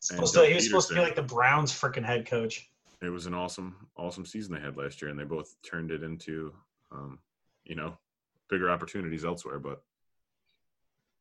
Supposed 0.00 0.34
Doug 0.34 0.44
to, 0.44 0.48
he 0.50 0.54
was 0.56 0.66
supposed 0.66 0.88
to 0.88 0.94
be 0.94 1.00
like 1.00 1.16
the 1.16 1.22
Browns' 1.22 1.72
freaking 1.72 2.04
head 2.04 2.26
coach. 2.26 2.68
It 3.00 3.08
was 3.08 3.26
an 3.26 3.34
awesome, 3.34 3.74
awesome 3.96 4.26
season 4.26 4.54
they 4.54 4.60
had 4.60 4.76
last 4.76 5.00
year, 5.00 5.10
and 5.10 5.18
they 5.18 5.24
both 5.24 5.54
turned 5.62 5.90
it 5.90 6.02
into, 6.02 6.52
um, 6.92 7.18
you 7.64 7.74
know, 7.74 7.96
bigger 8.50 8.70
opportunities 8.70 9.24
elsewhere. 9.24 9.58
But 9.58 9.82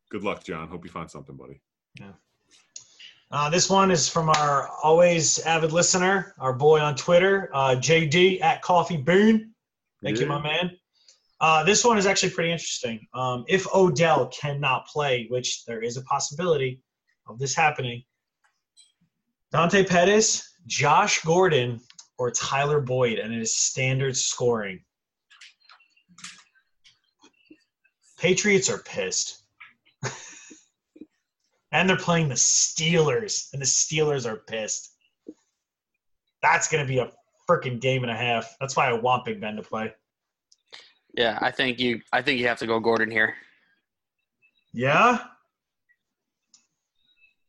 good 0.09 0.23
luck, 0.23 0.43
John. 0.43 0.67
Hope 0.67 0.83
you 0.83 0.91
find 0.91 1.09
something, 1.09 1.35
buddy. 1.35 1.61
Uh, 3.31 3.49
this 3.49 3.69
one 3.69 3.89
is 3.89 4.09
from 4.09 4.29
our 4.29 4.69
always 4.83 5.39
avid 5.39 5.71
listener, 5.71 6.33
our 6.37 6.53
boy 6.53 6.79
on 6.79 6.95
Twitter, 6.95 7.49
uh, 7.53 7.75
JD 7.75 8.41
at 8.41 8.61
Coffee 8.61 8.97
Boon. 8.97 9.52
Thank 10.03 10.19
you, 10.19 10.25
my 10.25 10.41
man. 10.41 10.71
Uh, 11.39 11.63
this 11.63 11.83
one 11.83 11.97
is 11.97 12.05
actually 12.05 12.31
pretty 12.31 12.51
interesting. 12.51 12.99
Um, 13.13 13.45
if 13.47 13.65
Odell 13.73 14.27
cannot 14.27 14.85
play, 14.87 15.27
which 15.29 15.63
there 15.65 15.81
is 15.81 15.97
a 15.97 16.01
possibility 16.03 16.81
of 17.27 17.39
this 17.39 17.55
happening, 17.55 18.03
Dante 19.51 19.85
Pettis, 19.85 20.55
Josh 20.67 21.21
Gordon, 21.21 21.79
or 22.17 22.31
Tyler 22.31 22.81
Boyd, 22.81 23.19
and 23.19 23.33
it 23.33 23.41
is 23.41 23.55
standard 23.55 24.17
scoring. 24.17 24.83
Patriots 28.19 28.69
are 28.69 28.79
pissed. 28.79 29.43
and 31.71 31.89
they're 31.89 31.97
playing 31.97 32.29
the 32.29 32.35
Steelers, 32.35 33.47
and 33.53 33.61
the 33.61 33.65
Steelers 33.65 34.25
are 34.25 34.43
pissed. 34.47 34.91
That's 36.41 36.69
going 36.69 36.85
to 36.85 36.87
be 36.87 36.99
a 36.99 37.11
freaking 37.49 37.79
game 37.79 38.03
and 38.03 38.11
a 38.11 38.15
half. 38.15 38.55
That's 38.59 38.75
why 38.75 38.89
I 38.89 38.93
want 38.93 39.25
Big 39.25 39.41
Ben 39.41 39.55
to 39.55 39.61
play. 39.61 39.93
Yeah, 41.15 41.37
I 41.41 41.51
think 41.51 41.79
you. 41.79 42.01
I 42.11 42.21
think 42.21 42.39
you 42.39 42.47
have 42.47 42.59
to 42.59 42.67
go 42.67 42.79
Gordon 42.79 43.11
here. 43.11 43.35
Yeah. 44.73 45.19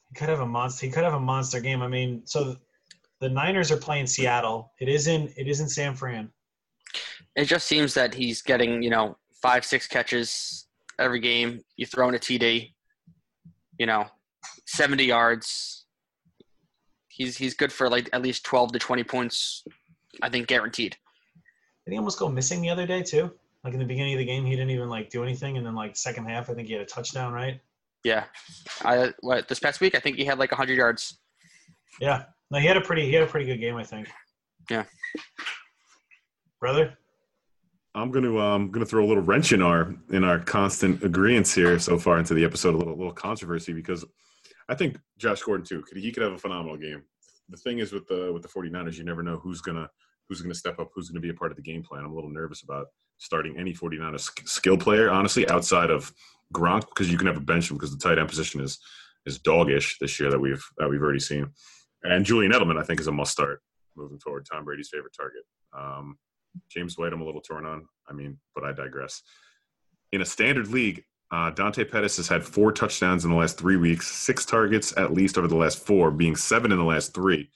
He 0.09 0.15
could 0.15 0.29
have 0.29 0.41
a 0.41 0.47
monster. 0.47 0.87
He 0.87 0.93
could 0.93 1.05
have 1.05 1.15
a 1.15 1.21
monster 1.21 1.61
game. 1.61 1.83
I 1.83 1.89
mean, 1.89 2.23
so 2.27 2.57
the 3.21 3.29
Niners 3.29 3.73
are 3.73 3.77
playing 3.77 4.07
Seattle. 4.07 4.73
It 4.81 4.89
is 4.89 5.07
in. 5.07 5.33
It 5.37 5.49
is 5.49 5.61
in 5.61 5.69
San 5.69 5.95
Fran. 5.95 6.31
It 7.37 7.47
just 7.47 7.67
seems 7.67 7.95
that 7.95 8.15
he's 8.15 8.43
getting 8.43 8.83
you 8.83 8.91
know 8.91 9.17
five 9.43 9.65
six 9.65 9.87
catches 9.87 10.67
every 10.99 11.21
game. 11.21 11.61
You 11.77 11.87
throw 11.87 12.09
in 12.09 12.15
a 12.15 12.19
TD. 12.19 12.71
You 13.79 13.87
know, 13.87 14.07
70 14.67 15.05
yards. 15.05 15.87
He's 17.09 17.37
he's 17.37 17.55
good 17.55 17.73
for 17.73 17.89
like 17.89 18.09
at 18.13 18.23
least 18.23 18.45
12 18.45 18.73
to 18.73 18.79
20 18.79 19.05
points, 19.05 19.65
I 20.23 20.29
think 20.29 20.47
guaranteed. 20.47 20.97
Did 21.85 21.93
he 21.93 21.99
almost 21.99 22.19
go 22.19 22.29
missing 22.29 22.61
the 22.61 22.71
other 22.71 22.87
day 22.87 23.03
too? 23.03 23.33
Like 23.63 23.73
in 23.73 23.79
the 23.79 23.87
beginning 23.87 24.15
of 24.15 24.19
the 24.19 24.25
game, 24.25 24.45
he 24.45 24.53
didn't 24.53 24.71
even 24.71 24.89
like 24.89 25.11
do 25.11 25.23
anything, 25.23 25.57
and 25.57 25.67
then 25.67 25.75
like 25.75 25.97
second 25.97 26.27
half, 26.27 26.51
I 26.51 26.55
think 26.55 26.69
he 26.69 26.75
had 26.75 26.83
a 26.83 26.87
touchdown, 26.87 27.33
right? 27.33 27.61
Yeah. 28.05 28.25
I 28.83 29.13
what 29.21 29.49
this 29.49 29.59
past 29.59 29.81
week 29.81 29.95
I 29.95 30.01
think 30.01 30.17
he 30.17 30.25
had 30.25 30.39
like 30.39 30.53
100 30.53 30.77
yards. 30.77 31.19
Yeah. 32.01 32.25
No, 32.51 32.59
he 32.59 32.67
had 32.67 32.77
a 32.77 32.81
pretty 32.81 33.07
he 33.07 33.13
had 33.15 33.23
a 33.23 33.27
pretty 33.27 33.47
good 33.47 33.59
game, 33.59 33.77
I 33.77 33.85
think. 33.85 34.09
Yeah. 34.71 34.85
Brother. 36.61 36.97
I'm 37.95 38.11
going 38.11 38.25
to 38.25 38.41
um 38.41 38.71
going 38.71 38.85
to 38.85 38.91
throw 38.91 39.05
a 39.05 39.09
little 39.09 39.23
wrench 39.23 39.53
in 39.53 39.63
our 39.63 39.95
in 40.11 40.25
our 40.25 40.39
constant 40.39 41.03
agreements 41.03 41.55
here 41.55 41.79
so 41.79 41.99
far 41.99 42.19
into 42.19 42.35
the 42.35 42.45
episode. 42.45 42.75
A 42.75 42.79
little 42.79 42.97
little 42.97 43.13
controversy 43.13 43.73
because 43.73 44.05
I 44.69 44.75
think 44.75 44.99
Josh 45.17 45.43
Gordon 45.43 45.65
too 45.65 45.83
could 45.83 45.97
he 45.99 46.13
could 46.13 46.23
have 46.23 46.33
a 46.33 46.39
phenomenal 46.39 46.77
game. 46.77 47.05
The 47.49 47.57
thing 47.57 47.79
is 47.79 47.93
with 47.93 48.07
the 48.09 48.33
with 48.33 48.43
the 48.43 48.49
49ers, 48.49 48.97
you 48.97 49.05
never 49.05 49.23
know 49.23 49.39
who's 49.39 49.61
gonna 49.61 49.89
who's 50.29 50.41
gonna 50.41 50.55
step 50.55 50.79
up, 50.79 50.91
who's 50.95 51.11
gonna 51.11 51.21
be 51.21 51.31
a 51.31 51.35
part 51.35 51.51
of 51.51 51.57
the 51.57 51.63
game 51.63 51.83
plan. 51.83 52.05
I'm 52.05 52.13
a 52.13 52.15
little 52.15 52.31
nervous 52.31 52.63
about 52.63 52.87
starting 53.19 53.59
any 53.59 53.73
49ers 53.73 54.49
skill 54.49 54.77
player, 54.77 55.11
honestly, 55.11 55.49
outside 55.49 55.91
of 55.91 56.13
Gronk, 56.53 56.87
because 56.89 57.11
you 57.11 57.19
can 57.19 57.27
have 57.27 57.37
a 57.37 57.41
bench 57.41 57.71
because 57.71 57.93
the 57.93 57.99
tight 57.99 58.19
end 58.19 58.29
position 58.29 58.61
is 58.61 58.79
is 59.27 59.39
doggish 59.39 59.99
this 59.99 60.19
year 60.21 60.31
that 60.31 60.39
we've 60.39 60.65
that 60.79 60.89
we've 60.89 61.03
already 61.03 61.21
seen. 61.21 61.51
And 62.03 62.25
Julian 62.25 62.53
Edelman, 62.53 62.79
I 62.79 62.85
think, 62.85 63.01
is 63.01 63.07
a 63.07 63.13
must 63.13 63.33
start 63.33 63.63
moving 63.97 64.19
forward. 64.19 64.47
Tom 64.51 64.65
Brady's 64.65 64.91
favorite 64.91 65.15
target. 65.17 65.43
Um, 65.77 66.19
James 66.71 66.99
White, 66.99 67.13
I'm 67.13 67.23
a 67.23 67.25
little 67.25 67.41
torn 67.41 67.65
on. 67.65 67.87
I 68.09 68.13
mean, 68.13 68.39
but 68.55 68.65
I 68.65 68.73
digress. 68.73 69.23
In 70.13 70.21
a 70.21 70.27
standard 70.27 70.69
league, 70.69 71.03
uh, 71.31 71.51
Dante 71.51 71.85
Pettis 71.85 72.17
has 72.19 72.29
had 72.29 72.45
four 72.45 72.73
touchdowns 72.73 73.25
in 73.25 73.31
the 73.31 73.37
last 73.37 73.59
three 73.59 73.77
weeks, 73.77 74.09
six 74.11 74.45
targets 74.45 74.97
at 74.97 75.13
least 75.13 75.39
over 75.39 75.49
the 75.49 75.57
last 75.57 75.85
four, 75.85 76.11
being 76.11 76.37
seven 76.37 76.71
in 76.71 76.79
the 76.79 76.85
last 76.85 77.15
three. 77.15 77.51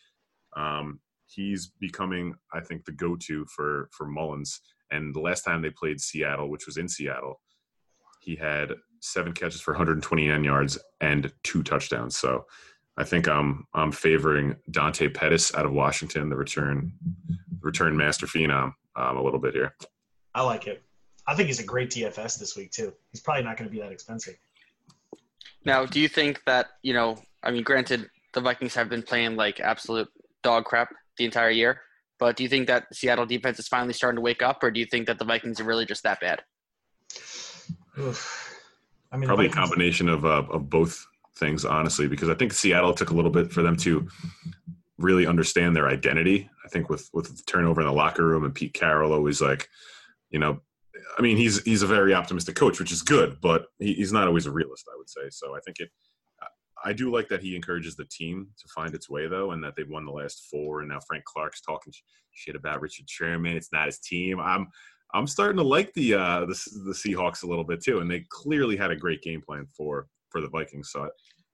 Um, 0.57 1.01
he's 1.27 1.69
becoming, 1.79 2.35
I 2.53 2.61
think, 2.61 2.85
the 2.85 2.93
go-to 2.93 3.45
for 3.47 3.89
for 3.93 4.07
Mullens. 4.07 4.61
And 4.91 5.15
the 5.15 5.21
last 5.21 5.43
time 5.43 5.61
they 5.61 5.71
played 5.71 6.01
Seattle, 6.01 6.49
which 6.49 6.67
was 6.67 6.79
in 6.79 6.89
Seattle, 6.89 7.41
he 8.21 8.37
had 8.37 8.75
seven 9.01 9.33
catches 9.33 9.61
for 9.61 9.73
129 9.73 10.43
yards 10.43 10.79
and 11.01 11.31
two 11.45 11.63
touchdowns. 11.63 12.17
So 12.17 12.47
I 12.97 13.05
think 13.05 13.29
I'm 13.29 13.67
I'm 13.75 13.93
favoring 13.93 14.57
Dante 14.71 15.09
Pettis 15.09 15.55
out 15.55 15.67
of 15.67 15.73
Washington, 15.73 16.29
the 16.29 16.37
return 16.37 16.93
return 17.61 17.97
master 17.97 18.27
phenom, 18.27 18.73
um, 18.97 19.17
a 19.17 19.23
little 19.23 19.41
bit 19.41 19.55
here. 19.55 19.75
I 20.35 20.43
like 20.43 20.67
it. 20.67 20.83
I 21.29 21.35
think 21.35 21.49
he's 21.49 21.61
a 21.61 21.65
great 21.65 21.91
DFS 21.91 22.39
this 22.39 22.57
week 22.57 22.73
too. 22.73 22.93
He's 23.13 23.21
probably 23.21 23.45
not 23.45 23.59
going 23.59 23.69
to 23.69 23.73
be 23.73 23.81
that 23.81 23.93
expensive. 23.93 24.37
Now, 25.65 25.85
do 25.85 26.01
you 26.01 26.09
think 26.09 26.41
that 26.47 26.69
you 26.83 26.95
know? 26.95 27.19
I 27.43 27.51
mean, 27.51 27.63
granted, 27.63 28.09
the 28.33 28.41
Vikings 28.41 28.75
have 28.75 28.89
been 28.89 29.03
playing 29.03 29.37
like 29.37 29.61
absolute 29.61 30.09
dog 30.43 30.65
crap 30.65 30.89
the 31.19 31.27
entire 31.27 31.51
year, 31.51 31.83
but 32.19 32.37
do 32.37 32.43
you 32.43 32.49
think 32.49 32.67
that 32.69 32.87
Seattle 32.95 33.27
defense 33.27 33.59
is 33.59 33.69
finally 33.69 33.93
starting 33.93 34.17
to 34.17 34.23
wake 34.23 34.43
up, 34.43 34.63
or 34.63 34.71
do 34.71 34.81
you 34.81 34.87
think 34.87 35.07
that 35.07 35.19
the 35.19 35.25
Vikings 35.27 35.61
are 35.61 35.65
really 35.65 35.85
just 35.85 36.03
that 36.05 36.19
bad? 36.19 36.43
Oof. 37.99 38.57
I 39.13 39.19
mean, 39.19 39.27
Probably 39.27 39.47
a 39.47 39.51
combination 39.51 40.09
of 40.09 40.25
uh, 40.25 40.45
of 40.51 40.71
both 40.71 41.07
things, 41.37 41.67
honestly, 41.67 42.09
because 42.09 42.31
I 42.31 42.35
think 42.35 42.55
Seattle 42.55 42.95
took 42.95 43.11
a 43.11 43.15
little 43.15 43.31
bit 43.31 43.53
for 43.53 43.61
them 43.61 43.77
to 43.77 44.09
really 44.97 45.27
understand 45.27 45.77
their 45.77 45.89
identity. 45.89 46.49
I 46.65 46.69
think 46.69 46.89
with 46.89 47.11
with 47.13 47.37
the 47.37 47.43
turnover 47.45 47.83
in 47.83 47.87
the 47.87 47.93
locker 47.93 48.25
room 48.25 48.45
and 48.45 48.55
Pete 48.55 48.73
Carroll 48.73 49.13
always 49.13 49.43
like, 49.43 49.69
you 50.31 50.39
know, 50.39 50.63
I 51.17 51.23
mean 51.23 51.37
he's 51.37 51.63
he's 51.63 51.83
a 51.83 51.87
very 51.87 52.15
optimistic 52.15 52.57
coach, 52.57 52.79
which 52.79 52.93
is 52.93 53.03
good, 53.03 53.39
but 53.41 53.67
he, 53.79 53.95
he's 53.95 54.13
not 54.13 54.27
always 54.27 54.47
a 54.47 54.51
realist. 54.51 54.87
I 54.93 54.97
would 54.97 55.09
say 55.09 55.31
so. 55.31 55.55
I 55.57 55.61
think 55.61 55.81
it. 55.81 55.91
I 56.85 56.93
do 56.93 57.11
like 57.11 57.29
that 57.29 57.43
he 57.43 57.57
encourages 57.57 57.97
the 57.97 58.05
team 58.05 58.47
to 58.57 58.69
find 58.73 58.95
its 58.95 59.11
way 59.11 59.27
though, 59.27 59.51
and 59.51 59.63
that 59.65 59.75
they've 59.77 59.89
won 59.89 60.05
the 60.05 60.13
last 60.13 60.47
four, 60.49 60.81
and 60.81 60.89
now 60.89 61.01
Frank 61.07 61.25
Clark's 61.25 61.61
talking 61.61 61.93
shit 62.33 62.55
about 62.55 62.81
Richard 62.81 63.11
Sherman. 63.11 63.57
It's 63.57 63.73
not 63.73 63.87
his 63.87 63.99
team. 63.99 64.39
I'm 64.39 64.69
I'm 65.15 65.27
starting 65.27 65.57
to 65.57 65.63
like 65.63 65.93
the 65.95 66.15
uh, 66.15 66.41
the 66.41 66.59
the 66.85 66.93
Seahawks 66.93 67.43
a 67.43 67.47
little 67.47 67.65
bit 67.65 67.83
too, 67.83 68.01
and 68.01 68.11
they 68.11 68.25
clearly 68.29 68.77
had 68.77 68.91
a 68.91 68.97
great 68.97 69.23
game 69.23 69.41
plan 69.41 69.67
for 69.77 70.07
for 70.31 70.41
the 70.41 70.49
Vikings. 70.49 70.91
So, 70.93 71.09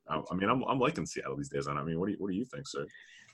I, 0.09 0.21
I 0.31 0.35
mean, 0.35 0.51
I'm 0.51 0.63
I'm 0.65 0.81
liking 0.81 1.07
Seattle 1.07 1.37
these 1.37 1.51
days. 1.51 1.67
And 1.67 1.79
I 1.79 1.85
mean, 1.85 2.01
what 2.01 2.07
do 2.07 2.13
you 2.13 2.19
what 2.19 2.31
do 2.31 2.37
you 2.37 2.45
think, 2.45 2.67
sir? 2.67 2.87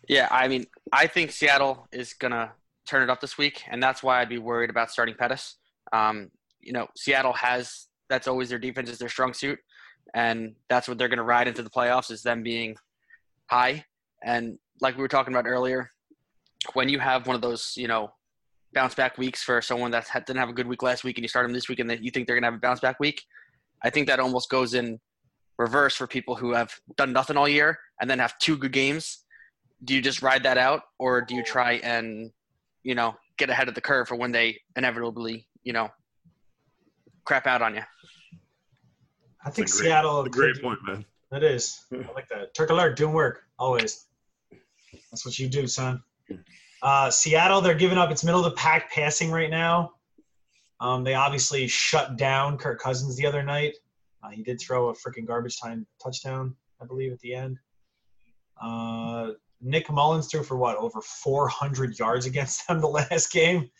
Yeah, 0.08 0.28
I 0.30 0.48
mean, 0.48 0.66
I 0.92 1.06
think 1.06 1.30
Seattle 1.32 1.88
is 1.92 2.12
gonna 2.12 2.52
turn 2.86 3.02
it 3.02 3.10
up 3.10 3.20
this 3.20 3.38
week, 3.38 3.62
and 3.68 3.82
that's 3.82 4.02
why 4.02 4.20
I'd 4.20 4.28
be 4.28 4.38
worried 4.38 4.70
about 4.70 4.90
starting 4.90 5.14
Pettis. 5.14 5.56
Um, 5.92 6.30
you 6.60 6.72
know, 6.72 6.88
Seattle 6.96 7.32
has 7.32 7.88
that's 8.08 8.28
always 8.28 8.48
their 8.48 8.58
defense 8.58 8.90
is 8.90 8.98
their 8.98 9.08
strong 9.08 9.32
suit, 9.32 9.58
and 10.14 10.54
that's 10.68 10.88
what 10.88 10.98
they're 10.98 11.08
gonna 11.08 11.22
ride 11.22 11.48
into 11.48 11.62
the 11.62 11.70
playoffs 11.70 12.10
is 12.10 12.22
them 12.22 12.42
being 12.42 12.76
high. 13.46 13.84
And 14.22 14.58
like 14.80 14.96
we 14.96 15.02
were 15.02 15.08
talking 15.08 15.32
about 15.32 15.46
earlier, 15.46 15.90
when 16.74 16.88
you 16.88 16.98
have 16.98 17.26
one 17.26 17.36
of 17.36 17.42
those, 17.42 17.74
you 17.76 17.88
know, 17.88 18.12
bounce 18.72 18.94
back 18.94 19.18
weeks 19.18 19.42
for 19.42 19.62
someone 19.62 19.90
that 19.92 20.08
didn't 20.26 20.36
have 20.36 20.48
a 20.48 20.52
good 20.54 20.66
week 20.66 20.82
last 20.82 21.04
week, 21.04 21.16
and 21.16 21.24
you 21.24 21.28
start 21.28 21.44
them 21.44 21.52
this 21.52 21.68
week, 21.68 21.80
and 21.80 21.90
you 22.02 22.10
think 22.10 22.26
they're 22.26 22.36
gonna 22.36 22.48
have 22.48 22.54
a 22.54 22.58
bounce 22.58 22.80
back 22.80 23.00
week, 23.00 23.22
I 23.82 23.90
think 23.90 24.06
that 24.08 24.20
almost 24.20 24.50
goes 24.50 24.74
in 24.74 25.00
reverse 25.58 25.94
for 25.94 26.06
people 26.06 26.34
who 26.34 26.52
have 26.52 26.72
done 26.96 27.12
nothing 27.12 27.36
all 27.36 27.48
year 27.48 27.78
and 28.00 28.08
then 28.08 28.18
have 28.18 28.38
two 28.38 28.56
good 28.56 28.72
games 28.72 29.24
do 29.84 29.94
you 29.94 30.00
just 30.00 30.22
ride 30.22 30.42
that 30.42 30.58
out 30.58 30.82
or 30.98 31.20
do 31.20 31.34
you 31.34 31.42
try 31.42 31.72
and 31.82 32.30
you 32.82 32.94
know 32.94 33.14
get 33.38 33.50
ahead 33.50 33.68
of 33.68 33.74
the 33.74 33.80
curve 33.80 34.08
for 34.08 34.16
when 34.16 34.32
they 34.32 34.58
inevitably 34.76 35.46
you 35.62 35.72
know 35.72 35.88
crap 37.24 37.46
out 37.46 37.62
on 37.62 37.74
you 37.74 37.82
I 39.44 39.50
think 39.50 39.68
It's 39.68 39.76
a 39.78 39.82
great- 39.82 39.88
Seattle. 39.88 40.20
A 40.20 40.28
great 40.28 40.54
could- 40.54 40.62
point, 40.62 40.78
man. 40.86 41.04
That 41.30 41.42
is. 41.42 41.86
I 41.92 41.96
like 42.12 42.28
that. 42.28 42.52
Turk 42.54 42.68
alert, 42.70 42.96
doing 42.96 43.14
work 43.14 43.44
always. 43.58 44.06
That's 45.10 45.24
what 45.24 45.38
you 45.38 45.48
do, 45.48 45.66
son. 45.66 46.02
Uh, 46.82 47.10
Seattle, 47.10 47.60
they're 47.62 47.74
giving 47.74 47.96
up. 47.96 48.10
It's 48.10 48.22
middle 48.22 48.44
of 48.44 48.50
the 48.52 48.56
pack 48.58 48.90
passing 48.92 49.30
right 49.30 49.48
now. 49.48 49.92
Um, 50.80 51.04
they 51.04 51.14
obviously 51.14 51.66
shut 51.68 52.18
down 52.18 52.58
Kirk 52.58 52.80
Cousins 52.80 53.16
the 53.16 53.24
other 53.26 53.42
night. 53.42 53.76
Uh, 54.22 54.28
he 54.28 54.42
did 54.42 54.60
throw 54.60 54.88
a 54.90 54.92
freaking 54.94 55.26
garbage 55.26 55.58
time 55.58 55.86
touchdown, 56.02 56.54
I 56.82 56.84
believe, 56.84 57.12
at 57.12 57.20
the 57.20 57.32
end. 57.34 57.58
Uh, 58.60 59.30
Nick 59.62 59.90
Mullens 59.90 60.30
threw 60.30 60.42
for 60.42 60.56
what 60.56 60.76
over 60.76 61.00
400 61.00 61.98
yards 61.98 62.26
against 62.26 62.66
them 62.68 62.80
the 62.80 62.88
last 62.88 63.32
game. 63.32 63.70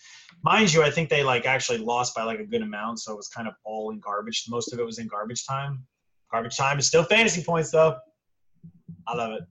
Mind 0.42 0.72
you, 0.72 0.82
I 0.82 0.90
think 0.90 1.08
they 1.08 1.22
like 1.22 1.46
actually 1.46 1.78
lost 1.78 2.14
by 2.14 2.22
like 2.22 2.38
a 2.38 2.46
good 2.46 2.62
amount, 2.62 3.00
so 3.00 3.12
it 3.12 3.16
was 3.16 3.28
kind 3.28 3.48
of 3.48 3.54
all 3.64 3.90
in 3.90 4.00
garbage. 4.00 4.44
Most 4.48 4.72
of 4.72 4.78
it 4.78 4.86
was 4.86 4.98
in 4.98 5.06
garbage 5.06 5.46
time. 5.46 5.84
Garbage 6.30 6.56
time 6.56 6.78
is 6.78 6.86
still 6.86 7.04
fantasy 7.04 7.42
points 7.42 7.70
though. 7.70 7.96
I 9.06 9.16
love 9.16 9.32
it. 9.32 9.42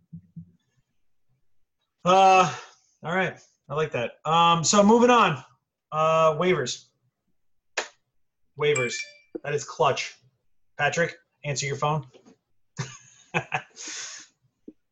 Uh, 2.06 2.54
all 3.04 3.16
right, 3.16 3.38
I 3.70 3.76
like 3.76 3.92
that. 3.92 4.14
Um, 4.26 4.64
so 4.64 4.82
moving 4.82 5.10
on. 5.10 5.44
Uh, 5.92 6.36
waivers. 6.36 6.86
Waivers. 8.60 8.96
That 9.44 9.54
is 9.54 9.64
clutch. 9.64 10.16
Patrick, 10.78 11.16
answer 11.44 11.66
your 11.66 11.76
phone. 11.76 12.06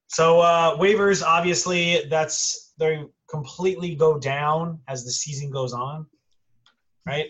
So 0.07 0.39
uh, 0.39 0.77
waivers, 0.77 1.23
obviously, 1.23 2.03
that's 2.09 2.73
they 2.79 3.03
completely 3.29 3.95
go 3.95 4.17
down 4.17 4.79
as 4.87 5.03
the 5.03 5.11
season 5.11 5.51
goes 5.51 5.73
on, 5.73 6.05
right? 7.05 7.27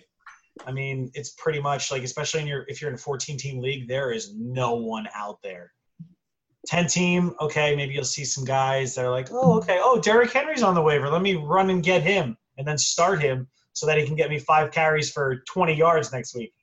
I 0.66 0.72
mean, 0.72 1.12
it's 1.14 1.32
pretty 1.38 1.60
much 1.60 1.92
like, 1.92 2.04
especially 2.04 2.42
in 2.42 2.48
your 2.48 2.66
if 2.68 2.82
you're 2.82 2.90
in 2.90 2.96
a 2.96 3.00
14 3.00 3.38
team 3.38 3.62
league, 3.62 3.88
there 3.88 4.12
is 4.12 4.34
no 4.36 4.76
one 4.76 5.08
out 5.16 5.40
there. 5.44 5.72
10 6.68 6.88
team, 6.88 7.34
okay, 7.40 7.76
maybe 7.76 7.94
you'll 7.94 8.04
see 8.04 8.26
some 8.26 8.44
guys 8.44 8.94
that 8.94 9.06
are 9.06 9.12
like, 9.12 9.30
oh, 9.32 9.58
okay, 9.58 9.80
oh, 9.82 10.02
Derrick 10.02 10.32
Henry's 10.34 10.64
on 10.64 10.76
the 10.76 10.82
waiver. 10.82 11.10
Let 11.10 11.22
me 11.22 11.36
run 11.36 11.70
and 11.70 11.82
get 11.82 12.04
him 12.04 12.38
and 12.58 12.68
then 12.68 12.78
start 12.78 13.22
him 13.22 13.48
so 13.72 13.86
that 13.86 13.98
he 13.98 14.06
can 14.06 14.16
get 14.16 14.30
me 14.30 14.38
five 14.38 14.72
carries 14.72 15.10
for 15.10 15.44
20 15.48 15.74
yards 15.74 16.12
next 16.12 16.36
week. 16.36 16.54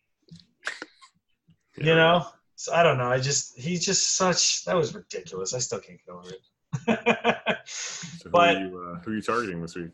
You 1.77 1.95
know? 1.95 2.27
So 2.57 2.72
I 2.72 2.82
don't 2.82 2.98
know. 2.98 3.11
I 3.11 3.18
just, 3.18 3.59
he's 3.59 3.84
just 3.84 4.16
such, 4.16 4.64
that 4.64 4.76
was 4.76 4.94
ridiculous. 4.94 5.55
I 5.55 5.59
still 5.59 5.80
can't 5.80 5.98
get 6.07 6.14
over 6.14 6.30
it. 6.30 6.40
So 7.66 8.24
who, 8.24 8.30
But- 8.30 8.57
are 8.57 8.61
you, 8.61 8.78
uh, 8.96 9.00
who 9.00 9.12
are 9.12 9.14
you 9.14 9.22
targeting 9.22 9.61
this 9.62 9.74
week? 9.74 9.90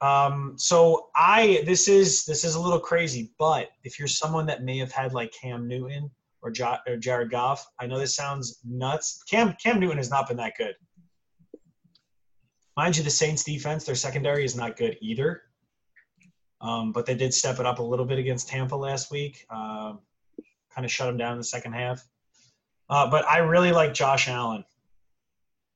Um, 0.00 0.54
so 0.56 1.08
I 1.16 1.62
this 1.66 1.88
is 1.88 2.24
this 2.24 2.44
is 2.44 2.54
a 2.54 2.60
little 2.60 2.78
crazy, 2.78 3.32
but 3.38 3.70
if 3.82 3.98
you're 3.98 4.06
someone 4.06 4.46
that 4.46 4.62
may 4.62 4.78
have 4.78 4.92
had 4.92 5.12
like 5.12 5.32
Cam 5.32 5.66
Newton 5.66 6.08
or, 6.40 6.50
jo- 6.52 6.76
or 6.86 6.96
Jared 6.96 7.30
Goff, 7.30 7.66
I 7.80 7.86
know 7.88 7.98
this 7.98 8.14
sounds 8.14 8.60
nuts. 8.64 9.24
Cam 9.28 9.54
Cam 9.60 9.80
Newton 9.80 9.96
has 9.96 10.08
not 10.10 10.28
been 10.28 10.36
that 10.36 10.52
good. 10.56 10.74
Mind 12.76 12.96
you, 12.96 13.02
the 13.02 13.10
Saints 13.10 13.42
defense, 13.42 13.84
their 13.84 13.96
secondary 13.96 14.44
is 14.44 14.54
not 14.54 14.76
good 14.76 14.96
either. 15.00 15.42
Um, 16.60 16.92
but 16.92 17.06
they 17.06 17.14
did 17.14 17.34
step 17.34 17.58
it 17.58 17.66
up 17.66 17.78
a 17.80 17.82
little 17.82 18.04
bit 18.06 18.18
against 18.18 18.48
Tampa 18.48 18.76
last 18.76 19.10
week. 19.10 19.44
Um, 19.50 20.00
kind 20.74 20.84
of 20.84 20.90
shut 20.90 21.06
them 21.06 21.16
down 21.16 21.32
in 21.32 21.38
the 21.38 21.44
second 21.44 21.72
half. 21.72 22.06
Uh, 22.90 23.10
but 23.10 23.26
I 23.28 23.38
really 23.38 23.72
like 23.72 23.92
Josh 23.94 24.28
Allen. 24.28 24.64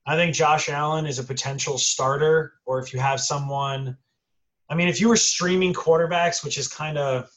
I 0.07 0.17
think 0.17 0.35
Josh 0.35 0.69
Allen 0.69 1.07
is 1.07 1.19
a 1.19 1.25
potential 1.25 1.79
starter, 1.79 2.55
or 2.65 2.81
if 2.81 2.93
you 2.93 3.01
have 3.01 3.21
someone 3.21 3.97
I 4.73 4.75
mean, 4.75 4.89
if 4.89 5.03
you 5.03 5.09
were 5.11 5.17
streaming 5.17 5.75
quarterbacks, 5.75 6.43
which 6.43 6.57
is 6.57 6.67
kind 6.67 6.97
of, 6.97 7.31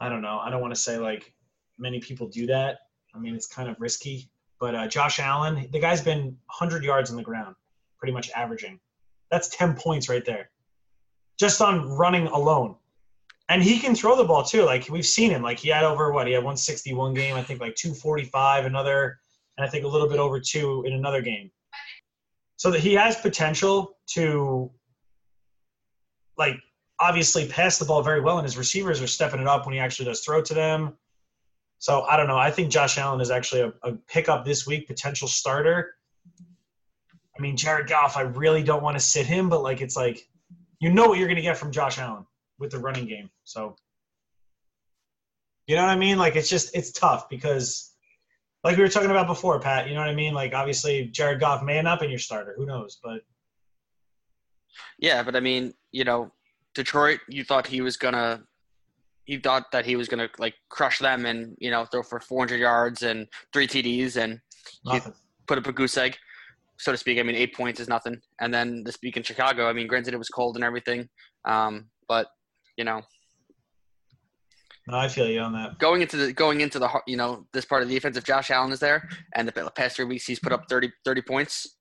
I 0.00 0.08
don't 0.08 0.22
know, 0.22 0.40
I 0.40 0.50
don't 0.50 0.60
want 0.60 0.74
to 0.74 0.80
say 0.80 0.98
like 0.98 1.32
many 1.78 2.00
people 2.00 2.26
do 2.26 2.46
that, 2.46 2.78
I 3.14 3.18
mean, 3.20 3.36
it's 3.36 3.46
kind 3.46 3.68
of 3.68 3.76
risky. 3.78 4.28
But 4.58 4.74
uh, 4.74 4.88
Josh 4.88 5.20
Allen, 5.20 5.68
the 5.70 5.78
guy's 5.78 6.02
been 6.02 6.24
100 6.24 6.82
yards 6.82 7.10
on 7.10 7.16
the 7.16 7.22
ground, 7.22 7.54
pretty 7.96 8.12
much 8.12 8.28
averaging. 8.32 8.80
That's 9.30 9.48
10 9.50 9.74
points 9.74 10.08
right 10.08 10.24
there, 10.24 10.50
just 11.38 11.60
on 11.60 11.88
running 11.88 12.26
alone. 12.26 12.74
And 13.50 13.64
he 13.64 13.80
can 13.80 13.96
throw 13.96 14.14
the 14.14 14.22
ball 14.22 14.44
too. 14.44 14.62
Like 14.62 14.88
we've 14.88 15.04
seen 15.04 15.32
him. 15.32 15.42
Like 15.42 15.58
he 15.58 15.68
had 15.68 15.82
over 15.82 16.12
what 16.12 16.28
he 16.28 16.32
had 16.32 16.44
161 16.44 17.14
game. 17.14 17.34
I 17.34 17.42
think 17.42 17.60
like 17.60 17.74
245 17.74 18.64
another, 18.64 19.18
and 19.58 19.66
I 19.66 19.68
think 19.68 19.84
a 19.84 19.88
little 19.88 20.08
bit 20.08 20.20
over 20.20 20.38
two 20.38 20.84
in 20.86 20.92
another 20.92 21.20
game. 21.20 21.50
So 22.56 22.70
that 22.70 22.78
he 22.78 22.94
has 22.94 23.16
potential 23.16 23.98
to, 24.10 24.70
like, 26.38 26.56
obviously 27.00 27.48
pass 27.48 27.78
the 27.78 27.86
ball 27.86 28.02
very 28.02 28.20
well, 28.20 28.38
and 28.38 28.46
his 28.46 28.56
receivers 28.56 29.00
are 29.02 29.08
stepping 29.08 29.40
it 29.40 29.48
up 29.48 29.66
when 29.66 29.72
he 29.74 29.80
actually 29.80 30.04
does 30.04 30.20
throw 30.20 30.42
to 30.42 30.54
them. 30.54 30.96
So 31.80 32.02
I 32.02 32.16
don't 32.16 32.28
know. 32.28 32.38
I 32.38 32.52
think 32.52 32.70
Josh 32.70 32.98
Allen 32.98 33.20
is 33.20 33.32
actually 33.32 33.62
a, 33.62 33.72
a 33.82 33.92
pickup 34.06 34.44
this 34.44 34.64
week, 34.64 34.86
potential 34.86 35.26
starter. 35.26 35.94
I 37.36 37.42
mean, 37.42 37.56
Jared 37.56 37.88
Goff, 37.88 38.16
I 38.16 38.22
really 38.22 38.62
don't 38.62 38.82
want 38.82 38.96
to 38.96 39.02
sit 39.02 39.26
him, 39.26 39.48
but 39.48 39.62
like 39.62 39.80
it's 39.80 39.96
like 39.96 40.28
you 40.78 40.92
know 40.92 41.08
what 41.08 41.18
you're 41.18 41.26
going 41.26 41.36
to 41.36 41.42
get 41.42 41.56
from 41.56 41.72
Josh 41.72 41.98
Allen 41.98 42.26
with 42.60 42.70
the 42.70 42.78
running 42.78 43.06
game. 43.06 43.30
So 43.44 43.74
you 45.66 45.76
know 45.76 45.82
what 45.82 45.90
I 45.90 45.96
mean? 45.96 46.18
Like 46.18 46.36
it's 46.36 46.48
just 46.48 46.76
it's 46.76 46.90
tough 46.90 47.28
because 47.28 47.94
like 48.64 48.76
we 48.76 48.82
were 48.82 48.88
talking 48.88 49.10
about 49.10 49.26
before, 49.26 49.58
Pat. 49.60 49.88
You 49.88 49.94
know 49.94 50.00
what 50.00 50.08
I 50.08 50.14
mean? 50.14 50.34
Like 50.34 50.52
obviously 50.52 51.06
Jared 51.06 51.40
Goff 51.40 51.62
may 51.62 51.78
end 51.78 51.88
up 51.88 52.02
in 52.02 52.10
your 52.10 52.18
starter. 52.18 52.54
Who 52.56 52.66
knows? 52.66 52.98
But 53.02 53.20
Yeah, 54.98 55.22
but 55.22 55.36
I 55.36 55.40
mean, 55.40 55.72
you 55.92 56.04
know, 56.04 56.32
Detroit, 56.74 57.20
you 57.28 57.44
thought 57.44 57.66
he 57.66 57.80
was 57.80 57.96
gonna, 57.96 58.42
you 59.26 59.40
thought 59.40 59.70
that 59.72 59.86
he 59.86 59.96
was 59.96 60.08
gonna 60.08 60.28
like 60.38 60.54
crush 60.68 60.98
them 60.98 61.24
and 61.24 61.56
you 61.58 61.70
know 61.70 61.84
throw 61.84 62.02
for 62.02 62.20
400 62.20 62.58
yards 62.58 63.02
and 63.02 63.26
three 63.52 63.66
TDs 63.66 64.16
and 64.16 64.40
put 65.46 65.58
up 65.58 65.66
a 65.66 65.72
goose 65.72 65.96
egg, 65.96 66.16
so 66.78 66.92
to 66.92 66.98
speak. 66.98 67.18
I 67.18 67.22
mean, 67.22 67.36
eight 67.36 67.54
points 67.54 67.80
is 67.80 67.88
nothing. 67.88 68.20
And 68.40 68.52
then 68.52 68.82
this 68.84 68.98
week 69.02 69.16
in 69.16 69.22
Chicago, 69.22 69.68
I 69.68 69.72
mean, 69.72 69.86
granted 69.86 70.14
it 70.14 70.18
was 70.18 70.28
cold 70.28 70.56
and 70.56 70.64
everything, 70.64 71.08
um, 71.44 71.86
but 72.08 72.26
you 72.80 72.84
know, 72.84 73.02
No, 74.86 74.96
I 74.96 75.08
feel 75.08 75.28
you 75.28 75.40
on 75.40 75.52
that. 75.52 75.78
going 75.78 76.00
into 76.00 76.16
the 76.16 76.32
going 76.32 76.62
into 76.62 76.78
the 76.78 76.88
you 77.06 77.18
know 77.18 77.44
this 77.52 77.66
part 77.66 77.82
of 77.82 77.88
the 77.88 77.94
defense, 77.94 78.16
if 78.16 78.24
Josh 78.24 78.50
Allen 78.50 78.72
is 78.72 78.80
there 78.80 79.06
and 79.34 79.46
the 79.46 79.52
past 79.76 79.96
three 79.96 80.06
weeks 80.06 80.24
he's 80.24 80.40
put 80.40 80.50
up 80.50 80.66
30, 80.70 80.90
30 81.04 81.20
points, 81.20 81.76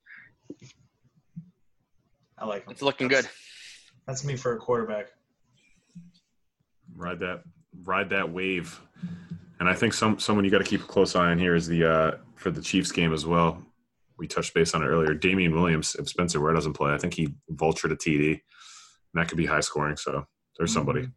I 2.37 2.45
like 2.45 2.65
him. 2.65 2.71
it's 2.71 2.81
looking 2.81 3.07
good. 3.07 3.25
That's 4.07 4.25
me 4.25 4.35
for 4.35 4.53
a 4.55 4.57
quarterback. 4.57 5.07
ride 6.93 7.19
that 7.19 7.43
ride 7.85 8.09
that 8.09 8.29
wave. 8.29 8.77
And 9.61 9.69
I 9.69 9.73
think 9.73 9.93
some 9.93 10.19
someone 10.19 10.43
you 10.43 10.51
got 10.51 10.57
to 10.57 10.65
keep 10.65 10.81
a 10.81 10.87
close 10.87 11.15
eye 11.15 11.31
on 11.31 11.39
here 11.39 11.55
is 11.55 11.65
the 11.65 11.89
uh, 11.89 12.11
for 12.35 12.51
the 12.51 12.61
Chiefs 12.61 12.91
game 12.91 13.13
as 13.13 13.25
well. 13.25 13.63
We 14.17 14.27
touched 14.27 14.53
base 14.53 14.73
on 14.73 14.83
it 14.83 14.87
earlier. 14.87 15.13
Damien 15.13 15.53
Williams, 15.55 15.95
if 15.97 16.09
Spencer 16.09 16.41
Ware 16.41 16.53
doesn't 16.53 16.73
play, 16.73 16.91
I 16.93 16.97
think 16.97 17.13
he 17.13 17.29
vultured 17.53 17.93
a 17.93 17.95
TD, 17.95 18.31
and 18.31 18.41
that 19.13 19.29
could 19.29 19.37
be 19.37 19.45
high 19.45 19.61
scoring. 19.61 19.95
So 19.95 20.25
there's 20.57 20.73
somebody. 20.73 21.09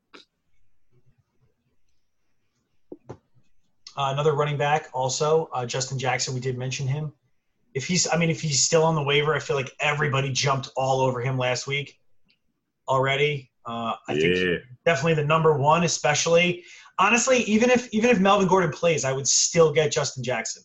Uh, 3.94 4.10
another 4.12 4.32
running 4.32 4.56
back, 4.56 4.88
also 4.94 5.50
uh, 5.52 5.66
Justin 5.66 5.98
Jackson. 5.98 6.32
We 6.32 6.40
did 6.40 6.56
mention 6.56 6.86
him. 6.86 7.12
If 7.74 7.86
he's, 7.86 8.08
I 8.10 8.16
mean, 8.16 8.30
if 8.30 8.40
he's 8.40 8.62
still 8.62 8.84
on 8.84 8.94
the 8.94 9.02
waiver, 9.02 9.34
I 9.34 9.38
feel 9.38 9.56
like 9.56 9.70
everybody 9.80 10.30
jumped 10.32 10.70
all 10.76 11.00
over 11.00 11.20
him 11.20 11.36
last 11.36 11.66
week 11.66 11.98
already. 12.88 13.50
Uh, 13.64 13.94
I 14.08 14.14
think 14.14 14.36
yeah, 14.36 14.56
definitely 14.84 15.14
the 15.14 15.24
number 15.24 15.56
one, 15.56 15.84
especially 15.84 16.64
honestly, 16.98 17.38
even 17.42 17.70
if 17.70 17.92
even 17.92 18.10
if 18.10 18.20
Melvin 18.20 18.48
Gordon 18.48 18.70
plays, 18.70 19.04
I 19.04 19.12
would 19.12 19.28
still 19.28 19.72
get 19.72 19.92
Justin 19.92 20.22
Jackson, 20.22 20.62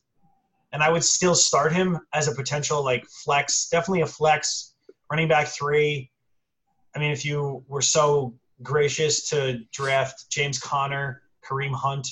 and 0.71 0.81
I 0.81 0.89
would 0.89 1.03
still 1.03 1.35
start 1.35 1.73
him 1.73 1.99
as 2.13 2.27
a 2.27 2.35
potential 2.35 2.83
like 2.83 3.05
flex, 3.23 3.69
definitely 3.69 4.01
a 4.01 4.07
flex 4.07 4.73
running 5.11 5.27
back 5.27 5.47
three. 5.47 6.11
I 6.95 6.99
mean, 6.99 7.11
if 7.11 7.23
you 7.23 7.63
were 7.67 7.81
so 7.81 8.33
gracious 8.63 9.29
to 9.29 9.59
draft 9.73 10.29
James 10.29 10.59
Conner, 10.59 11.21
Kareem 11.47 11.73
Hunt, 11.73 12.07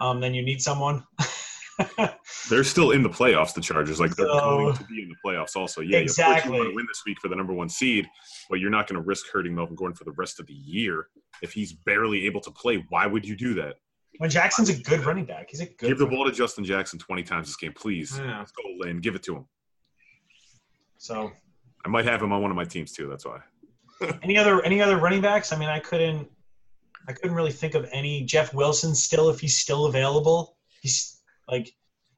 um, 0.00 0.20
then 0.20 0.34
you 0.34 0.42
need 0.42 0.60
someone. 0.62 1.04
they're 2.50 2.64
still 2.64 2.90
in 2.92 3.02
the 3.02 3.08
playoffs. 3.08 3.54
The 3.54 3.60
Chargers, 3.60 4.00
like 4.00 4.14
they're 4.16 4.26
So- 4.26 4.40
going 4.40 4.76
to 4.76 4.84
be 4.84 5.02
in 5.02 5.08
the 5.08 5.16
playoffs. 5.24 5.56
Also, 5.56 5.80
yeah, 5.80 5.98
Exactly. 5.98 6.52
You 6.52 6.58
want 6.58 6.70
to 6.70 6.76
win 6.76 6.86
this 6.88 7.02
week 7.06 7.18
for 7.20 7.28
the 7.28 7.36
number 7.36 7.52
one 7.52 7.68
seed, 7.68 8.06
but 8.48 8.60
you're 8.60 8.70
not 8.70 8.86
going 8.86 9.00
to 9.00 9.06
risk 9.06 9.26
hurting 9.32 9.54
Melvin 9.54 9.76
Gordon 9.76 9.96
for 9.96 10.04
the 10.04 10.12
rest 10.12 10.40
of 10.40 10.46
the 10.46 10.54
year 10.54 11.08
if 11.42 11.52
he's 11.52 11.72
barely 11.72 12.26
able 12.26 12.40
to 12.42 12.50
play. 12.50 12.84
Why 12.88 13.06
would 13.06 13.26
you 13.26 13.36
do 13.36 13.54
that? 13.54 13.76
when 14.18 14.28
Jackson's 14.28 14.68
a 14.68 14.74
good 14.82 15.00
running 15.06 15.24
back, 15.24 15.48
he's 15.50 15.60
a 15.60 15.66
good. 15.66 15.86
Give 15.88 15.98
the 15.98 16.04
ball 16.06 16.26
to 16.26 16.32
Justin 16.32 16.62
Jackson 16.62 16.98
20 16.98 17.22
times 17.22 17.46
this 17.46 17.56
game, 17.56 17.72
please. 17.72 18.18
Yeah. 18.18 18.40
Let's 18.40 18.52
go 18.52 18.88
and 18.88 19.00
give 19.02 19.14
it 19.14 19.22
to 19.22 19.36
him. 19.36 19.46
So, 20.98 21.32
I 21.86 21.88
might 21.88 22.04
have 22.04 22.22
him 22.22 22.30
on 22.32 22.42
one 22.42 22.50
of 22.50 22.56
my 22.56 22.64
teams 22.64 22.92
too. 22.92 23.08
That's 23.08 23.24
why. 23.24 23.38
Any 24.22 24.38
other 24.38 24.62
any 24.64 24.80
other 24.80 24.96
running 24.96 25.20
backs? 25.20 25.52
I 25.52 25.58
mean, 25.58 25.68
I 25.68 25.78
couldn't. 25.78 26.28
I 27.08 27.12
couldn't 27.12 27.34
really 27.34 27.52
think 27.52 27.74
of 27.74 27.88
any. 27.92 28.24
Jeff 28.24 28.54
Wilson 28.54 28.94
still, 28.94 29.30
if 29.30 29.40
he's 29.40 29.56
still 29.58 29.86
available, 29.86 30.56
he's 30.82 31.20
like 31.48 31.72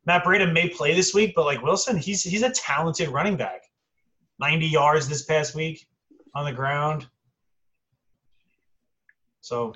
Matt 0.06 0.24
Breida 0.24 0.52
may 0.52 0.68
play 0.68 0.94
this 0.94 1.14
week, 1.14 1.32
but 1.34 1.44
like 1.44 1.62
Wilson, 1.62 1.96
he's 1.96 2.22
he's 2.22 2.42
a 2.42 2.50
talented 2.50 3.08
running 3.08 3.36
back. 3.36 3.62
Ninety 4.38 4.66
yards 4.66 5.08
this 5.08 5.24
past 5.24 5.54
week 5.54 5.86
on 6.34 6.44
the 6.44 6.52
ground. 6.52 7.06
So, 9.40 9.74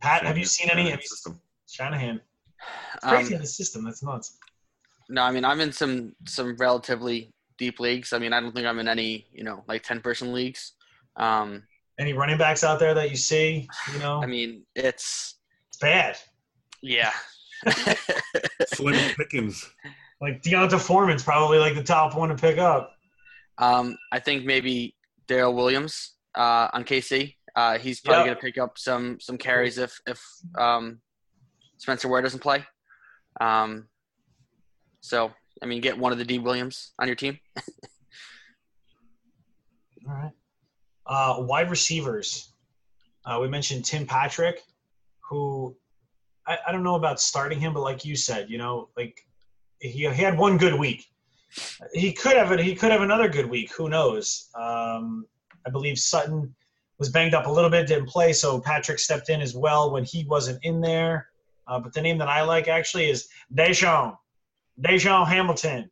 Pat, 0.00 0.24
have 0.24 0.38
you 0.38 0.44
seen 0.44 0.70
any? 0.70 0.90
Have 0.90 1.00
you, 1.00 1.06
System. 1.06 1.40
Shanahan. 1.68 2.20
It's 2.94 3.04
Um, 3.04 3.10
crazy 3.10 3.34
in 3.34 3.40
the 3.40 3.46
system. 3.46 3.84
That's 3.84 4.02
nuts. 4.02 4.36
No, 5.08 5.22
I 5.22 5.30
mean 5.32 5.44
I'm 5.44 5.60
in 5.60 5.72
some 5.72 6.14
some 6.26 6.56
relatively 6.56 7.32
deep 7.60 7.78
leagues. 7.78 8.12
I 8.12 8.18
mean 8.18 8.32
I 8.32 8.40
don't 8.40 8.52
think 8.52 8.66
I'm 8.66 8.80
in 8.80 8.88
any 8.88 9.28
you 9.32 9.44
know 9.44 9.62
like 9.68 9.84
ten 9.84 10.00
person 10.00 10.32
leagues. 10.32 10.72
Um, 11.16 11.62
Any 12.00 12.12
running 12.14 12.38
backs 12.38 12.64
out 12.64 12.80
there 12.80 12.94
that 12.94 13.10
you 13.10 13.16
see? 13.16 13.68
You 13.92 13.98
know, 14.00 14.20
I 14.22 14.26
mean 14.26 14.64
it's 14.74 15.36
it's 15.68 15.78
bad. 15.78 16.16
yeah. 16.82 17.12
Slim 18.68 19.14
Pickens. 19.16 19.68
Like 20.20 20.42
D'Onta 20.42 20.78
Foreman's 20.78 21.22
probably 21.22 21.58
like 21.58 21.74
the 21.74 21.82
top 21.82 22.16
one 22.16 22.28
to 22.30 22.34
pick 22.34 22.58
up. 22.58 22.92
um, 23.58 23.96
I 24.12 24.18
think 24.18 24.44
maybe 24.44 24.96
Darrel 25.28 25.54
Williams 25.54 26.14
uh, 26.34 26.68
on 26.72 26.84
KC. 26.84 27.34
Uh, 27.56 27.78
he's 27.78 28.00
probably 28.00 28.20
Yeah. 28.20 28.26
going 28.26 28.36
to 28.36 28.40
pick 28.42 28.58
up 28.58 28.78
some 28.78 29.18
some 29.20 29.36
carries 29.38 29.76
if 29.78 29.98
if 30.06 30.20
um, 30.58 31.00
Spencer 31.78 32.08
Ware 32.08 32.22
doesn't 32.22 32.40
play. 32.40 32.64
Um, 33.40 33.88
so 35.00 35.32
I 35.62 35.66
mean, 35.66 35.80
get 35.80 35.98
one 35.98 36.12
of 36.12 36.18
the 36.18 36.24
D 36.24 36.38
Williams 36.38 36.92
on 36.98 37.06
your 37.06 37.16
team. 37.16 37.38
All 40.08 40.14
right. 40.14 40.32
Uh, 41.06 41.36
wide 41.40 41.70
receivers. 41.70 42.52
Uh, 43.24 43.38
we 43.40 43.48
mentioned 43.48 43.84
Tim 43.84 44.06
Patrick, 44.06 44.62
who 45.28 45.76
I, 46.46 46.58
I 46.66 46.72
don't 46.72 46.82
know 46.82 46.94
about 46.94 47.20
starting 47.20 47.60
him, 47.60 47.74
but 47.74 47.82
like 47.82 48.04
you 48.04 48.16
said, 48.16 48.48
you 48.48 48.58
know, 48.58 48.88
like 48.96 49.26
he, 49.80 49.90
he 49.90 50.22
had 50.22 50.38
one 50.38 50.56
good 50.56 50.78
week. 50.78 51.06
He 51.92 52.12
could 52.12 52.36
have 52.36 52.52
it. 52.52 52.60
He 52.60 52.74
could 52.74 52.92
have 52.92 53.02
another 53.02 53.28
good 53.28 53.46
week. 53.46 53.72
Who 53.74 53.88
knows? 53.88 54.48
Um, 54.54 55.26
I 55.66 55.70
believe 55.70 55.98
Sutton 55.98 56.54
was 56.98 57.08
banged 57.08 57.34
up 57.34 57.46
a 57.46 57.50
little 57.50 57.70
bit, 57.70 57.88
didn't 57.88 58.08
play, 58.08 58.32
so 58.32 58.60
Patrick 58.60 58.98
stepped 58.98 59.30
in 59.30 59.40
as 59.40 59.56
well 59.56 59.92
when 59.92 60.04
he 60.04 60.24
wasn't 60.24 60.62
in 60.62 60.80
there. 60.80 61.28
Uh, 61.66 61.80
but 61.80 61.92
the 61.92 62.00
name 62.00 62.18
that 62.18 62.28
I 62.28 62.42
like 62.42 62.68
actually 62.68 63.10
is 63.10 63.28
DaeSean, 63.54 64.16
DaeSean 64.82 65.26
Hamilton. 65.26 65.90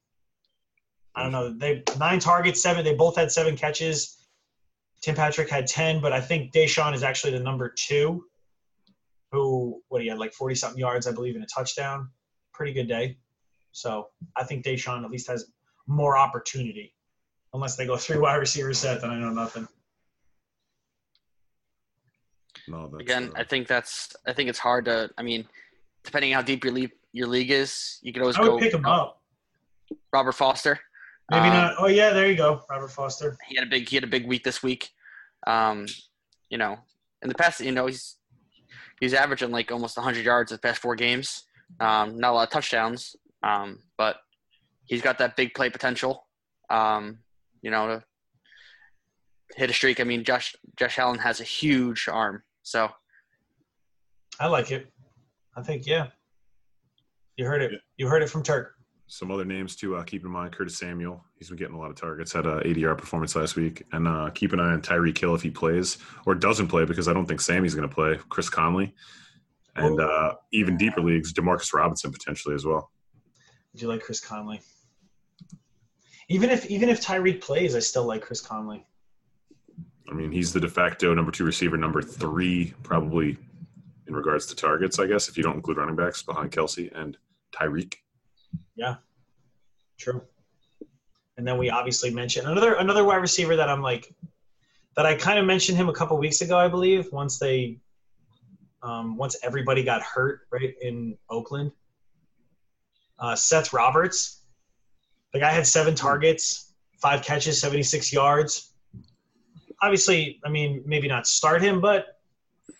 I 1.15 1.23
don't 1.23 1.33
know. 1.33 1.53
They 1.57 1.83
nine 1.99 2.21
targets, 2.21 2.63
seven. 2.63 2.85
They 2.85 2.95
both 2.95 3.17
had 3.17 3.31
seven 3.31 3.57
catches. 3.57 4.17
Tim 5.03 5.15
Patrick 5.15 5.51
had 5.51 5.67
ten, 5.67 6.01
but 6.01 6.13
I 6.13 6.21
think 6.21 6.53
DaeSean 6.53 6.95
is 6.95 7.03
actually 7.03 7.33
the 7.33 7.41
number 7.41 7.73
two. 7.77 8.25
Who 9.33 9.83
what 9.89 10.01
he 10.03 10.09
had 10.09 10.19
like 10.19 10.33
forty 10.33 10.55
something 10.55 10.79
yards, 10.79 11.07
I 11.07 11.13
believe, 11.13 11.37
in 11.37 11.43
a 11.43 11.47
touchdown. 11.47 12.09
Pretty 12.55 12.73
good 12.73 12.89
day. 12.89 13.19
So 13.73 14.09
I 14.37 14.45
think 14.45 14.65
DaeSean 14.65 15.05
at 15.05 15.11
least 15.11 15.29
has 15.29 15.51
more 15.87 16.17
opportunity. 16.17 16.95
Unless 17.53 17.77
they 17.77 17.87
go 17.87 17.97
three 17.97 18.19
wide 18.19 18.37
receiver 18.37 18.73
set, 18.73 19.01
then 19.01 19.11
I 19.11 19.19
know 19.19 19.31
nothing. 19.31 19.67
No, 22.69 22.89
that's, 22.89 23.03
Again, 23.03 23.33
uh, 23.35 23.41
I 23.41 23.45
think 23.45 23.67
that's 23.67 24.15
I 24.27 24.33
think 24.33 24.51
it's 24.51 24.59
hard 24.59 24.85
to. 24.87 25.11
I 25.19 25.23
mean, 25.23 25.47
depending 26.05 26.33
how 26.33 26.43
deep 26.43 26.65
your 26.65 26.73
league 26.73 26.93
your 27.13 27.27
league 27.27 27.51
is, 27.51 27.99
you 28.03 28.13
can 28.13 28.23
always 28.23 28.37
I 28.37 28.43
would 28.43 28.49
go 28.49 28.59
pick 28.59 28.75
him 28.75 28.85
up. 28.87 29.23
Robert 30.13 30.33
Foster. 30.33 30.79
Maybe 31.31 31.47
Um, 31.49 31.53
not. 31.55 31.75
Oh 31.79 31.87
yeah, 31.87 32.11
there 32.11 32.27
you 32.29 32.37
go, 32.37 32.63
Robert 32.71 32.89
Foster. 32.91 33.37
he 33.49 33.57
had 33.57 33.67
a 33.67 33.71
big 33.71 33.89
he 33.89 33.97
had 33.97 34.05
a 34.05 34.09
big 34.09 34.27
week 34.27 34.45
this 34.45 34.63
week. 34.63 34.91
Um, 35.47 35.87
you 36.51 36.59
know, 36.59 36.77
in 37.23 37.29
the 37.29 37.35
past, 37.35 37.61
you 37.61 37.73
know, 37.73 37.87
he's 37.87 38.17
he's 39.01 39.15
averaging 39.15 39.51
like 39.51 39.71
almost 39.71 39.97
100 39.97 40.25
yards 40.25 40.51
the 40.51 40.59
past 40.59 40.81
four 40.81 40.95
games. 40.97 41.45
Um, 41.81 42.19
not 42.19 42.31
a 42.31 42.35
lot 42.35 42.49
of 42.49 42.53
touchdowns, 42.53 43.15
um, 43.43 43.81
but 43.99 44.17
he's 44.87 45.03
got 45.03 45.19
that 45.19 45.37
big 45.37 45.55
play 45.55 45.69
potential. 45.71 46.27
Um, 46.71 47.19
you 47.63 47.71
know, 47.71 47.87
to 47.89 48.05
hit 49.57 49.71
a 49.71 49.73
streak. 49.75 50.01
I 50.01 50.05
mean, 50.05 50.25
Josh 50.25 50.55
Josh 50.77 50.99
Allen 50.99 51.19
has 51.19 51.41
a 51.41 51.45
huge 51.45 52.09
arm, 52.09 52.43
so 52.63 52.89
I 54.41 54.47
like 54.47 54.71
it. 54.71 54.91
I 55.57 55.63
think 55.63 55.87
yeah. 55.87 56.09
You 57.39 57.47
heard 57.47 57.63
it. 57.63 57.81
You 57.97 58.09
heard 58.09 58.23
it 58.23 58.29
from 58.29 58.43
Turk. 58.43 58.75
Some 59.07 59.31
other 59.31 59.45
names 59.45 59.77
to 59.77 59.97
uh, 59.97 60.03
keep 60.03 60.25
in 60.25 60.31
mind: 60.31 60.53
Curtis 60.53 60.77
Samuel. 60.77 61.25
He's 61.39 61.49
been 61.49 61.57
getting 61.57 61.77
a 61.77 61.79
lot 61.79 61.89
of 61.89 61.97
targets. 61.97 62.33
Had 62.33 62.47
a 62.47 62.61
80 62.67 62.81
yard 62.81 62.99
performance 62.99 63.37
last 63.37 63.55
week, 63.55 63.85
and 63.93 64.09
uh, 64.09 64.31
keep 64.35 64.53
an 64.53 64.61
eye 64.61 64.73
on 64.73 64.83
Tyreek 64.83 65.17
Hill 65.17 65.37
if 65.37 65.43
he 65.43 65.51
plays 65.51 65.99
or 66.27 66.35
doesn't 66.35 66.67
play 66.67 66.85
because 66.85 67.07
I 67.07 67.13
don't 67.13 67.27
think 67.27 67.41
Sammy's 67.41 67.77
going 67.77 67.89
to 67.89 67.95
play. 67.95 68.19
Chris 68.29 68.51
Conley, 68.51 68.93
and 69.77 70.01
uh, 70.01 70.35
even 70.53 70.77
deeper 70.77 71.01
leagues, 71.01 71.33
Demarcus 71.33 71.73
Robinson 71.73 72.11
potentially 72.11 72.57
as 72.57 72.67
well. 72.67 72.91
Did 73.73 73.83
you 73.83 73.89
like 73.89 74.03
Chris 74.03 74.19
Conley? 74.19 74.61
Even 76.29 76.51
if 76.51 76.67
even 76.67 76.89
if 76.89 77.01
Tyreek 77.01 77.41
plays, 77.41 77.77
I 77.77 77.79
still 77.79 78.05
like 78.05 78.23
Chris 78.23 78.41
Conley. 78.41 78.85
I 80.11 80.13
mean, 80.13 80.33
he's 80.33 80.53
the 80.53 80.61
de 80.61 80.69
facto 80.69 81.15
number 81.15 81.31
two 81.31 81.45
receiver, 81.45 81.77
number 81.77 82.03
three 82.03 82.75
probably 82.83 83.39
in 84.09 84.17
regards 84.17 84.47
to 84.47 84.57
targets, 84.57 84.99
I 84.99 85.07
guess, 85.07 85.29
if 85.29 85.37
you 85.37 85.45
don't 85.45 85.57
include 85.57 85.77
running 85.77 85.95
backs 85.95 86.23
behind 86.23 86.51
Kelce 86.51 86.91
and 86.99 87.17
Tyreek. 87.59 87.95
Yeah, 88.77 88.97
true. 89.99 90.23
And 91.37 91.47
then 91.47 91.59
we 91.59 91.71
obviously 91.71 92.11
mentioned 92.11 92.47
another 92.49 92.75
another 92.75 93.05
wide 93.05 93.17
receiver 93.17 93.57
that 93.57 93.69
I'm 93.69 93.83
like 93.83 94.15
that 94.97 95.07
I 95.07 95.15
kind 95.15 95.39
of 95.39 95.47
mentioned 95.47 95.79
him 95.79 95.89
a 95.89 95.93
couple 95.93 96.17
weeks 96.19 96.41
ago, 96.41 96.59
I 96.59 96.67
believe. 96.67 97.13
Once 97.13 97.39
they, 97.39 97.79
um, 98.83 99.17
once 99.17 99.37
everybody 99.45 99.85
got 99.85 100.03
hurt 100.03 100.41
right 100.51 100.75
in 100.83 101.17
Oakland, 101.31 101.71
uh, 103.21 103.37
Seth 103.37 103.73
Roberts. 103.73 104.43
The 105.33 105.39
guy 105.39 105.51
had 105.51 105.67
seven 105.67 105.95
targets, 105.95 106.73
five 107.01 107.23
catches, 107.23 107.61
76 107.61 108.13
yards. 108.13 108.73
Obviously, 109.83 110.41
I 110.45 110.49
mean, 110.49 110.83
maybe 110.85 111.07
not 111.07 111.29
start 111.29 111.63
him, 111.63 111.81
but 111.81 112.19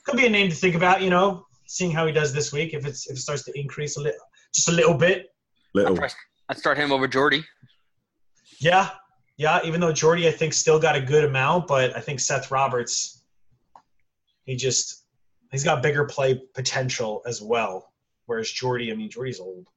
could 0.05 0.17
be 0.17 0.27
a 0.27 0.31
name 0.31 0.49
to 0.49 0.57
think 0.57 0.75
about. 0.75 1.03
You 1.03 1.11
know, 1.11 1.47
seeing 1.67 1.93
how 1.93 2.07
he 2.07 2.13
does 2.13 2.33
this 2.33 2.53
week. 2.53 2.75
If 2.75 2.85
it's 2.85 3.09
if 3.09 3.17
it 3.17 3.21
starts 3.21 3.45
to 3.45 3.57
increase 3.57 3.97
a 3.97 4.01
little, 4.01 4.19
just 4.55 4.69
a 4.69 4.73
little 4.73 4.95
bit. 4.95 5.35
Little. 5.75 5.99
I'd 6.49 6.59
start 6.59 6.79
him 6.79 6.93
over 6.93 7.07
Jordy. 7.07 7.45
Yeah, 8.59 8.91
yeah. 9.37 9.61
Even 9.65 9.81
though 9.81 9.93
Jordy, 9.93 10.29
I 10.29 10.31
think, 10.31 10.53
still 10.53 10.81
got 10.81 10.97
a 10.97 11.01
good 11.01 11.25
amount, 11.25 11.67
but 11.67 11.97
I 11.97 12.01
think 12.01 12.21
Seth 12.21 12.51
Roberts, 12.51 13.23
he 14.45 14.57
just 14.57 15.05
he's 15.53 15.65
got 15.65 15.83
bigger 15.83 16.05
play 16.05 16.41
potential 16.55 17.23
as 17.27 17.41
well. 17.41 17.93
Whereas 18.27 18.51
Jordy, 18.51 18.93
I 18.93 18.95
mean, 18.95 19.11
Jordy's 19.11 19.41
old. 19.41 19.69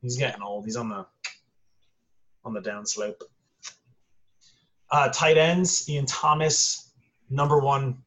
He's 0.00 0.16
getting 0.16 0.42
old. 0.42 0.64
He's 0.64 0.76
on 0.76 0.88
the 0.88 1.06
on 2.44 2.54
the 2.54 2.60
downslope. 2.60 3.20
Uh, 4.90 5.08
tight 5.10 5.38
ends, 5.38 5.88
Ian 5.88 6.06
Thomas, 6.06 6.92
number 7.28 7.58
one. 7.58 7.98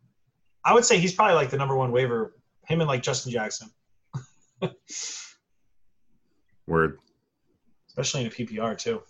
I 0.65 0.73
would 0.73 0.85
say 0.85 0.99
he's 0.99 1.13
probably 1.13 1.35
like 1.35 1.49
the 1.49 1.57
number 1.57 1.75
one 1.75 1.91
waiver. 1.91 2.33
Him 2.67 2.81
and 2.81 2.87
like 2.87 3.03
Justin 3.03 3.31
Jackson, 3.31 3.69
Word. 6.67 6.97
especially 7.89 8.21
in 8.21 8.27
a 8.27 8.29
PPR 8.29 8.77
too. 8.77 9.01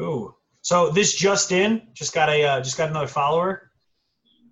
Ooh. 0.00 0.34
So 0.62 0.90
this 0.90 1.14
just 1.14 1.50
in, 1.52 1.88
just 1.94 2.14
got 2.14 2.28
a 2.28 2.44
uh, 2.44 2.60
just 2.60 2.76
got 2.76 2.90
another 2.90 3.06
follower. 3.08 3.70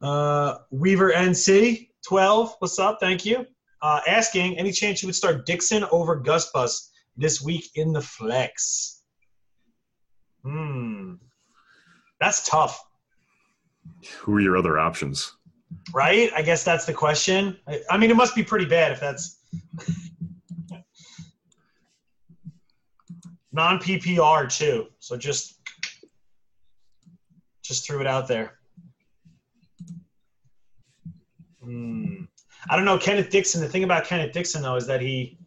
Uh, 0.03 0.59
Weaver 0.71 1.13
NC 1.13 1.89
twelve. 2.07 2.55
What's 2.59 2.79
up? 2.79 2.99
Thank 3.01 3.25
you. 3.25 3.47
Uh, 3.83 4.01
asking 4.09 4.59
any 4.59 4.73
chance 4.73 5.03
you 5.03 5.07
would 5.09 5.15
start 5.15 5.47
Dixon 5.47 5.85
over 5.93 6.17
Gus 6.17 6.51
Bus 6.53 6.91
this 7.17 7.43
week 7.43 7.71
in 7.75 7.93
the 7.93 8.01
flex? 8.01 9.03
Hmm. 10.45 11.15
That's 12.21 12.49
tough, 12.49 12.83
Who 14.21 14.35
are 14.37 14.41
your 14.41 14.57
other 14.57 14.79
options? 14.79 15.33
right? 15.93 16.31
I 16.35 16.41
guess 16.43 16.65
that's 16.65 16.87
the 16.87 16.95
question. 16.95 17.59
I, 17.69 17.81
I 17.91 17.97
mean, 17.99 18.11
it 18.11 18.17
must 18.17 18.35
be 18.35 18.43
pretty 18.43 18.65
bad 18.65 18.93
if 18.93 19.01
that's 19.01 19.36
non 23.53 23.79
PPR 23.79 24.55
too. 24.55 24.87
So 24.99 25.17
just 25.17 25.61
just 27.63 27.87
threw 27.87 28.01
it 28.01 28.07
out 28.07 28.29
there. 28.29 28.59
Hmm. 31.63 32.25
I 32.69 32.77
don't 32.77 32.85
know 32.85 32.99
Kenneth 32.99 33.31
Dixon. 33.31 33.61
The 33.61 33.69
thing 33.69 33.85
about 33.85 34.05
Kenneth 34.05 34.33
Dixon 34.33 34.63
though 34.63 34.77
is 34.77 34.87
that 34.87 35.01
he 35.01 35.39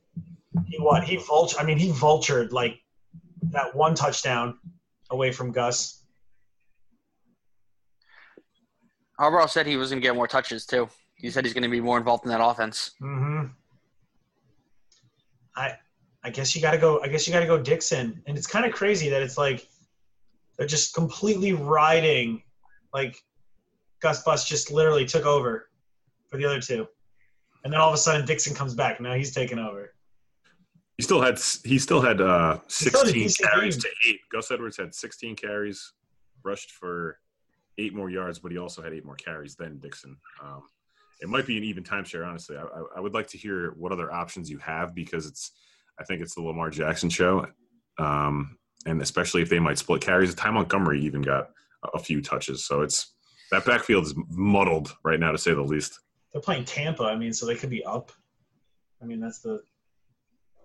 he 0.68 0.80
what 0.80 1.04
he 1.04 1.18
vulture. 1.18 1.58
I 1.60 1.64
mean, 1.64 1.78
he 1.78 1.92
vultured 1.92 2.52
like 2.52 2.80
that 3.52 3.76
one 3.76 3.96
touchdown 3.96 4.58
away 5.12 5.32
from 5.32 5.52
Gus. 5.52 6.04
Harbaugh 9.20 9.50
said 9.50 9.68
he 9.68 9.76
was 9.76 9.90
going 9.90 10.02
to 10.02 10.08
get 10.08 10.16
more 10.16 10.28
touches 10.28 10.66
too. 10.66 10.90
He 11.16 11.30
said 11.30 11.44
he's 11.44 11.54
going 11.54 11.64
to 11.64 11.70
be 11.70 11.82
more 11.82 11.98
involved 11.98 12.24
in 12.26 12.32
that 12.32 12.44
offense. 12.44 12.92
hmm 13.00 13.46
I 15.60 15.78
I 16.24 16.30
guess 16.30 16.56
you 16.56 16.62
got 16.62 16.72
to 16.72 16.78
go. 16.78 17.02
I 17.02 17.08
guess 17.08 17.28
you 17.28 17.34
got 17.34 17.42
to 17.42 17.46
go 17.46 17.58
Dixon, 17.58 18.22
and 18.26 18.38
it's 18.38 18.48
kind 18.48 18.66
of 18.66 18.72
crazy 18.72 19.10
that 19.10 19.22
it's 19.22 19.38
like 19.38 19.68
they're 20.58 20.68
just 20.68 20.94
completely 20.94 21.54
riding, 21.54 22.42
like 22.94 23.16
Gus 24.02 24.24
Bus 24.24 24.48
just 24.48 24.72
literally 24.72 25.06
took 25.06 25.26
over 25.26 25.70
for 26.28 26.38
the 26.38 26.46
other 26.46 26.60
two, 26.60 26.88
and 27.64 27.72
then 27.72 27.80
all 27.80 27.90
of 27.90 27.94
a 27.94 27.98
sudden 27.98 28.26
Dixon 28.26 28.56
comes 28.56 28.74
back. 28.74 29.00
Now 29.00 29.14
he's 29.14 29.34
taking 29.34 29.60
over. 29.60 29.94
He 30.98 31.04
still 31.04 31.22
had 31.22 31.40
he 31.64 31.80
still 31.80 32.02
had 32.02 32.20
uh, 32.20 32.60
still 32.68 33.00
had 33.00 33.08
16 33.08 33.24
decent 33.24 33.52
carries 33.52 33.78
to 33.78 33.90
eight. 34.08 34.20
Gus 34.32 34.52
Edwards 34.52 34.78
had 34.78 34.94
16 34.94 35.36
carries, 35.36 35.94
rushed 36.44 36.72
for 36.72 37.20
eight 37.78 37.94
more 37.94 38.10
yards, 38.10 38.40
but 38.40 38.52
he 38.52 38.58
also 38.58 38.82
had 38.82 38.94
eight 38.94 39.06
more 39.06 39.16
carries 39.16 39.56
than 39.56 39.80
Dixon. 39.80 40.18
Um, 40.44 40.64
it 41.20 41.30
might 41.30 41.46
be 41.46 41.58
an 41.58 41.64
even 41.64 41.84
timeshare, 41.84 42.26
honestly. 42.28 42.58
I, 42.58 42.62
I, 42.62 42.84
I 42.98 43.00
would 43.00 43.14
like 43.14 43.28
to 43.30 43.38
hear 43.38 43.72
what 43.78 43.92
other 43.92 44.12
options 44.12 44.50
you 44.50 44.58
have 44.60 44.94
because 44.96 45.26
it's 45.26 45.52
I 46.00 46.04
think 46.06 46.22
it's 46.22 46.34
the 46.36 46.42
Lamar 46.42 46.70
Jackson 46.70 47.10
show, 47.10 47.46
um, 47.98 48.58
and 48.86 49.02
especially 49.02 49.42
if 49.42 49.50
they 49.50 49.60
might 49.60 49.78
split 49.78 50.02
carries. 50.02 50.34
Ty 50.34 50.52
Montgomery 50.52 51.02
even 51.02 51.22
got 51.22 51.50
a- 51.84 51.90
a 51.96 52.00
few 52.00 52.22
touches, 52.22 52.64
so 52.66 52.82
it's 52.82 53.14
that 53.52 53.66
backfield 53.66 54.06
is 54.06 54.14
muddled 54.30 54.96
right 55.04 55.20
now 55.20 55.32
to 55.32 55.38
say 55.38 55.54
the 55.54 55.62
least. 55.62 56.00
They're 56.32 56.42
playing 56.42 56.66
Tampa. 56.66 57.04
I 57.04 57.16
mean, 57.16 57.34
so 57.34 57.46
they 57.46 57.56
could 57.56 57.70
be 57.72 57.84
up. 57.84 58.12
I 59.02 59.06
mean, 59.06 59.20
that's 59.20 59.40
the 59.40 59.62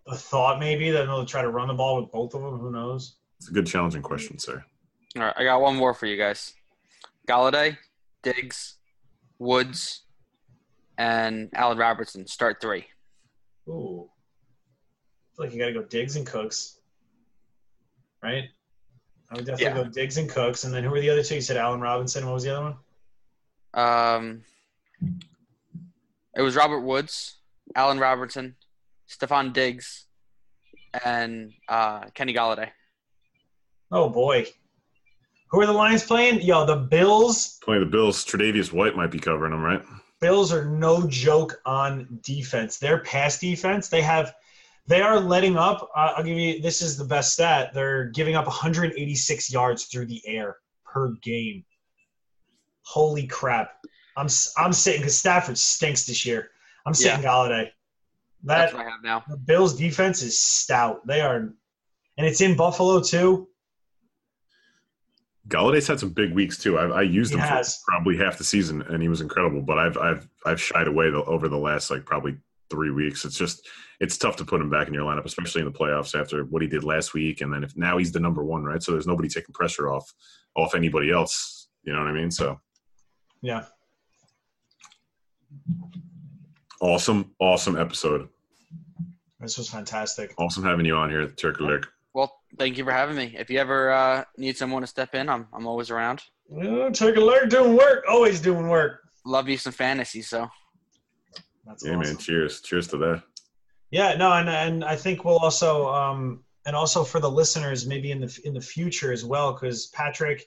the 0.07 0.15
thought 0.17 0.61
maybe 0.61 0.91
that 0.91 1.07
they'll 1.07 1.25
try 1.25 1.41
to 1.43 1.49
run 1.51 1.67
the 1.69 1.75
ball 1.75 2.01
with 2.01 2.13
both 2.13 2.35
of 2.35 2.43
them. 2.43 2.59
Who 2.59 2.71
knows? 2.71 3.17
It's 3.39 3.49
a 3.49 3.53
good 3.53 3.67
challenging 3.67 4.03
question, 4.03 4.39
sir. 4.39 4.63
All 5.17 5.23
right, 5.23 5.35
I 5.37 5.45
got 5.45 5.61
one 5.63 5.77
more 5.77 5.95
for 5.95 6.05
you 6.07 6.17
guys. 6.19 6.53
Golladay, 7.27 7.79
Diggs, 8.23 8.77
Woods, 9.39 10.04
and 10.99 11.51
Allen 11.55 11.79
Robertson. 11.79 12.27
Start 12.27 12.61
three. 12.61 12.87
Ooh. 13.69 14.09
I 14.09 15.37
feel 15.37 15.47
like 15.47 15.53
you 15.53 15.59
got 15.59 15.67
to 15.67 15.73
go 15.73 15.83
Diggs 15.83 16.17
and 16.17 16.27
Cooks, 16.27 16.79
right? 18.23 18.45
I 19.31 19.35
would 19.37 19.47
definitely 19.47 19.65
Yeah. 19.79 19.85
go 19.85 19.91
Diggs 19.91 20.17
and 20.17 20.29
Cooks, 20.31 20.65
and 20.65 20.73
then 20.73 20.85
who 20.85 20.91
were 20.91 21.01
the 21.01 21.11
other 21.11 21.23
two? 21.25 21.37
You 21.37 21.41
said 21.41 21.57
Allen 21.57 21.81
Robinson. 21.81 22.25
What 22.25 22.35
was 22.35 22.45
the 22.45 22.55
other 22.57 22.65
one? 22.65 22.77
Um, 23.75 24.43
it 26.37 26.43
was 26.43 26.55
Robert 26.55 26.81
Woods, 26.81 27.39
Allen 27.75 27.99
Robertson, 27.99 28.55
Stefon 29.09 29.53
Diggs, 29.53 30.07
and 31.05 31.53
uh, 31.69 32.05
Kenny 32.15 32.33
Golladay. 32.35 32.71
Oh 33.91 34.09
boy, 34.09 34.47
who 35.51 35.61
are 35.61 35.67
the 35.67 35.73
Lions 35.73 36.05
playing? 36.05 36.41
Yo, 36.43 36.65
the 36.65 36.77
Bills. 36.77 37.59
Playing 37.65 37.81
the 37.81 37.91
Bills, 37.91 38.25
Tre'Davious 38.25 38.73
White 38.73 38.95
might 38.97 39.11
be 39.11 39.19
covering 39.19 39.51
them, 39.51 39.63
right? 39.63 39.83
Bills 40.25 40.55
are 40.55 40.65
no 40.65 41.07
joke 41.07 41.61
on 41.67 42.19
defense. 42.23 42.79
Their 42.79 43.01
pass 43.01 43.39
defense, 43.39 43.91
they 43.91 44.01
have, 44.01 44.35
they 44.87 45.03
are 45.03 45.21
letting 45.21 45.59
up. 45.59 45.91
Uh, 45.95 46.15
I'll 46.17 46.25
give 46.25 46.39
you. 46.39 46.63
This 46.63 46.81
is 46.81 46.97
the 46.97 47.05
best 47.05 47.35
stat. 47.35 47.75
They're 47.75 48.07
giving 48.07 48.35
up 48.35 48.47
186 48.47 49.53
yards 49.53 49.85
through 49.85 50.07
the 50.07 50.23
air 50.27 50.57
per 50.83 51.11
game. 51.23 51.67
Holy 52.81 53.27
crap! 53.27 53.73
I'm 54.17 54.29
I'm 54.57 54.73
sitting 54.73 55.03
because 55.03 55.19
Stafford 55.19 55.59
stinks 55.59 56.07
this 56.07 56.25
year. 56.25 56.49
I'm 56.87 56.95
sitting 56.95 57.21
Golladay. 57.23 57.69
That's 58.43 58.73
That 58.73 58.79
what 58.79 58.87
I 58.87 58.91
have 58.91 59.03
now. 59.05 59.25
the 59.29 59.37
Bills 59.37 59.77
defense 59.77 60.23
is 60.23 60.41
stout. 60.41 61.07
They 61.07 61.21
are, 61.21 61.37
and 61.37 62.27
it's 62.27 62.41
in 62.41 62.57
Buffalo 62.57 63.03
too. 63.03 63.49
Golladay's 65.49 65.87
had 65.87 66.01
some 66.01 66.11
big 66.11 66.33
weeks 66.33 66.57
too. 66.57 66.79
I've, 66.79 66.91
I 66.93 67.03
used 67.03 67.33
He 67.33 67.39
him 67.39 67.47
for 67.47 67.63
probably 67.87 68.17
half 68.17 68.39
the 68.39 68.45
season, 68.45 68.83
and 68.83 69.03
he 69.03 69.09
was 69.09 69.21
incredible. 69.21 69.61
But 69.61 69.79
I've 69.79 69.99
I've 69.99 70.29
I've 70.47 70.61
shied 70.61 70.89
away 70.89 71.11
the, 71.11 71.23
over 71.25 71.49
the 71.49 71.59
last 71.59 71.91
like 71.91 72.07
probably 72.07 72.39
three 72.71 72.91
weeks. 72.91 73.25
It's 73.25 73.37
just 73.37 73.69
it's 74.01 74.17
tough 74.17 74.37
to 74.37 74.45
put 74.45 74.61
him 74.61 74.71
back 74.71 74.89
in 74.89 74.95
your 74.95 75.05
lineup, 75.05 75.27
especially 75.27 75.61
in 75.61 75.67
the 75.67 75.79
playoffs 75.79 76.19
after 76.19 76.45
what 76.45 76.63
he 76.63 76.69
did 76.69 76.83
last 76.83 77.13
week. 77.15 77.43
And 77.43 77.53
then 77.53 77.63
if 77.63 77.77
now 77.77 77.99
he's 77.99 78.11
the 78.11 78.21
number 78.21 78.43
one, 78.43 78.65
right? 78.65 78.83
So 78.83 78.93
there's 78.93 79.07
nobody 79.07 79.29
taking 79.29 79.53
pressure 79.53 79.93
off 79.93 80.11
off 80.57 80.75
anybody 80.75 81.13
else. 81.13 81.69
You 81.83 81.93
know 81.93 81.99
what 81.99 82.09
I 82.09 82.13
mean? 82.13 82.31
So 82.31 82.59
Yeah. 83.43 83.65
awesome, 86.81 87.35
awesome 87.39 87.77
episode. 87.77 88.29
This 89.41 89.59
was 89.59 89.69
fantastic. 89.69 90.33
Awesome 90.39 90.65
having 90.65 90.87
you 90.87 90.97
on 90.97 91.11
here, 91.11 91.27
Turk 91.29 91.61
Alert. 91.61 91.87
Well, 92.55 92.67
thank 92.67 92.79
you 92.79 92.85
for 92.85 92.93
having 92.93 93.17
me. 93.17 93.35
If 93.37 93.51
you 93.51 93.59
ever 93.59 93.91
uh, 93.91 94.25
need 94.37 94.57
someone 94.57 94.83
to 94.83 94.87
step 94.87 95.15
in, 95.15 95.29
I'm 95.29 95.49
I'm 95.53 95.67
always 95.67 95.91
around. 95.91 96.23
Oh, 96.53 96.87
a 96.87 96.91
Alert 96.91 97.51
doing 97.51 97.77
work. 97.77 98.05
Always 98.09 98.41
doing 98.41 98.69
work. 98.69 99.01
Love 99.27 99.49
you 99.49 99.57
some 99.57 99.73
fantasy, 99.73 100.23
so 100.23 100.49
That's 101.67 101.85
Yeah, 101.85 101.97
awesome. 101.97 102.15
man. 102.15 102.17
Cheers. 102.19 102.61
Cheers 102.61 102.87
to 102.89 102.97
that. 102.99 103.23
Yeah, 103.91 104.15
no, 104.17 104.33
and 104.33 104.49
and 104.49 104.85
I 104.85 104.95
think 104.97 105.25
we'll 105.25 105.39
also 105.39 105.89
um 105.89 106.45
and 106.67 106.77
also 106.77 107.03
for 107.03 107.19
the 107.21 107.31
listeners 107.31 107.87
maybe 107.87 108.13
in 108.13 108.21
the 108.21 108.41
in 108.45 108.55
the 108.55 108.61
future 108.61 109.13
as 109.13 109.25
well 109.25 109.53
because 109.53 109.89
Patrick 109.89 110.45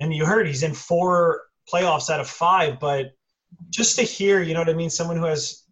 and 0.00 0.14
you 0.14 0.26
heard 0.26 0.46
he's 0.46 0.62
in 0.62 0.74
four 0.74 1.44
playoffs 1.72 2.10
out 2.10 2.20
of 2.20 2.28
five, 2.28 2.78
but 2.78 3.12
just 3.70 3.96
to 3.96 4.02
hear, 4.02 4.42
you 4.42 4.52
know 4.54 4.60
what 4.60 4.68
I 4.68 4.74
mean, 4.74 4.90
someone 4.90 5.16
who 5.16 5.24
has 5.24 5.64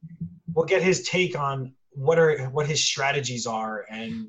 we'll 0.55 0.65
get 0.67 0.83
his 0.83 1.03
take 1.03 1.39
on 1.39 1.75
what 1.91 2.19
are 2.19 2.45
what 2.51 2.67
his 2.67 2.83
strategies 2.83 3.47
are 3.47 3.85
and 3.91 4.29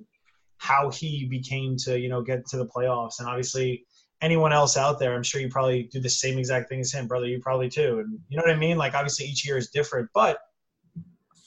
how 0.59 0.89
he 0.89 1.25
became 1.25 1.75
to 1.77 1.99
you 1.99 2.09
know 2.09 2.21
get 2.21 2.45
to 2.47 2.57
the 2.57 2.65
playoffs. 2.67 3.19
And 3.19 3.27
obviously 3.27 3.85
anyone 4.21 4.51
else 4.51 4.75
out 4.77 4.97
there 4.99 5.13
i'm 5.15 5.21
sure 5.21 5.39
you 5.39 5.47
probably 5.47 5.83
do 5.91 5.99
the 5.99 6.09
same 6.09 6.39
exact 6.39 6.69
thing 6.69 6.79
as 6.79 6.91
him. 6.91 7.07
Brother 7.07 7.27
you 7.27 7.39
probably 7.39 7.69
too. 7.69 7.99
And 7.99 8.17
you 8.29 8.37
know 8.37 8.43
what 8.43 8.51
i 8.51 8.57
mean? 8.57 8.77
Like 8.77 8.93
obviously 8.95 9.25
each 9.27 9.45
year 9.47 9.57
is 9.57 9.69
different 9.69 10.09
but 10.13 10.37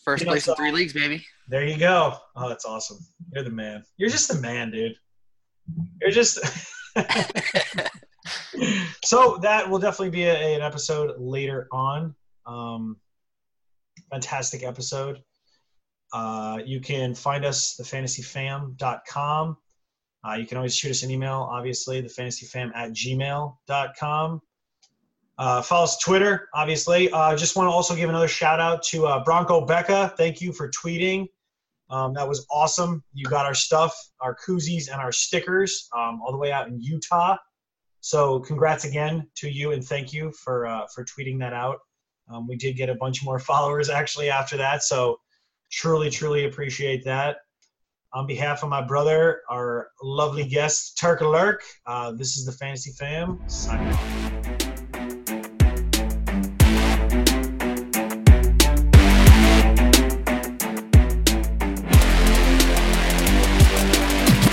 First 0.04 0.22
You 0.22 0.26
know, 0.26 0.32
place 0.32 0.44
so- 0.44 0.52
in 0.52 0.56
three 0.56 0.72
leagues, 0.72 0.92
baby. 0.92 1.24
there 1.48 1.64
you 1.66 1.76
go. 1.78 2.16
Oh 2.36 2.48
that's 2.48 2.64
awesome. 2.64 2.98
You're 3.32 3.44
the 3.44 3.50
man. 3.50 3.84
You're 3.98 4.08
just 4.10 4.28
the 4.32 4.40
man 4.40 4.70
dude. 4.70 4.94
You're 6.00 6.10
just 6.10 6.38
so 9.04 9.38
that 9.42 9.68
will 9.68 9.78
definitely 9.78 10.10
be 10.10 10.24
a, 10.24 10.54
an 10.56 10.62
episode 10.62 11.14
later 11.18 11.68
on. 11.72 12.14
Um 12.46 12.96
fantastic 14.10 14.62
episode 14.64 15.20
uh, 16.12 16.58
you 16.64 16.80
can 16.80 17.14
find 17.14 17.44
us 17.44 17.76
thefantasyfam.com 17.80 19.56
uh, 20.22 20.34
you 20.34 20.46
can 20.46 20.56
always 20.56 20.76
shoot 20.76 20.90
us 20.90 21.02
an 21.02 21.10
email 21.10 21.48
obviously 21.50 22.02
thefantasyfam 22.02 22.70
at 22.74 22.90
gmail.com 22.92 24.40
uh, 25.38 25.62
follow 25.62 25.84
us 25.84 25.96
twitter 25.98 26.48
obviously. 26.54 27.10
Uh, 27.10 27.34
just 27.34 27.56
want 27.56 27.66
to 27.66 27.70
also 27.70 27.96
give 27.96 28.10
another 28.10 28.28
shout 28.28 28.60
out 28.60 28.82
to 28.82 29.06
uh, 29.06 29.24
bronco 29.24 29.64
becca. 29.64 30.12
Thank 30.18 30.40
you 30.42 30.52
for 30.52 30.70
tweeting. 30.70 31.26
Um, 31.88 32.12
that 32.14 32.28
was 32.28 32.46
awesome. 32.50 33.02
You 33.14 33.24
got 33.24 33.46
our 33.46 33.54
stuff 33.54 33.96
our 34.20 34.36
koozies 34.36 34.90
and 34.90 35.00
our 35.00 35.12
stickers 35.12 35.88
um, 35.96 36.20
all 36.22 36.30
the 36.30 36.38
way 36.38 36.52
out 36.52 36.68
in 36.68 36.80
utah. 36.80 37.36
So 38.00 38.40
congrats 38.40 38.84
again 38.84 39.26
to 39.36 39.48
you 39.48 39.72
and 39.72 39.84
thank 39.84 40.12
you 40.12 40.32
for 40.32 40.66
uh, 40.66 40.86
for 40.94 41.04
tweeting 41.04 41.38
that 41.40 41.52
out. 41.52 41.78
Um, 42.30 42.46
we 42.46 42.56
did 42.56 42.76
get 42.76 42.88
a 42.88 42.94
bunch 42.94 43.24
more 43.24 43.38
followers 43.50 43.90
actually 43.90 44.30
after 44.30 44.56
that. 44.58 44.82
So 44.82 45.18
truly 45.70 46.10
truly 46.10 46.46
appreciate 46.46 47.04
that. 47.04 47.38
On 48.12 48.26
behalf 48.26 48.62
of 48.64 48.68
my 48.68 48.82
brother 48.82 49.42
our 49.48 49.90
lovely 50.02 50.44
guest 50.44 50.98
turk 50.98 51.20
alert 51.20 51.62
uh, 51.86 52.10
this 52.12 52.36
is 52.36 52.44
the 52.44 52.52
fantasy 52.52 52.90
fam 52.92 53.40
signing 53.46 53.92
off 53.92 54.39